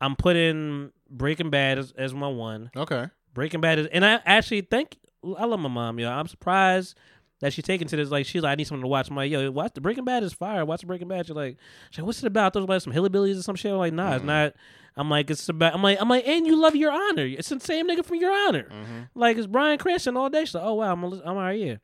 [0.00, 2.72] I'm putting Breaking Bad as, as my one.
[2.76, 3.06] Okay.
[3.34, 4.96] Breaking Bad is, and I actually think
[5.38, 6.00] I love my mom.
[6.00, 6.96] Yo, I'm surprised
[7.40, 8.10] that she's taken to this.
[8.10, 9.10] Like she's like, I need something to watch.
[9.10, 10.64] I'm like, yo, watch the Breaking Bad is fire.
[10.64, 11.26] Watch the Breaking Bad.
[11.26, 11.56] She's like,
[11.90, 12.52] she's like, what's it about?
[12.52, 13.72] Those like some hillbillies or some shit.
[13.72, 14.26] I'm like, nah, it's mm-hmm.
[14.26, 14.54] not.
[14.96, 15.74] I'm like, it's about.
[15.74, 17.24] I'm like, I'm like, and you love Your Honor.
[17.24, 18.64] It's the same nigga from Your Honor.
[18.64, 19.00] Mm-hmm.
[19.14, 20.44] Like it's Bryan Cranston all day.
[20.44, 21.58] She's like, oh wow, I'm, I'm all right.
[21.58, 21.76] Yeah.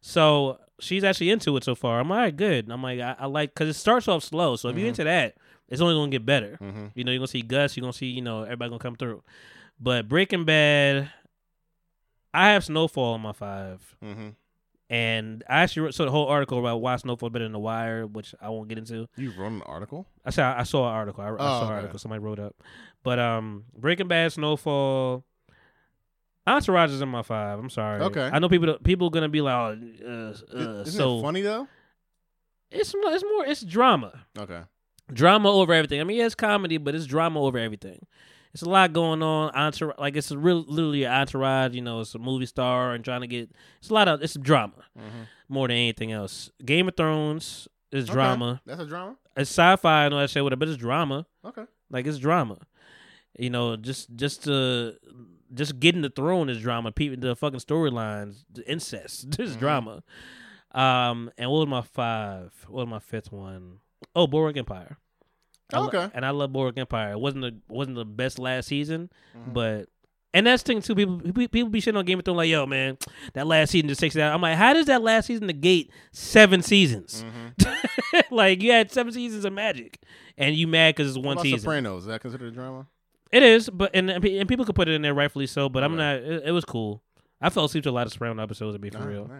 [0.00, 2.00] So she's actually into it so far.
[2.00, 2.70] I'm all right, good.
[2.70, 4.56] I'm like, I, I like because it starts off slow.
[4.56, 4.88] So if you're mm-hmm.
[4.88, 5.36] into that,
[5.68, 6.58] it's only gonna get better.
[6.94, 7.76] You know, you're gonna see Gus.
[7.76, 9.22] You're gonna see, you know, everybody gonna come through.
[9.80, 11.10] But Breaking Bad,
[12.34, 14.28] I have Snowfall on my five, Mm-hmm.
[14.92, 18.06] And I actually wrote, so the whole article about why Snowfall better than The Wire,
[18.06, 19.08] which I won't get into.
[19.16, 20.06] You wrote an article?
[20.24, 21.24] I saw I saw an article.
[21.24, 21.66] I, I Oh, saw okay.
[21.68, 22.54] an article somebody wrote up,
[23.02, 25.24] but um, Breaking Bad, Snowfall.
[26.46, 27.58] Entourage is in my five.
[27.58, 28.00] I'm sorry.
[28.02, 28.28] Okay.
[28.32, 28.76] I know people.
[28.82, 31.68] People gonna be like, oh, uh, uh, Isn't so it funny though?
[32.70, 34.24] it's more- it's more it's drama.
[34.36, 34.62] Okay.
[35.12, 36.00] drama over everything.
[36.00, 38.04] I mean, yeah, it's comedy, but it's drama over everything.
[38.52, 39.50] It's a lot going on.
[39.54, 41.74] Entourage, like it's a real, literally an entourage.
[41.74, 43.50] You know, it's a movie star and trying to get.
[43.78, 44.22] It's a lot of.
[44.22, 44.84] It's drama
[45.48, 46.50] more than anything else.
[46.64, 48.12] Game of Thrones is Okay.
[48.14, 48.60] drama.
[48.66, 49.16] That's a drama.
[49.36, 51.26] It's sci-fi and all that shit with it, but it's drama.
[51.44, 51.64] Okay.
[51.90, 52.58] Like it's drama.
[53.38, 54.96] You know, just just to
[55.54, 56.92] just getting the throne is drama.
[56.92, 60.02] People, the fucking storylines, the incest, this is drama.
[60.72, 62.52] Um, and what was my five?
[62.68, 63.78] What was my fifth one?
[64.14, 64.98] Oh, Boardwalk Empire.
[65.72, 66.10] I lo- Okay.
[66.14, 67.12] and I love Boardwalk Empire.
[67.12, 69.10] It wasn't the wasn't the best last season,
[69.46, 69.88] but
[70.34, 70.94] and that's the thing too.
[70.94, 72.96] People people be shitting on Game of Thrones like, yo, man,
[73.34, 74.34] that last season just takes it out.
[74.34, 77.24] I'm like, how does that last season negate seven seasons?
[78.30, 80.00] like you had seven seasons of magic,
[80.38, 81.58] and you mad because it's one season.
[81.60, 82.02] Sopranos?
[82.02, 82.86] Is that considered a drama?
[83.30, 85.68] It is, but and and people could put it in there rightfully so.
[85.68, 86.22] But I'm Right.
[86.22, 86.30] not.
[86.32, 87.02] It, it was cool.
[87.40, 88.74] I fell asleep to a lot of Soprano episodes.
[88.74, 89.30] To be for Ah, real,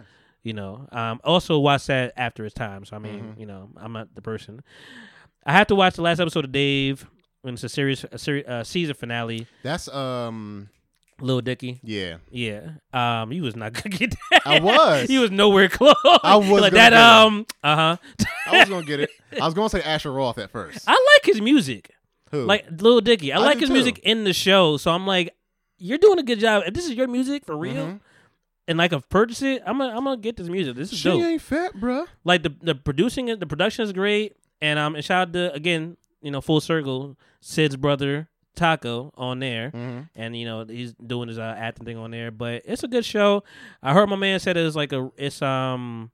[0.43, 0.87] you know.
[0.91, 2.85] Um, also watched that after its time.
[2.85, 3.39] So I mean, Mm-hmm.
[3.39, 4.61] you know, I'm not the person.
[5.45, 7.05] I have to watch the last episode of Dave
[7.41, 9.47] when it's a series, a series, uh, season finale.
[9.63, 10.69] That's um.
[11.21, 11.79] Lil Dicky.
[11.83, 12.17] Yeah.
[12.31, 12.71] Yeah.
[12.91, 14.41] Um, you was not gonna get that.
[14.45, 15.07] I was.
[15.07, 15.95] he was nowhere close.
[16.23, 16.93] I was like that.
[16.93, 17.45] Um.
[17.63, 18.25] Uh huh.
[18.47, 19.09] I was gonna get it.
[19.41, 20.79] I was gonna say Asher Roth at first.
[20.87, 21.91] I like his music.
[22.31, 22.45] Who?
[22.45, 23.31] Like Lil Dicky.
[23.31, 23.73] I, I like his too.
[23.73, 24.77] music in the show.
[24.77, 25.33] So I'm like,
[25.77, 26.63] you're doing a good job.
[26.65, 27.99] If this is your music for real, Mhm.
[28.67, 30.75] and like I've purchased it, I'm gonna I'm gonna get this music.
[30.75, 31.21] This is she dope.
[31.21, 32.07] ain't fat, bruh.
[32.23, 35.53] Like the the producing it, the production is great, and um and shout out to
[35.53, 40.09] again, you know, full circle, Syd's brother Taco on there, Mhm.
[40.15, 42.29] and you know he's doing his uh, acting thing on there.
[42.31, 43.43] But it's a good show.
[43.81, 46.11] I heard my man said it's like a it's um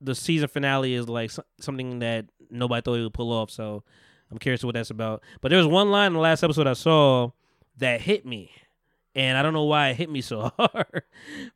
[0.00, 1.30] the season finale is like
[1.60, 3.50] something that nobody thought he would pull off.
[3.50, 3.82] So
[4.30, 5.22] I'm curious what that's about.
[5.40, 7.30] But there was one line in the last episode I saw
[7.78, 8.50] that hit me,
[9.14, 11.02] and I don't know why it hit me so hard.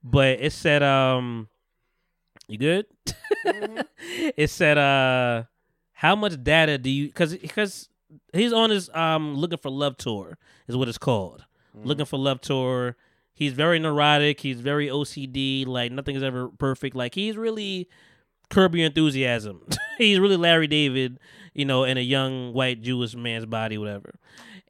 [0.05, 1.49] but it said, um,
[2.49, 2.87] "You good?"
[3.45, 5.45] it said, "Uh,
[5.97, 7.89] how much data do you?" Because because
[8.33, 11.45] he's on his um looking for love tour is what it's called.
[11.75, 12.97] Looking for love tour.
[13.35, 14.41] He's very neurotic.
[14.41, 15.67] He's very OCD.
[15.67, 16.97] Like nothing is ever perfect.
[16.97, 17.89] Like he's really
[18.49, 19.63] curb your enthusiasm.
[19.99, 21.19] he's really Larry David,
[21.53, 24.19] you know, in a young white Jewish man's body, whatever.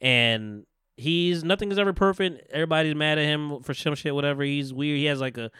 [0.00, 0.66] And
[0.96, 2.50] he's nothing is ever perfect.
[2.50, 4.42] Everybody's mad at him for some shit, whatever.
[4.42, 4.98] He's weird.
[4.98, 5.50] He has like a,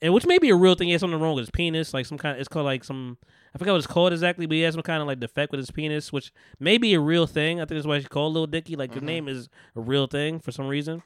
[0.00, 0.88] and which may be a real thing.
[0.88, 2.38] He has something wrong with his penis, like some kind.
[2.38, 3.18] It's called like some.
[3.54, 5.58] I forgot what it's called exactly, but he has some kind of like defect with
[5.58, 7.60] his penis, which may be a real thing.
[7.60, 8.76] I think that's why he's called Little Dicky.
[8.76, 9.06] Like his mm-hmm.
[9.06, 11.02] name is a real thing for some reason.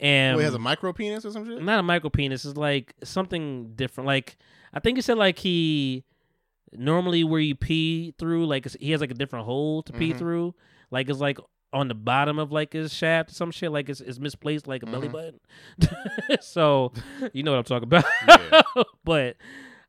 [0.00, 1.62] And he has a micro penis or some shit?
[1.62, 2.44] not a micro penis.
[2.44, 4.06] It's like something different.
[4.06, 4.36] Like
[4.72, 6.04] I think he said like he
[6.72, 10.18] normally where you pee through, like he has like a different hole to pee mm-hmm.
[10.18, 10.54] through.
[10.90, 11.38] Like it's like
[11.72, 13.72] on the bottom of like his shaft, or some shit.
[13.72, 15.36] Like it's, it's misplaced, like a belly mm-hmm.
[15.80, 16.38] button.
[16.40, 16.92] so
[17.32, 18.04] you know what I'm talking about.
[18.28, 18.82] Yeah.
[19.04, 19.36] but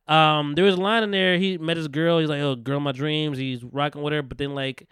[0.07, 1.37] um, there was a line in there.
[1.37, 2.19] He met his girl.
[2.19, 4.87] He's like, "Oh, girl, my dreams." He's rocking with her, but then like,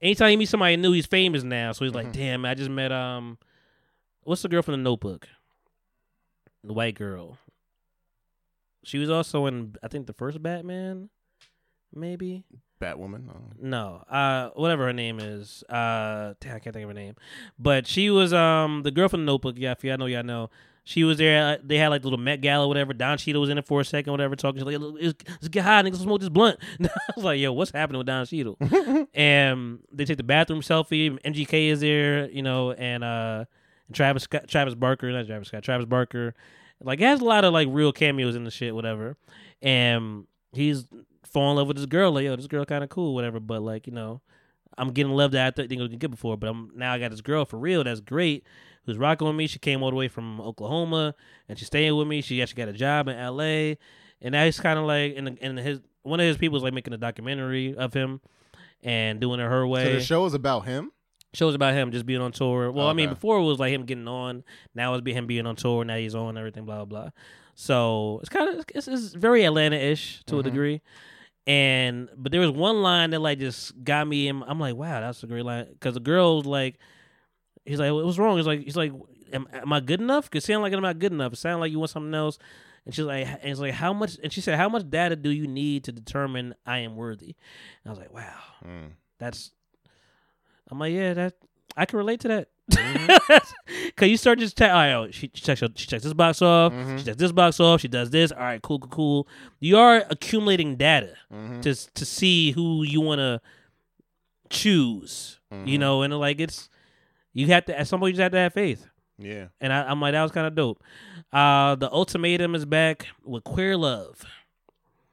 [0.00, 1.72] anytime he meets somebody new, he's famous now.
[1.72, 3.38] So he's like, "Damn, I just met um,
[4.22, 5.28] what's the girl from the Notebook?
[6.62, 7.38] The white girl.
[8.84, 11.10] She was also in, I think, the first Batman,
[11.94, 12.44] maybe."
[12.80, 13.28] Batwoman.
[13.30, 13.52] Oh.
[13.60, 15.62] No, uh, whatever her name is.
[15.68, 17.14] Uh, damn, I can't think of her name.
[17.58, 19.56] But she was um the girl from the Notebook.
[19.58, 20.50] Yeah, if y'all know, y'all know.
[20.86, 21.54] She was there.
[21.54, 22.92] uh, They had like the little Met Gala, whatever.
[22.92, 24.36] Don Cheadle was in it for a second, whatever.
[24.36, 27.52] Talking, she's like, let's, get high, niggas, let's smoke this blunt." I was like, "Yo,
[27.54, 28.58] what's happening with Don Cheadle?"
[29.14, 31.18] and they take the bathroom selfie.
[31.22, 33.44] MGK is there, you know, and uh,
[33.92, 36.34] Travis Scott, Travis Barker, not Travis Scott, Travis Barker.
[36.82, 39.16] Like, it has a lot of like real cameos in the shit, whatever.
[39.62, 40.86] And he's
[41.24, 42.12] falling in love with this girl.
[42.12, 43.40] Like, yo, this girl kind of cool, whatever.
[43.40, 44.20] But like, you know,
[44.76, 46.36] I'm getting love that I th- think I could get before.
[46.36, 47.84] But I'm now I got this girl for real.
[47.84, 48.44] That's great.
[48.86, 49.46] Who's rocking with me?
[49.46, 51.14] She came all the way from Oklahoma,
[51.48, 52.20] and she's staying with me.
[52.20, 53.78] She actually got a job in L.A.
[54.20, 56.74] And now he's kind of like, and and his one of his people is like
[56.74, 58.20] making a documentary of him
[58.82, 60.92] and doing it her way So the show is about him.
[61.32, 62.70] shows about him just being on tour.
[62.70, 64.44] Well, I mean, before it was like him getting on.
[64.74, 65.84] Now it's be him being on tour.
[65.84, 66.64] Now he's on everything.
[66.66, 67.10] Blah blah blah.
[67.54, 70.44] So it's kind of it's, it's very Atlanta ish to a Mhm.
[70.44, 70.82] degree.
[71.46, 74.28] And but there was one line that like just got me.
[74.28, 76.78] In, I'm like, wow, that's a great line because the girl was like,
[77.64, 78.36] he's like, what's wrong?
[78.36, 78.92] He's like, he's like,
[79.32, 80.30] am, am I good enough?
[80.30, 81.32] Cause it sound like I'm not good enough.
[81.32, 82.38] It sound like you want something else.
[82.86, 84.18] And she's like, and it's like, how much?
[84.22, 87.34] And she said, how much data do you need to determine I am worthy?
[87.82, 88.34] And I was like, wow,
[88.66, 88.90] Mm.
[89.18, 89.52] that's
[90.70, 91.34] I'm like, yeah, that
[91.76, 92.48] I can relate to that.
[92.70, 93.90] Mm-hmm.
[93.96, 96.72] Cause you start just te- right, oh, she, she checks she checks this box off,
[96.72, 96.98] Mhm.
[96.98, 98.32] she checks this box off, she does this.
[98.32, 99.28] All right, cool, cool, cool.
[99.60, 101.60] You are accumulating data Mhm.
[101.62, 103.40] to to see who you want to
[104.50, 105.40] choose.
[105.50, 105.78] You Mhm.
[105.78, 106.68] know, and like it's
[107.34, 108.86] you have to at some point you just have to have faith.
[109.18, 109.46] Yeah.
[109.60, 110.82] And I, I'm like, that was kind of dope.
[111.32, 114.24] Uh, the ultimatum is back with queer love.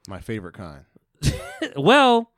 [0.07, 0.85] My favorite kind.
[1.76, 2.31] well,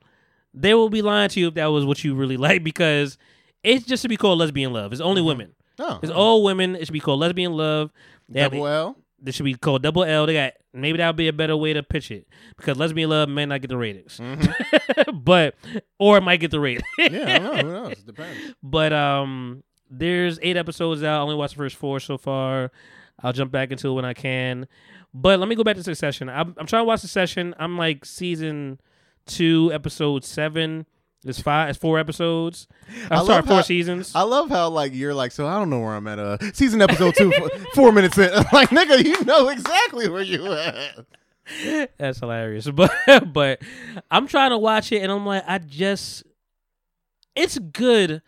[0.52, 3.16] they will be lying to you if that was what you really like because
[3.62, 4.92] it's just to be called lesbian love.
[4.92, 5.54] It's only women.
[5.78, 6.00] Oh.
[6.02, 6.76] It's all women.
[6.76, 7.90] It should be called lesbian love.
[8.28, 8.96] They have- Double L.
[9.22, 10.26] They should be called double L.
[10.26, 12.26] They got maybe that would be a better way to pitch it
[12.58, 14.20] because lesbian love may not get the ratings,
[15.14, 15.54] but
[15.98, 16.84] or it might get the rating.
[17.00, 17.14] Mm-hmm.
[17.14, 17.62] Yeah, I don't know.
[17.62, 18.02] Who knows?
[18.02, 18.54] Depends.
[18.62, 21.18] But um, there's eight episodes out.
[21.18, 22.70] I only watched the first four so far.
[23.22, 24.66] I'll jump back into it when I can.
[25.12, 26.28] But let me go back to Succession.
[26.28, 27.54] I'm, I'm trying to watch Succession.
[27.58, 28.80] I'm like season
[29.26, 30.86] two, episode seven.
[31.24, 31.70] It's five.
[31.70, 32.66] It's four episodes.
[33.10, 34.12] I I'm sorry, love four how- seasons.
[34.14, 36.18] I love how like you're like, so I don't know where I'm at.
[36.18, 38.30] Uh, season episode two, four, four minutes in.
[38.52, 41.06] like, nigga, you know exactly where you at.
[41.98, 42.68] That's hilarious.
[42.68, 42.90] But
[43.32, 43.62] but
[44.10, 46.24] I'm trying to watch it and I'm like, I just
[47.36, 48.20] it's good,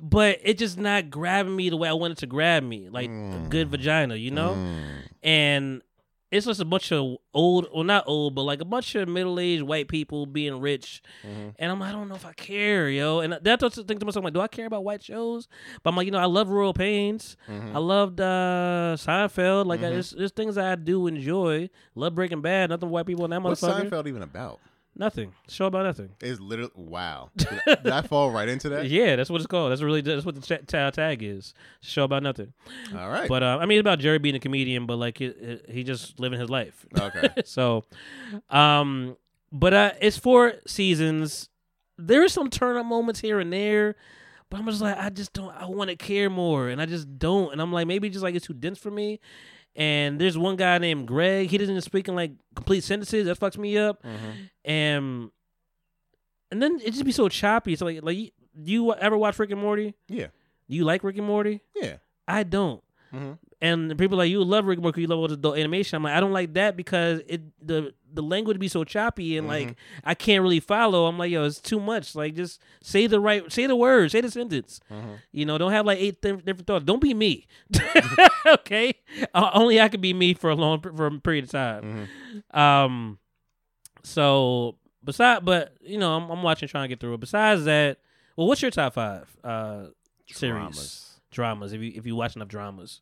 [0.00, 2.88] but it's just not grabbing me the way I want it to grab me.
[2.88, 3.48] Like a mm.
[3.48, 4.50] good vagina, you know?
[4.50, 4.82] Mm.
[5.22, 5.82] And
[6.30, 9.40] it's just a bunch of old well not old, but like a bunch of middle
[9.40, 11.02] aged white people being rich.
[11.26, 11.50] Mm-hmm.
[11.58, 13.20] And I'm like, I don't know if I care, yo.
[13.20, 15.48] And that's what I think to myself, like, do I care about white shows?
[15.82, 17.36] But I'm like, you know, I love Royal Pains.
[17.48, 17.76] Mm-hmm.
[17.76, 19.66] I loved uh Seinfeld.
[19.66, 19.92] Like I, mm-hmm.
[19.94, 21.70] there's, there's things I do enjoy.
[21.94, 22.70] Love Breaking Bad.
[22.70, 23.90] Nothing white people in that What's motherfucker.
[23.90, 24.60] Seinfeld even about?
[24.98, 25.32] Nothing.
[25.48, 26.10] Show about nothing.
[26.20, 27.30] It's literally wow.
[27.36, 28.88] Did I, did I fall right into that?
[28.88, 29.70] Yeah, that's what it's called.
[29.70, 31.54] That's really that's what the cha- ta- tag is.
[31.80, 32.52] Show about nothing.
[32.96, 33.28] All right.
[33.28, 36.18] But uh, I mean, it's about Jerry being a comedian, but like it, he just
[36.18, 36.84] living his life.
[36.98, 37.28] Okay.
[37.44, 37.84] so,
[38.50, 39.16] um,
[39.52, 41.48] but uh, it's four seasons.
[41.96, 43.94] There is some turn up moments here and there,
[44.50, 45.54] but I'm just like, I just don't.
[45.54, 47.52] I want to care more, and I just don't.
[47.52, 49.20] And I'm like, maybe just like it's too dense for me.
[49.78, 51.48] And there's one guy named Greg.
[51.48, 53.26] He doesn't speak in like complete sentences.
[53.26, 54.04] That fucks me up.
[54.64, 55.30] And
[56.50, 57.76] and then it just be so choppy.
[57.76, 58.30] So like, like you,
[58.60, 59.94] you ever watch Rick and Morty?
[60.08, 60.26] Yeah.
[60.68, 61.60] Do you like Rick and Morty?
[61.76, 61.96] Yeah.
[62.26, 62.82] I don't.
[63.14, 63.38] Mhm.
[63.60, 65.96] And people are like you love Rick Morty, you love all the adult animation.
[65.96, 69.46] I'm like, I don't like that because it the the language be so choppy and
[69.48, 71.06] like I can't really follow.
[71.06, 72.14] I'm like, yo, it's too much.
[72.14, 74.80] Like, just say the right, say the words, say the sentence.
[75.32, 76.84] You know, don't have like eight th- different thoughts.
[76.84, 77.46] Don't be me.
[78.46, 78.94] okay,
[79.34, 82.08] uh, only I can be me for a long for a period of time.
[82.52, 83.18] Um,
[84.04, 87.20] so beside, but you know, I'm, I'm watching, trying to get through it.
[87.20, 87.98] Besides that,
[88.36, 89.86] well, what's your top five uh
[90.28, 91.20] series Dramas.
[91.30, 91.72] dramas?
[91.72, 93.00] If you if you watch enough dramas,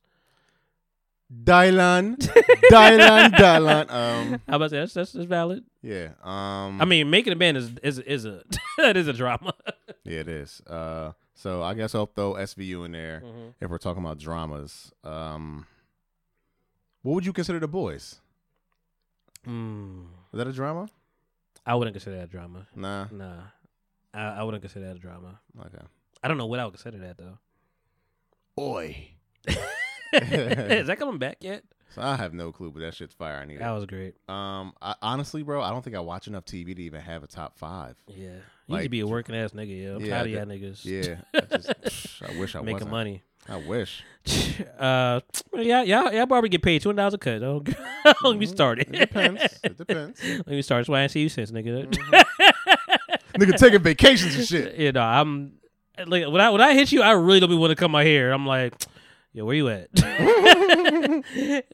[1.32, 2.16] Dylan,
[2.70, 3.90] Dylan, Dylan.
[3.90, 4.78] Um, how about that?
[4.78, 5.64] That's, that's, that's valid.
[5.82, 6.10] yeah.
[6.22, 8.42] Um, I mean, making a band is is is a
[8.78, 9.52] that is a drama.
[10.04, 10.60] yeah, it is.
[10.66, 13.54] Uh, so I guess I'll throw SVU in there Mhm.
[13.60, 14.92] if we're talking about dramas.
[15.02, 15.66] Um,
[17.02, 18.20] what would you consider the boys?
[19.46, 20.88] Mm, Is that a drama?
[21.64, 22.66] I wouldn't consider that a drama.
[22.74, 23.06] Nah.
[23.10, 23.42] Nah,
[24.14, 25.40] I, I wouldn't consider that a drama.
[25.60, 25.84] Okay.
[26.22, 27.38] I don't know what I would consider that though.
[28.56, 29.10] Boy.
[30.12, 31.62] is that coming back yet?
[31.94, 33.36] So I have no clue, but that shit's fire.
[33.36, 33.74] I need That it.
[33.74, 34.14] was great.
[34.28, 37.26] Um, I, honestly, bro, I don't think I watch enough TV to even have a
[37.26, 37.96] top five.
[38.08, 39.82] Yeah, you need Like- to be a working ass nigga.
[39.82, 40.84] Yeah, I'm Yeah, tired of I y'all niggas.
[40.84, 42.90] Yeah, I, just, I wish I making wasn't.
[42.90, 43.22] money.
[43.48, 44.02] I wish.
[44.78, 45.20] Uh,
[45.54, 46.24] yeah, yeah, yeah.
[46.24, 47.38] Probably get paid two hundred dollars a cut.
[47.40, 47.68] Don't
[48.24, 48.90] let me start it.
[48.90, 48.94] Mm-hmm.
[48.94, 49.60] It depends.
[49.62, 50.20] It depends.
[50.24, 50.80] Let me start.
[50.80, 51.92] That's why I ain't see you since, nigga.
[53.36, 54.74] Nigga taking vacations and shit.
[54.76, 55.52] you know, I'm
[56.06, 58.04] like when I when I hit you, I really don't be want to come out
[58.04, 58.30] here.
[58.32, 58.72] I'm like,
[59.36, 59.88] yo, where you at?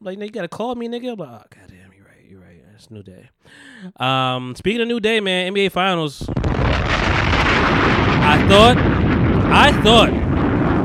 [0.01, 1.13] like, nigga, you gotta call me, nigga.
[1.13, 2.61] I'm like, oh goddamn, you're right, you're right.
[2.75, 3.31] It's a new day.
[3.99, 6.29] Um, speaking of new day, man, NBA Finals.
[8.25, 10.11] I thought, I thought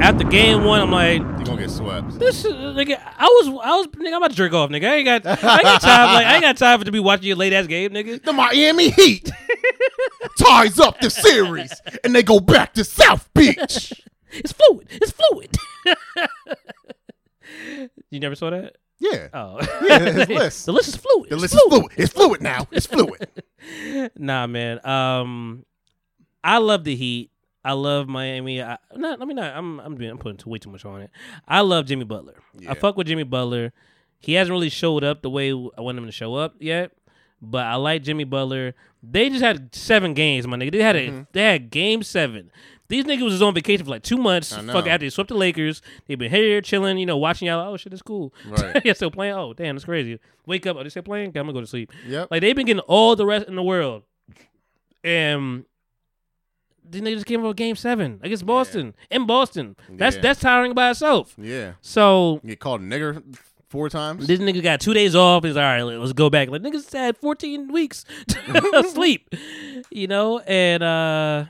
[0.03, 2.19] after game one, I'm like, You're gonna get swept.
[2.19, 3.01] this is, nigga.
[3.17, 4.07] I was, I was, nigga.
[4.07, 4.87] I'm about to jerk off, nigga.
[4.87, 6.13] I ain't got, I ain't got time.
[6.13, 8.23] Like, I ain't got time for to be watching your late ass game, nigga.
[8.23, 9.31] The Miami Heat
[10.39, 11.73] ties up the series,
[12.03, 13.93] and they go back to South Beach.
[14.29, 14.87] It's fluid.
[14.91, 15.57] It's fluid.
[18.11, 18.77] You never saw that?
[18.99, 20.65] Yeah, Oh, yeah, his list.
[20.65, 21.29] the list is fluid.
[21.29, 21.91] The It's list is fluid.
[21.97, 22.67] It's fluid now.
[22.71, 23.27] It's fluid.
[24.17, 24.83] nah, man.
[24.85, 25.65] Um,
[26.43, 27.29] I love the Heat.
[27.63, 28.61] I love Miami.
[28.63, 31.01] I, not, I mean, not, I'm, I'm, being, I'm putting too, way too much on
[31.01, 31.11] it.
[31.47, 32.35] I love Jimmy Butler.
[32.57, 32.71] Yeah.
[32.71, 33.71] I fuck with Jimmy Butler.
[34.19, 36.91] He hasn't really showed up the way I want him to show up yet,
[37.41, 38.73] but I like Jimmy Butler.
[39.03, 40.71] They just had seven games, my nigga.
[40.71, 41.21] They had a, Mm-hmm.
[41.33, 42.49] they had game seven.
[42.89, 44.55] These niggas was on vacation for like two months.
[44.55, 45.81] Fuck after they swept the Lakers.
[46.07, 47.59] They've been here chilling, you know, watching y'all.
[47.59, 48.33] Like, Oh shit, it's cool.
[48.47, 48.81] Right.
[48.85, 49.33] yeah, still playing.
[49.33, 50.19] Oh damn, that's crazy.
[50.45, 50.77] Wake up.
[50.77, 51.29] Oh, they still playing.
[51.29, 51.91] Okay, I'm gonna go to sleep.
[52.07, 52.29] Yep.
[52.31, 54.03] Like they've been getting all the rest in the world,
[55.03, 55.65] and
[56.89, 59.75] these niggas just came from game seven against Boston in Boston.
[59.89, 60.21] That's Yeah.
[60.21, 61.35] that's tiring by itself.
[61.37, 61.73] yeah.
[61.81, 63.21] So You get called nigger
[63.69, 64.25] four times.
[64.27, 65.43] this nigga got two days off.
[65.43, 65.81] He's all right.
[65.83, 66.49] Let's go back.
[66.49, 68.05] Like niggas had 14 weeks
[68.73, 69.33] of sleep,
[69.91, 70.39] you know.
[70.39, 71.45] And uh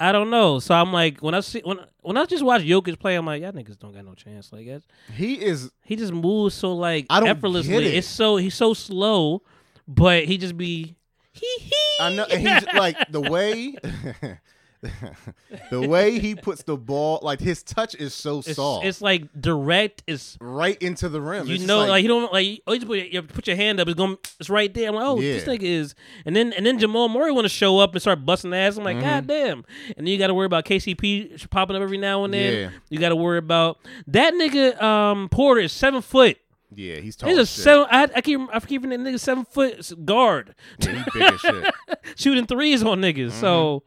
[0.00, 0.58] I don't know.
[0.58, 3.42] So I'm like, when I see when when I just watch Jokic play, I'm like,
[3.42, 4.50] y'all niggas don't got no chance.
[4.52, 4.82] Like that.
[5.14, 5.70] He is.
[5.84, 7.72] He just moves so like I don't effortlessly.
[7.74, 7.94] get it.
[7.94, 9.42] It's so he's so slow,
[9.86, 10.96] but he just be
[11.32, 11.72] he he.
[12.00, 12.24] I know.
[12.24, 13.76] And he's like the way.
[15.70, 19.28] the way he puts the ball, like his touch is so It's, soft, it's like
[19.38, 20.02] direct.
[20.06, 21.46] It's right into the rim.
[21.46, 22.62] you It's know, like, you don't like.
[22.66, 23.88] Oh, you put your, you put your hand up.
[23.88, 24.16] It's going.
[24.38, 24.88] It's right there.
[24.88, 25.52] I'm like, oh, this Yeah.
[25.54, 25.94] nigga is.
[26.24, 28.76] And then and then Jamal Murray want to show up and start busting ass.
[28.76, 29.04] I'm like, Mm-hmm.
[29.06, 29.64] god damn.
[29.96, 32.52] And then you got to worry about KCP popping up every now and then.
[32.54, 32.70] Yeah.
[32.88, 33.78] You got to worry about
[34.08, 34.80] that nigga.
[34.82, 36.38] Um, Porter is seven foot.
[36.74, 37.28] yeah, he's tall.
[37.28, 37.64] He's a shit.
[37.64, 37.86] seven.
[37.90, 40.54] I, I keep I keep that nigga seven foot guard.
[40.80, 41.74] Yeah, he big as shit.
[42.16, 43.28] shooting threes on niggas.
[43.28, 43.40] Mm-hmm.
[43.40, 43.82] So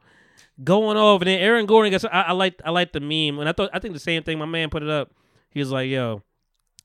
[0.62, 2.06] going off, and then Aaron Gordon gets.
[2.06, 4.38] I, I like I like the meme, and I thought I think the same thing.
[4.38, 5.12] My man put it up.
[5.50, 6.22] He was like, "Yo,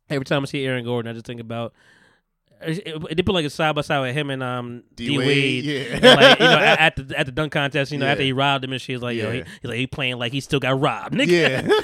[0.09, 1.73] every time I see Aaron Gordon, I just think about."
[2.61, 5.65] It, it- they put like a side by side with him and um D D-Wade,
[5.65, 6.15] yeah.
[6.15, 8.73] Like you know at, the at the dunk contest, you know after he robbed him
[8.73, 11.15] and shit, he's like yo, he, he's like he playing like he still got robbed,
[11.15, 11.29] nigga.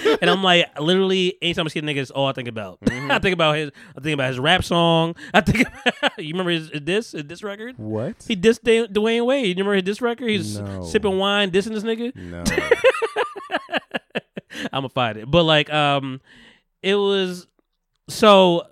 [0.05, 0.17] Yeah.
[0.21, 2.79] and I'm like literally anytime I see a nigga, it's all I think about.
[2.95, 3.11] Mm-hmm.
[3.11, 5.15] I think about his, I think about his rap song.
[5.35, 5.67] I think
[6.19, 7.77] you remember his, his this his this record.
[7.77, 8.25] What?
[8.27, 9.47] He dissed Dwyane Wade.
[9.59, 10.29] You remember his diss record?
[10.31, 10.83] He's No.
[10.85, 12.15] sipping wine, dissing this nigga.
[12.17, 12.45] No.
[14.73, 15.31] I'm gonna find it.
[15.31, 16.21] But like, um,
[16.83, 17.47] it was
[18.09, 18.63] so.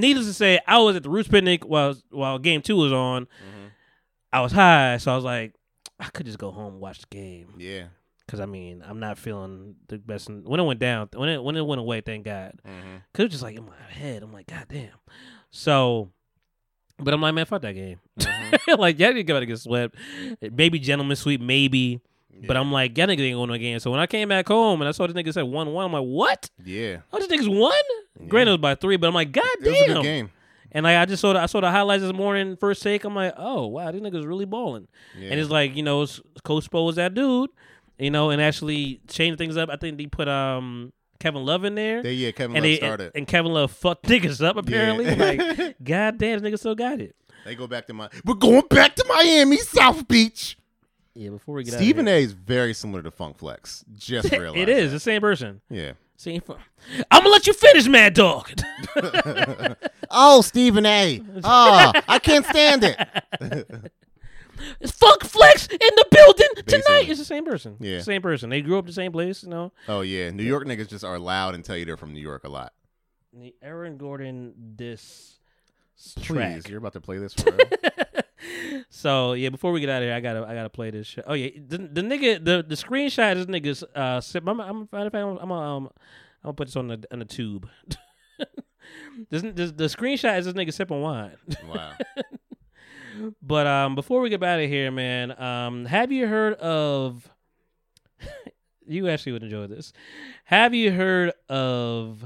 [0.00, 3.24] Needless to say, I was at the Roots picnic while while game two was on.
[3.24, 3.66] Mm-hmm.
[4.32, 5.54] I was high, so I was like,
[5.98, 7.84] I could just go home and watch the game Yeah.
[8.24, 10.28] because I mean, I'm not feeling the best.
[10.28, 12.52] In, when it went down, when it when it went away, thank God.
[12.66, 12.96] Mm-hmm.
[13.12, 14.22] Cause it was just like in my head.
[14.22, 14.90] I'm like, God damn.
[15.50, 16.10] So,
[16.98, 17.98] but I'm like, man, fuck that game.
[18.18, 18.74] Mm-hmm.
[18.80, 19.96] like, yeah, y'all gotta get swept.
[20.40, 22.00] Maybe gentleman sweep, maybe.
[22.46, 23.78] But I'm like, y'all niggas ain't going to a game.
[23.80, 25.92] So when I came back home and I saw this nigga said one one, I'm
[25.92, 26.48] like, what?
[26.64, 26.98] Yeah.
[27.12, 27.72] Oh, this nigga's won.
[28.28, 29.94] Granted, it was by three, but I'm like, God It was a damn.
[29.96, 30.30] good game.
[30.72, 32.56] And like, I just saw the I saw the highlights this morning.
[32.56, 34.88] First take, I'm like, oh wow, these niggas really balling.
[35.18, 35.30] Yeah.
[35.30, 36.06] And it's like, you know,
[36.44, 37.50] Coach Spo is that dude,
[37.98, 39.68] you know, and actually changed things up.
[39.68, 42.02] I think they put um Kevin Love in there.
[42.02, 43.12] They, yeah, Kevin and Love they started.
[43.14, 45.04] and Kevin Love fucked niggas up apparently.
[45.06, 45.14] Yeah.
[45.58, 47.14] Like, god damn, this nigga still got it.
[47.44, 48.08] They go back to my.
[48.24, 50.56] We're going back to Miami, South Beach.
[51.20, 52.16] Yeah, before we get Stephen out A.
[52.22, 53.84] is very similar to Funk Flex.
[53.94, 54.94] Just realized it is that.
[54.96, 55.60] the same person.
[55.68, 55.92] Yeah.
[56.16, 56.40] Same.
[56.40, 56.58] fu- uh,
[57.10, 58.50] I'm gonna let you finish, Mad Dog.
[60.12, 61.22] Oh, Stephen A.
[61.44, 62.98] Oh, I can't stand it.
[64.80, 66.82] it's Funk Flex in the building tonight.
[66.86, 67.10] Basically.
[67.10, 67.76] It's the same person.
[67.78, 67.98] Yeah.
[67.98, 68.50] The same person.
[68.50, 69.44] They grew up the same place.
[69.44, 69.72] You know.
[69.88, 72.42] Oh yeah, New York niggas just are loud and tell you they're from New York
[72.44, 72.72] a lot.
[73.32, 75.38] The Aaron Gordon this
[76.16, 76.68] Please, track.
[76.68, 77.66] you're about to play this for real?
[78.88, 81.06] So yeah, before we get out of here, I gotta I gotta play this.
[81.06, 81.24] Shit.
[81.26, 84.44] Oh yeah, the, the nigga the the screenshot of this nigga's uh sip.
[84.46, 85.90] I'm, I'm, I'm, I'm, um, I'm
[86.42, 87.68] gonna put this on the on the tube.
[89.30, 91.36] this, this the screenshot is this nigga sipping wine.
[91.68, 91.92] wow.
[93.42, 97.28] But um, before we get out of here, man, um, have you heard of?
[98.86, 99.92] you actually would enjoy this.
[100.44, 102.24] Have you heard of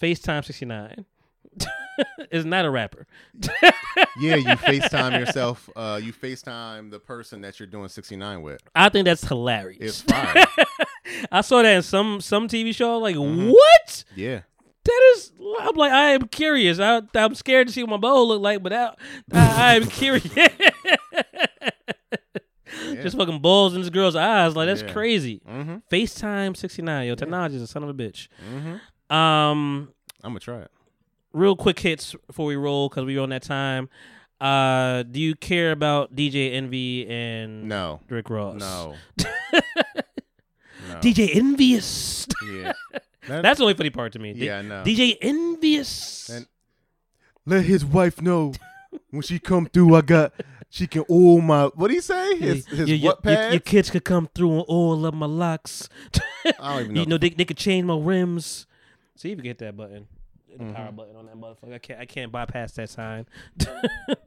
[0.00, 1.06] FaceTime sixty nine?
[2.30, 3.06] is not a rapper.
[4.20, 5.68] Yeah, you FaceTime yourself.
[5.74, 8.60] Uh, you FaceTime the person that you're doing 69 with.
[8.74, 9.80] I think that's hilarious.
[9.80, 10.44] It's fire.
[11.32, 12.98] I saw that in some some TV show.
[12.98, 13.50] Like Mm-hmm.
[13.50, 14.04] what?
[14.16, 14.40] yeah.
[14.84, 15.32] That is.
[15.60, 16.78] I'm like I am curious.
[16.80, 18.86] I, I'm scared to see what my bowl look like, but I,
[19.32, 20.28] I, I am curious.
[23.02, 24.56] Just fucking balls in this girl's eyes.
[24.56, 24.92] Like that's Yeah.
[24.92, 25.40] crazy.
[25.48, 25.76] Mm-hmm.
[25.90, 27.06] FaceTime 69.
[27.08, 28.28] Yo, technology is a son of a bitch.
[28.52, 29.14] Mm-hmm.
[29.14, 29.92] Um,
[30.22, 30.70] I'm gonna try it.
[31.34, 33.90] Real quick hits before we roll because we on that time.
[34.40, 38.00] Uh, do you care about DJ Envy and No.
[38.08, 38.58] Rick Ross?
[38.60, 38.94] No.
[41.00, 42.26] DJ Envious.
[42.46, 42.72] Yeah.
[42.92, 43.02] That-
[43.42, 44.32] That's the only funny part to me.
[44.32, 44.82] Yeah, I know.
[44.84, 46.28] DJ Envious.
[46.28, 46.46] And-
[47.46, 48.52] let his wife know
[49.10, 49.94] when she come through.
[49.94, 50.32] I got
[50.70, 51.66] she can oil my.
[51.74, 52.36] What do you say?
[52.38, 53.52] His his your- your- what your, pads?
[53.54, 55.88] your kids could come through and oil up my locks.
[56.58, 57.00] I don't even know.
[57.00, 58.66] you know they, they could change my rims.
[59.16, 60.06] See if you get that button,
[60.58, 60.74] the Mm-hmm.
[60.74, 61.74] power button on that motherfucker.
[61.74, 63.26] I can't I can't bypass that sign.
[63.56, 64.26] the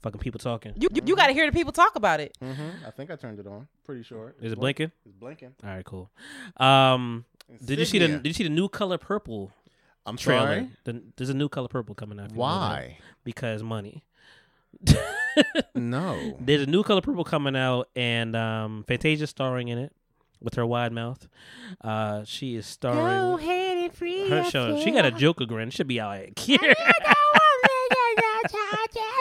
[0.00, 0.72] fucking people talking.
[0.76, 2.36] You you, you got to hear the people talk about it.
[2.42, 2.86] Mm-hmm.
[2.86, 3.68] I think I turned it on.
[3.84, 4.34] Pretty sure.
[4.40, 4.92] Is it blinking?
[5.06, 5.54] It's blinking.
[5.64, 6.10] All right, cool.
[6.56, 7.24] Um,
[7.64, 9.52] did you see the Did you see the new color purple
[10.06, 10.46] I'm trailer?
[10.46, 10.70] sorry.
[10.84, 12.26] The, there's a new color purple coming out.
[12.26, 12.42] if you know.
[12.42, 12.98] Why?
[13.24, 14.04] Because money.
[15.74, 16.36] No.
[16.40, 19.92] There's a new color purple coming out, and um, Fantasia's starring in it
[20.40, 21.26] with her wide mouth.
[21.80, 23.38] Uh, she is starring.
[23.88, 24.80] Ahead free Her show.
[24.82, 25.70] She got a Joker grin.
[25.70, 26.58] Should be out here.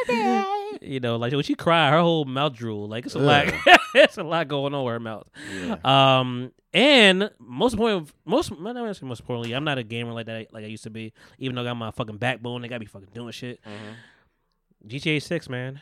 [0.81, 2.87] you know, like when she cry, her whole mouth drool.
[2.87, 3.45] Like it's a lot.
[3.95, 5.85] it's a lot going on with her mouth.
[5.85, 10.27] Um, and most important, most not gonna say most importantly, I'm not a gamer like
[10.27, 11.13] that, like I used to be.
[11.39, 13.59] Even though I got my fucking backbone, they got to be fucking doing shit.
[14.87, 15.81] GTA Six, man,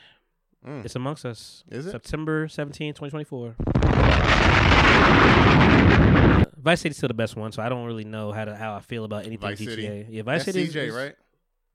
[0.66, 0.84] Mm.
[0.84, 1.64] it's amongst us.
[1.70, 1.92] Is it?
[1.92, 3.56] September 17, 2024.
[6.66, 8.80] Vice City's still the best one, so I don't really know how to how I
[8.82, 9.76] feel about anything Vice GTA.
[9.76, 10.06] City?
[10.10, 10.64] Yeah, Vice That's City.
[10.64, 11.16] is- CJ, is- right?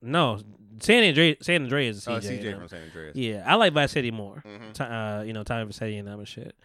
[0.03, 0.41] No,
[0.81, 1.37] San Andreas.
[1.43, 2.13] San Andreas is CJ.
[2.17, 2.59] Oh, CJ you know?
[2.59, 3.17] from San Andreas.
[3.17, 4.43] Yeah, I like Vice City more.
[4.45, 4.73] Mhm.
[4.75, 6.57] Ti- uh, you know, Tommy Vercetti and that shit.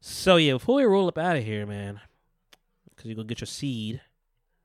[0.00, 2.00] So yeah, before we roll up out of here, man,
[2.90, 4.00] because you go get your seed.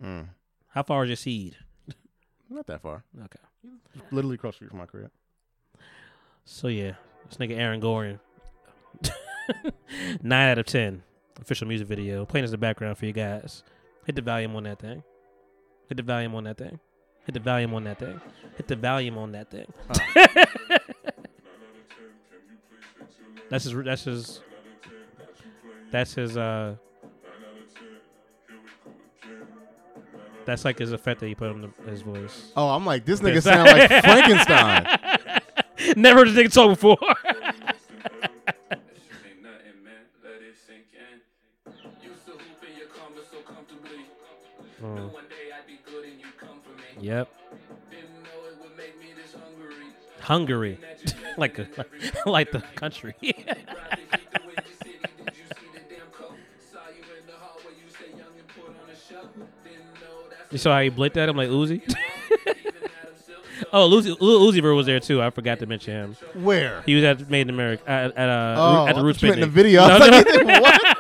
[0.04, 0.28] Mm.
[0.68, 1.58] How far is your seed?
[2.50, 3.04] Not that far.
[3.24, 3.40] Okay.
[4.12, 5.10] Literally across the street from my crib.
[6.46, 6.94] So yeah,
[7.30, 8.20] this nigga Aaron Gorian.
[10.22, 11.04] Nine out of ten.
[11.42, 13.64] Official music video playing as the background for you guys.
[14.06, 15.04] Hit the volume on that thing.
[15.88, 16.80] Hit the volume on that thing.
[17.26, 18.22] Hit the volume on that thing.
[18.56, 19.72] Hit the volume on that thing.
[23.50, 23.74] that's his.
[23.74, 24.40] That's his.
[25.92, 26.38] That's his.
[26.38, 26.76] Uh.
[30.46, 32.54] That's like his effect that he put on the, his voice.
[32.56, 34.88] Oh, I'm like, this nigga sound like Frankenstein.
[35.98, 36.98] Never heard this nigga talk before.
[44.96, 45.12] Mm.
[47.02, 47.30] Yep.
[50.22, 50.80] Hungary,
[51.38, 51.68] like a,
[52.26, 53.16] like the country.
[60.52, 61.82] you saw how he blinked at him like Uzi.
[63.74, 65.22] oh, Uzi, Lil Uzi Vert was there too.
[65.22, 66.18] I forgot to mention him.
[66.44, 66.82] Where?
[66.86, 69.32] He was at Made in America at, at, uh, Oh, at the I Roots thought
[69.32, 69.88] in the video.
[69.88, 70.08] No, no.
[70.08, 70.97] like, what?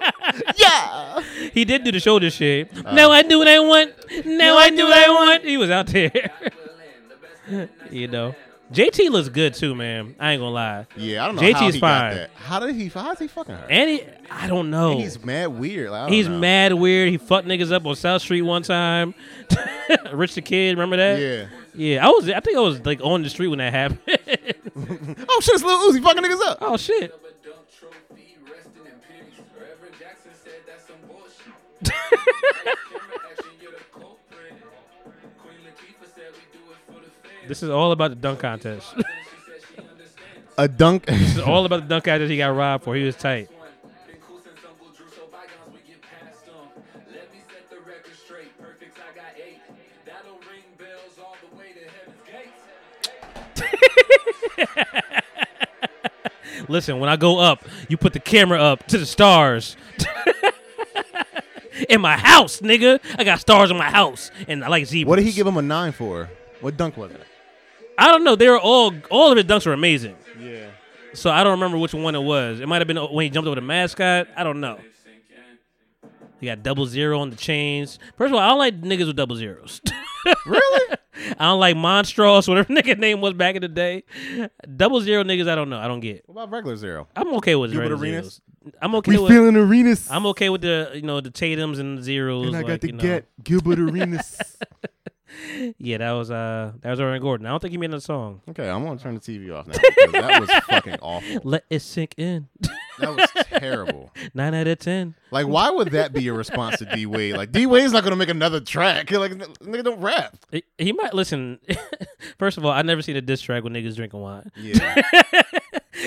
[1.57, 1.59] Yeah.
[1.59, 2.69] He did do the shoulder shit.
[2.75, 2.89] Oh.
[2.89, 2.93] Uh.
[2.93, 3.93] now I do what I want.
[4.25, 5.43] Now I do what I want.
[5.43, 6.31] He was out there.
[7.91, 8.35] you know.
[8.71, 10.13] JT looks good too, man.
[10.19, 10.87] I ain't gonna lie.
[10.97, 12.11] Yeah, I don't know JT how is he fine.
[12.11, 12.29] got that.
[12.35, 12.87] How did he?
[12.89, 13.65] How is he fucking her?
[13.69, 14.91] And he, I don't know.
[14.91, 15.89] And he's mad weird.
[15.89, 16.37] Like, I don't He's know.
[16.39, 17.09] mad weird.
[17.09, 19.13] He fucked niggas up on South Street one time.
[20.11, 21.19] Rich the Kid, remember that?
[21.19, 21.47] Yeah.
[21.75, 22.27] Yeah, I was.
[22.29, 23.99] I think I was like on the street when that happened.
[25.29, 26.57] Oh shit, it's Lil Uzi fucking niggas up.
[26.61, 27.11] oh shit.
[37.47, 38.93] This is all about the dunk contest.
[40.57, 41.05] A dunk.
[41.07, 42.93] this is all about the dunk contest he got robbed for.
[42.95, 43.49] He was tight.
[56.67, 59.77] Listen, when I go up, you put the camera up to the stars.
[61.89, 62.99] In my house, nigga.
[63.17, 64.31] I got stars in my house.
[64.47, 65.09] And I like zebras.
[65.09, 66.29] what did he give him a nine for?
[66.61, 67.21] What dunk was it?
[67.97, 68.35] I don't know.
[68.35, 70.15] They were all all of his dunks were amazing.
[70.39, 70.67] Yeah.
[71.13, 72.59] So I don't remember which one it was.
[72.59, 74.27] It might have been uh, when he jumped over the mascot.
[74.35, 74.79] I don't know.
[76.39, 77.97] He got double zero on the chains.
[78.15, 79.81] First of all, I don't like niggas with double zeros.
[80.45, 80.95] Really?
[81.39, 84.03] I don't like Monstros, whatever nigga name was back in the day.
[84.75, 85.79] Double zero niggas, I don't know.
[85.79, 86.23] I don't get.
[86.27, 87.07] What about regular zero?
[87.15, 88.23] I'm okay with with regular arenas?
[88.23, 88.41] zeros.
[88.81, 89.31] I'm okay We with.
[89.31, 90.07] feeling arenas.
[90.09, 92.47] I'm okay with the you know the Tatum's and the zeros.
[92.47, 93.01] and I like, got to you know.
[93.01, 94.39] get Gilbert Arenas.
[95.77, 97.45] Yeah, that was uh that was Aaron Gordon.
[97.45, 98.41] I don't think he made another song.
[98.49, 99.73] okay, I'm gonna turn the TV off now
[100.11, 101.41] that was fucking awful.
[101.43, 102.47] Let it sink in.
[102.99, 103.29] That was
[103.59, 104.11] terrible.
[104.33, 105.13] Nine out of ten.
[105.29, 107.37] Like, why would that be your response to D Wade?
[107.37, 109.11] Like, D Wade's not gonna make another track.
[109.11, 110.35] Like, nigga don't rap.
[110.49, 111.59] He, he might listen.
[112.39, 114.51] First of all, I never seen a diss track with niggas drinking wine.
[114.55, 114.99] Yeah.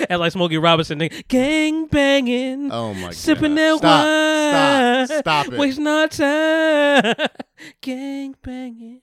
[0.09, 3.15] And like Smokey Robinson, nigga, gang banging, Oh my god.
[3.15, 4.05] sipping that Stop.
[4.05, 5.21] wine, Stop.
[5.21, 5.59] Stop it.
[5.59, 7.15] wasting our time,
[7.81, 9.03] gang banging.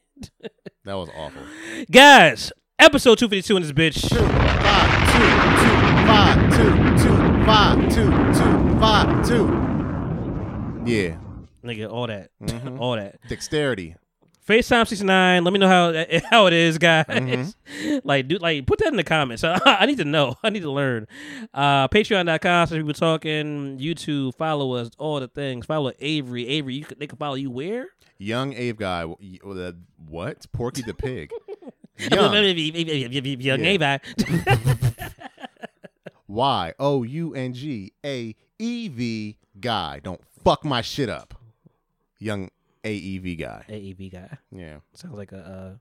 [0.86, 1.42] That was awful.
[1.92, 4.08] Guys, episode two fifty two in this bitch.
[4.10, 4.16] Two,
[6.08, 6.72] five, two,
[7.04, 9.46] two, five, two, two, two, five, two.
[10.86, 11.18] Yeah.
[11.64, 12.80] nigga, all that, Mhm.
[12.80, 13.16] all that.
[13.28, 13.96] Dexterity.
[14.48, 15.44] FaceTime sixty nine.
[15.44, 17.06] Let me know how how it is, guys.
[17.06, 17.98] Mm-hmm.
[18.04, 19.44] like, do like put that in the comments.
[19.44, 20.36] I, need to know.
[20.42, 21.06] I need to learn.
[21.54, 22.68] Uh, Patreon.com.
[22.68, 23.78] So people talking.
[23.78, 24.36] YouTube.
[24.36, 24.90] Follow us.
[24.98, 25.66] All the things.
[25.66, 26.50] Follow Aevry.
[26.50, 26.76] Aevry.
[26.76, 27.90] You could, they can follow you where?
[28.18, 29.04] Young Ave guy.
[29.04, 30.46] What?
[30.54, 31.32] Porky the pig.
[32.00, 32.40] Young, Yeah.
[32.40, 34.00] Avi.
[36.28, 40.00] Y O U N G A E V guy.
[40.04, 41.34] Don't fuck my shit up.
[42.20, 42.50] Young
[42.88, 43.66] A E V guy.
[43.70, 44.38] AEV guy.
[44.52, 45.78] Yeah, Sounds like a uh,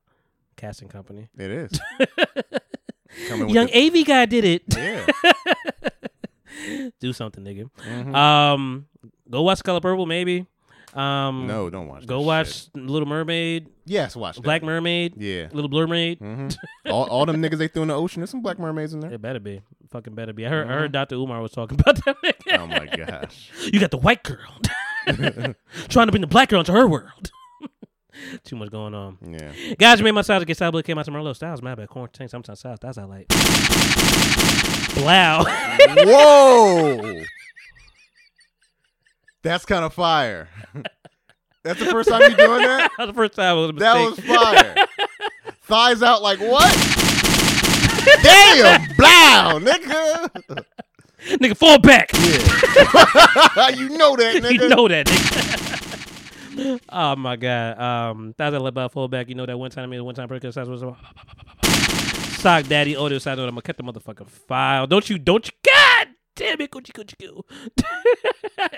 [0.55, 1.27] casting company.
[1.37, 1.79] it is.
[3.29, 4.63] Young the- AV guy did it.
[4.75, 5.05] Yeah.
[6.99, 7.69] Do something, nigga.
[7.79, 8.15] Mhm.
[8.15, 8.87] Um,
[9.29, 10.45] go watch Color Purple, maybe.
[10.93, 12.05] Um, no, don't watch.
[12.07, 12.75] Go that watch shit.
[12.75, 14.41] Little Mermaid, Yes, watch that.
[14.41, 15.47] Black Mermaid, Yeah.
[15.51, 16.17] Little Blue Mermaid.
[16.19, 16.47] hmm
[16.87, 18.21] all, all them niggas they threw in the ocean.
[18.21, 19.11] There's some black mermaids in there.
[19.13, 19.61] It better be.
[19.91, 20.45] Fucking better be.
[20.45, 21.15] I heard, I heard Dr.
[21.15, 22.15] Umar was talking about that.
[22.23, 22.57] nigga.
[22.59, 23.51] Oh my gosh.
[23.71, 24.59] You got the white girl
[25.89, 27.31] trying to bring the black girl into her world.
[28.43, 29.17] Too much going on.
[29.21, 29.75] Yeah.
[29.77, 31.23] Guys, you made my size get style, but came out tomorrow.
[31.23, 31.87] Low styles, my bad.
[31.87, 32.79] Quarantine, sometimes styles.
[32.81, 33.27] That's I like.
[34.97, 35.45] Wow.
[36.03, 37.21] Whoa.
[39.43, 40.49] That's kind of fire.
[41.63, 42.91] That's the first time you're doing that?
[42.97, 44.75] That was the first time was a That was fire.
[45.63, 46.73] Thighs out like what?
[48.23, 50.63] Damn, blow, nigga.
[51.25, 52.11] Nigga, fall back.
[52.13, 54.51] you know that, nigga.
[54.51, 56.79] you know that, nigga.
[56.89, 57.79] oh my god.
[57.79, 59.29] Um, that's a little about fullback.
[59.29, 60.83] You know that one time I made a one time break size was
[62.39, 63.45] sock daddy audio side note.
[63.45, 64.87] I'm gonna cut the motherfucking file.
[64.87, 65.17] Don't you?
[65.17, 65.53] Don't you?
[65.65, 67.43] God damn it, Gucci Gucci Goo.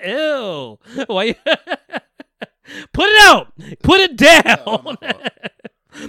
[0.05, 1.05] Ew.
[1.07, 1.23] Why?
[1.25, 1.35] You
[2.93, 3.53] Put it out.
[3.83, 4.97] Put it down.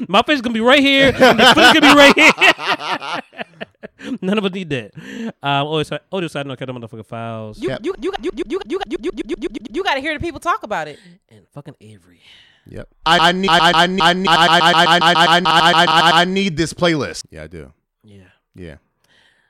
[0.08, 1.10] My face is gonna be right here.
[1.12, 3.42] The foot's gonna be right here.
[4.20, 4.92] None of us need that.
[5.42, 6.58] Um, audio side, audio side note.
[6.58, 7.58] Cut the motherfucking files.
[7.60, 10.14] You you you you you you you you you you you you got to hear
[10.14, 10.98] the people talk about it.
[11.28, 12.18] and fucking Aevry.
[12.66, 12.88] Yep.
[13.06, 16.20] I, I need I, I need I need I, I, I, I, I, I, I,
[16.20, 17.24] I need this playlist.
[17.30, 17.72] Yeah, I do.
[18.04, 18.22] Yeah.
[18.54, 18.76] Yeah.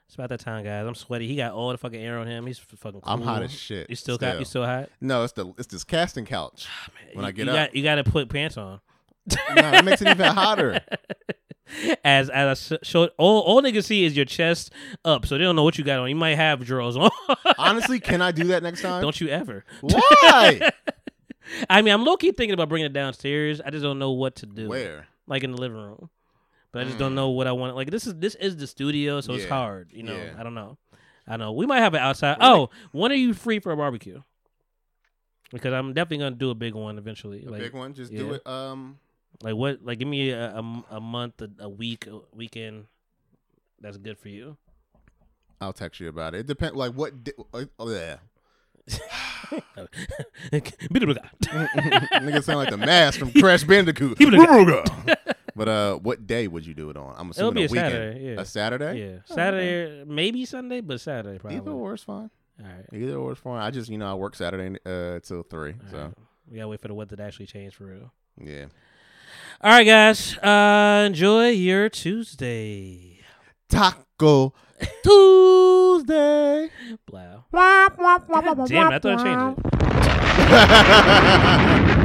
[0.06, 0.86] It's about that time, guys.
[0.86, 1.28] I'm sweaty.
[1.28, 2.44] He got all the fucking air on him.
[2.47, 3.01] He's f- fucking.
[3.01, 3.12] Cool.
[3.12, 3.89] I'm hot as shit.
[3.89, 4.39] You still got?
[4.40, 4.89] You still hot?
[5.01, 6.66] No, it's the it's this casting couch.
[7.12, 7.56] When I You- get you up.
[7.56, 8.81] got, you got to put pants on.
[9.55, 10.81] No, it makes it even hotter.
[12.05, 14.73] As as I show, all all niggas see is your chest
[15.05, 16.09] up, so they don't know what you got on.
[16.09, 17.11] You might have drawers on.
[17.59, 19.01] Honestly, can I do that next time?
[19.01, 19.65] don't you ever?
[19.81, 20.73] Why?
[21.70, 23.61] I mean, I'm low key thinking about bringing it downstairs.
[23.65, 24.69] I just don't know what to do.
[24.69, 25.07] Where?
[25.28, 26.11] Like in the living room.
[26.73, 27.74] But I just don't know what I want.
[27.74, 29.90] Like this is this is the studio, so it's hard.
[29.93, 30.35] You know, Yeah.
[30.39, 30.77] I don't know.
[31.27, 32.39] I know we might have it outside.
[32.40, 34.23] Oh, when are you free for a barbecue?
[35.52, 37.44] Because I'm definitely gonna do a big one eventually.
[37.44, 37.94] A like, big one.
[37.94, 38.19] Just yeah.
[38.19, 38.47] do it.
[38.47, 38.98] Um,
[39.43, 39.79] Like what?
[39.85, 42.87] Like give me a, a, a month, a, a week, a weekend.
[43.81, 44.57] That's good for you.
[45.61, 46.41] I'll text you about it.
[46.41, 46.77] It depends.
[46.77, 47.25] Like what?
[47.25, 48.17] Di- uh, oh, yeah.
[51.11, 54.19] Nigga sound like the mask from Crash Bandicoot.
[55.57, 57.15] but uh, what day would you do it on?
[57.19, 57.93] I'm It'll assuming be a, weekend.
[57.93, 58.41] Saturday, yeah.
[58.41, 59.01] A Saturday.
[59.01, 61.59] yeah, Saturday, maybe Sunday, but Saturday probably.
[61.59, 62.31] Either or is fine.
[62.61, 62.85] All right.
[62.93, 63.61] Either or is fine.
[63.61, 65.73] I just you know I work Saturday uh till three.
[65.73, 66.15] All So right.
[66.51, 68.12] We gotta wait for the weather to actually change for real.
[68.43, 68.67] yeah.
[69.62, 70.39] All right, guys.
[70.39, 73.20] Uh, enjoy your Tuesday.
[73.69, 74.55] Taco
[75.05, 76.70] Tuesday.
[77.05, 77.45] Blow.
[77.53, 78.91] God damn!
[78.91, 79.59] I thought I changed
[81.91, 81.97] it.